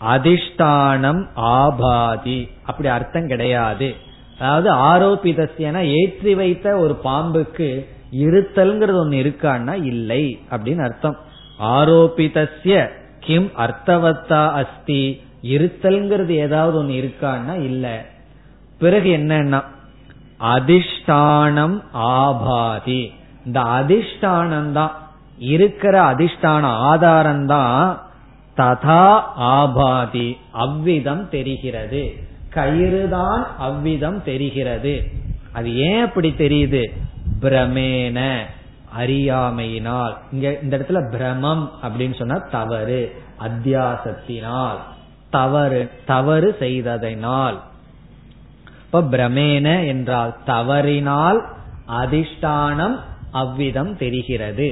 அதிஷ்டானம் 0.00 1.26
ஆபாதி. 1.36 2.50
அப்படி 2.64 2.88
அர்த்தம் 2.88 3.26
கிடையாது. 3.26 4.03
அதாவது 4.38 4.70
ஆரோபிதஸ்யன 4.70 5.82
ஏற்றி 6.00 6.34
வைத்த 6.34 6.76
ஒரு 6.76 6.94
பாம்புக்கு 7.04 7.88
இருத்தல்ங்கிறது 8.12 8.98
ஒன்னு 8.98 9.16
இருக்கான்னா 9.22 9.82
இல்லை 9.84 10.38
அப்படின்னு 10.50 10.82
அர்த்தம். 10.82 11.16
ஆரோபிதஸ்ய 11.58 12.90
கிம் 13.20 13.50
அர்த்தவத்தா 13.56 14.50
அஸ்தி 14.50 15.20
இருத்தல்ங்கிறது 15.42 16.28
ஏதாவது 16.28 16.78
ஒன்னு 16.78 16.92
இருக்கான்னா 16.92 17.54
இல்ல. 17.62 18.04
பிறகு 18.78 19.08
என்னன்னா 19.10 19.60
அதிஷ்டானம் 20.40 21.82
ஆபாதி. 21.94 23.10
இந்த 23.46 23.60
அதிஷ்டானம் 23.60 24.72
தான் 24.72 24.92
இருக்கிற 25.38 26.14
அதிஷ்டான 26.14 26.62
ஆதாரம் 26.62 27.46
தான் 27.46 28.00
ததா 28.56 29.06
ஆபாதி 29.36 30.36
அவ்விதம் 30.50 31.28
தெரிகிறது. 31.28 32.23
கயிறு 32.54 33.08
தான் 33.08 33.46
அவ்விதம் 33.58 34.22
தெரிகிறது. 34.24 35.10
அது 35.52 35.76
ஏன் 35.76 36.04
அப்படி 36.04 36.34
தெரியுது? 36.38 36.82
பிரமேன 37.40 38.36
அறியாமையினால். 38.98 40.14
இங்க 40.32 40.58
இந்த 40.62 40.78
இடத்துல 40.78 41.10
பிரமம் 41.10 41.70
அப்படின்னு 41.82 42.14
சொன்னா 42.14 42.38
தவறு 42.50 43.16
அத்தியாசத்தினால். 43.40 44.76
தவறு 45.30 45.90
தவறு 46.06 46.56
செய்ததனால். 46.58 47.60
இப்ப 48.84 49.00
பிரமேன 49.00 49.86
என்றால் 49.86 50.34
தவறினால் 50.46 51.40
அதிஷ்டானம் 51.88 52.96
அவ்விதம் 53.30 53.96
தெரிகிறது. 53.96 54.68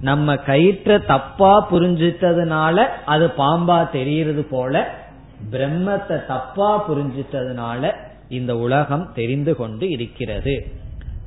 நம்ம 0.00 0.34
கயிற்ற 0.34 0.98
தப்பா 0.98 1.66
புரிஞ்சிட்டதுனால 1.70 2.86
அது 3.04 3.26
பாம்பா 3.38 3.90
தெரியறது 3.90 4.42
போல 4.44 4.74
பிரம்மத்தை 5.50 6.26
தப்பா 6.26 6.88
புரிஞ்சிட்டதுனால 6.88 7.92
இந்த 8.28 8.56
உலகம் 8.56 9.12
தெரிந்து 9.14 9.56
கொண்டு 9.56 9.88
இருக்கிறது. 9.88 10.54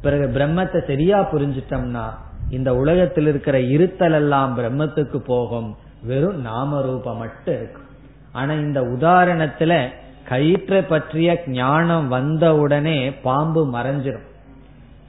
பிறகு 0.01 0.25
பிரம்மத்தை 0.37 0.87
சரியா 0.87 1.19
புரிஞ்சிட்டோம்னா 1.31 2.05
இந்த 2.49 2.75
உலகத்தில் 2.75 3.27
இருக்கிற 3.27 3.59
இருத்தல் 3.59 4.13
எல்லாம் 4.13 4.57
பிரம்மத்துக்கு 4.57 5.17
போகும். 5.17 5.77
வெறும் 6.03 6.41
நாம 6.41 6.81
ரூபம் 6.81 7.17
மட்டும் 7.17 7.55
இருக்கும் 7.55 7.85
ஆனா 8.31 8.53
இந்த 8.53 8.81
உதாரணத்துல 8.81 9.89
கயிற்றை 10.29 10.81
பற்றிய 10.81 11.43
ஞானம் 11.47 12.07
வந்த 12.07 12.55
உடனே 12.55 13.11
பாம்பு 13.11 13.61
மறைஞ்சிரும். 13.73 14.27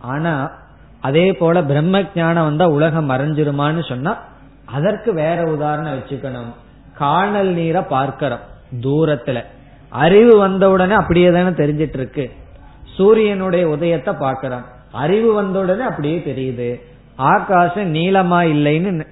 ஆனா 0.01 0.51
அதே 1.01 1.33
போல 1.33 1.65
பிரம்ம 1.65 2.03
ஞானம் 2.15 2.45
வந்தா 2.45 2.69
உலகம் 2.69 3.11
மறைஞ்சிருமான்னு 3.11 3.89
சொன்னா 3.89 4.19
அதற்கு 4.65 5.13
வேற 5.13 5.43
உதாரணம் 5.53 5.95
வச்சுக்கணும். 5.99 6.53
காணல் 6.95 7.49
நீரை 7.49 7.83
பார்க்கிறோம். 7.83 8.45
தூரத்துல. 8.73 9.45
அறிவு 9.89 10.37
வந்த 10.37 10.71
உடனே 10.71 10.95
அப்படியே 10.95 11.31
தானே 11.31 11.49
தெரிஞ்சிட்டு 11.49 11.95
இருக்கு 11.95 12.31
சூரியனுடைய 12.97 13.69
உதயத்தை 13.69 14.15
பாக்கிறோம் 14.15 14.65
அறிவு 14.93 15.33
வந்த 15.33 15.59
உடனே 15.59 15.83
அப்படியே 15.83 16.19
தெரியுது. 16.19 16.81
ஆகாசம் 17.17 17.95
நீளமா 17.95 18.41
இல்லைன்னு 18.53 19.07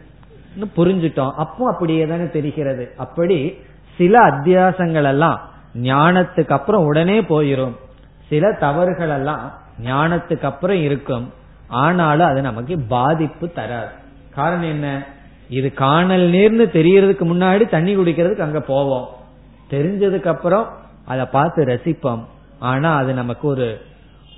புரிஞ்சிட்டோம். 0.76 1.32
அப்போ 1.32 1.70
அப்படியே 1.70 2.06
தானே 2.06 2.28
தெரிகிறது. 2.28 2.94
அப்படி 2.96 3.58
சில 3.96 4.30
அத்தியாசங்கள் 4.30 5.04
எல்லாம் 5.04 5.40
ஞானத்துக்கு 5.82 6.50
அப்புறம் 6.50 6.84
உடனே 6.84 7.20
போயிரும். 7.20 7.76
சில 8.28 8.52
தவறுகள் 8.52 9.08
எல்லாம் 9.08 9.52
ஞானத்துக்கு 9.84 10.42
அப்புறம் 10.42 10.76
இருக்கும். 10.76 11.32
ஆனாலும் 11.68 12.26
அது 12.26 12.40
நமக்கு 12.40 12.78
பாதிப்பு 12.78 13.48
தராது. 13.48 13.92
காரணம் 14.34 14.68
என்ன? 14.68 15.06
இது 15.48 15.72
காணல் 15.72 16.30
நீர்னு 16.30 16.66
தெரியறதுக்கு 16.68 17.24
முன்னாடி 17.24 17.68
தண்ணி 17.68 17.96
குடிக்கிறதுக்கு 17.96 18.40
அங்க 18.40 18.60
போவோம். 18.60 19.08
தெரிஞ்சதுக்கு 19.70 20.26
அப்புறம் 20.26 20.68
அதை 21.04 21.24
பார்த்து 21.24 21.64
ரசிப்போம். 21.64 22.24
ஆனா 22.58 22.96
அது 22.96 23.12
நமக்கு 23.12 23.48
ஒரு 23.48 23.80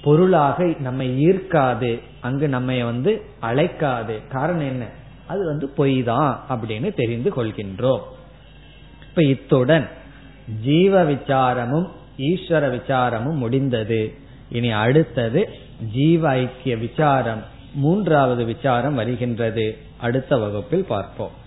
பொருளாக 0.03 0.64
நம்ம 0.79 1.03
ஈர்க்காது. 1.03 2.01
அங்கு 2.20 2.49
நம்ம 2.49 2.85
வந்து 2.85 3.22
அழைக்காது. 3.43 4.29
காரணம் 4.29 4.68
என்ன? 4.68 4.85
அது 5.26 5.45
வந்து 5.45 5.68
பொய் 5.68 6.03
தான் 6.03 6.45
அப்படின்னு 6.49 6.95
தெரிந்து 6.95 7.31
கொள்கின்றோம். 7.31 8.01
இப்ப 9.09 9.22
இத்துடன் 9.22 9.89
ஜீவ 10.62 11.05
விசாரமும் 11.05 11.89
ஈஸ்வர 12.18 12.81
விசாரமும் 12.81 13.35
முடிந்தது. 13.35 14.14
இனி 14.49 14.70
அடுத்தது 14.70 15.49
ஜீவ 15.93 16.29
ஐக்கிய 16.29 16.76
விசாரம் 16.76 17.43
மூன்றாவது 17.74 18.45
விசாரம் 18.45 18.95
வருகின்றது. 18.95 19.76
அடுத்த 19.97 20.37
வகுப்பில் 20.37 20.85
பார்ப்போம். 20.85 21.47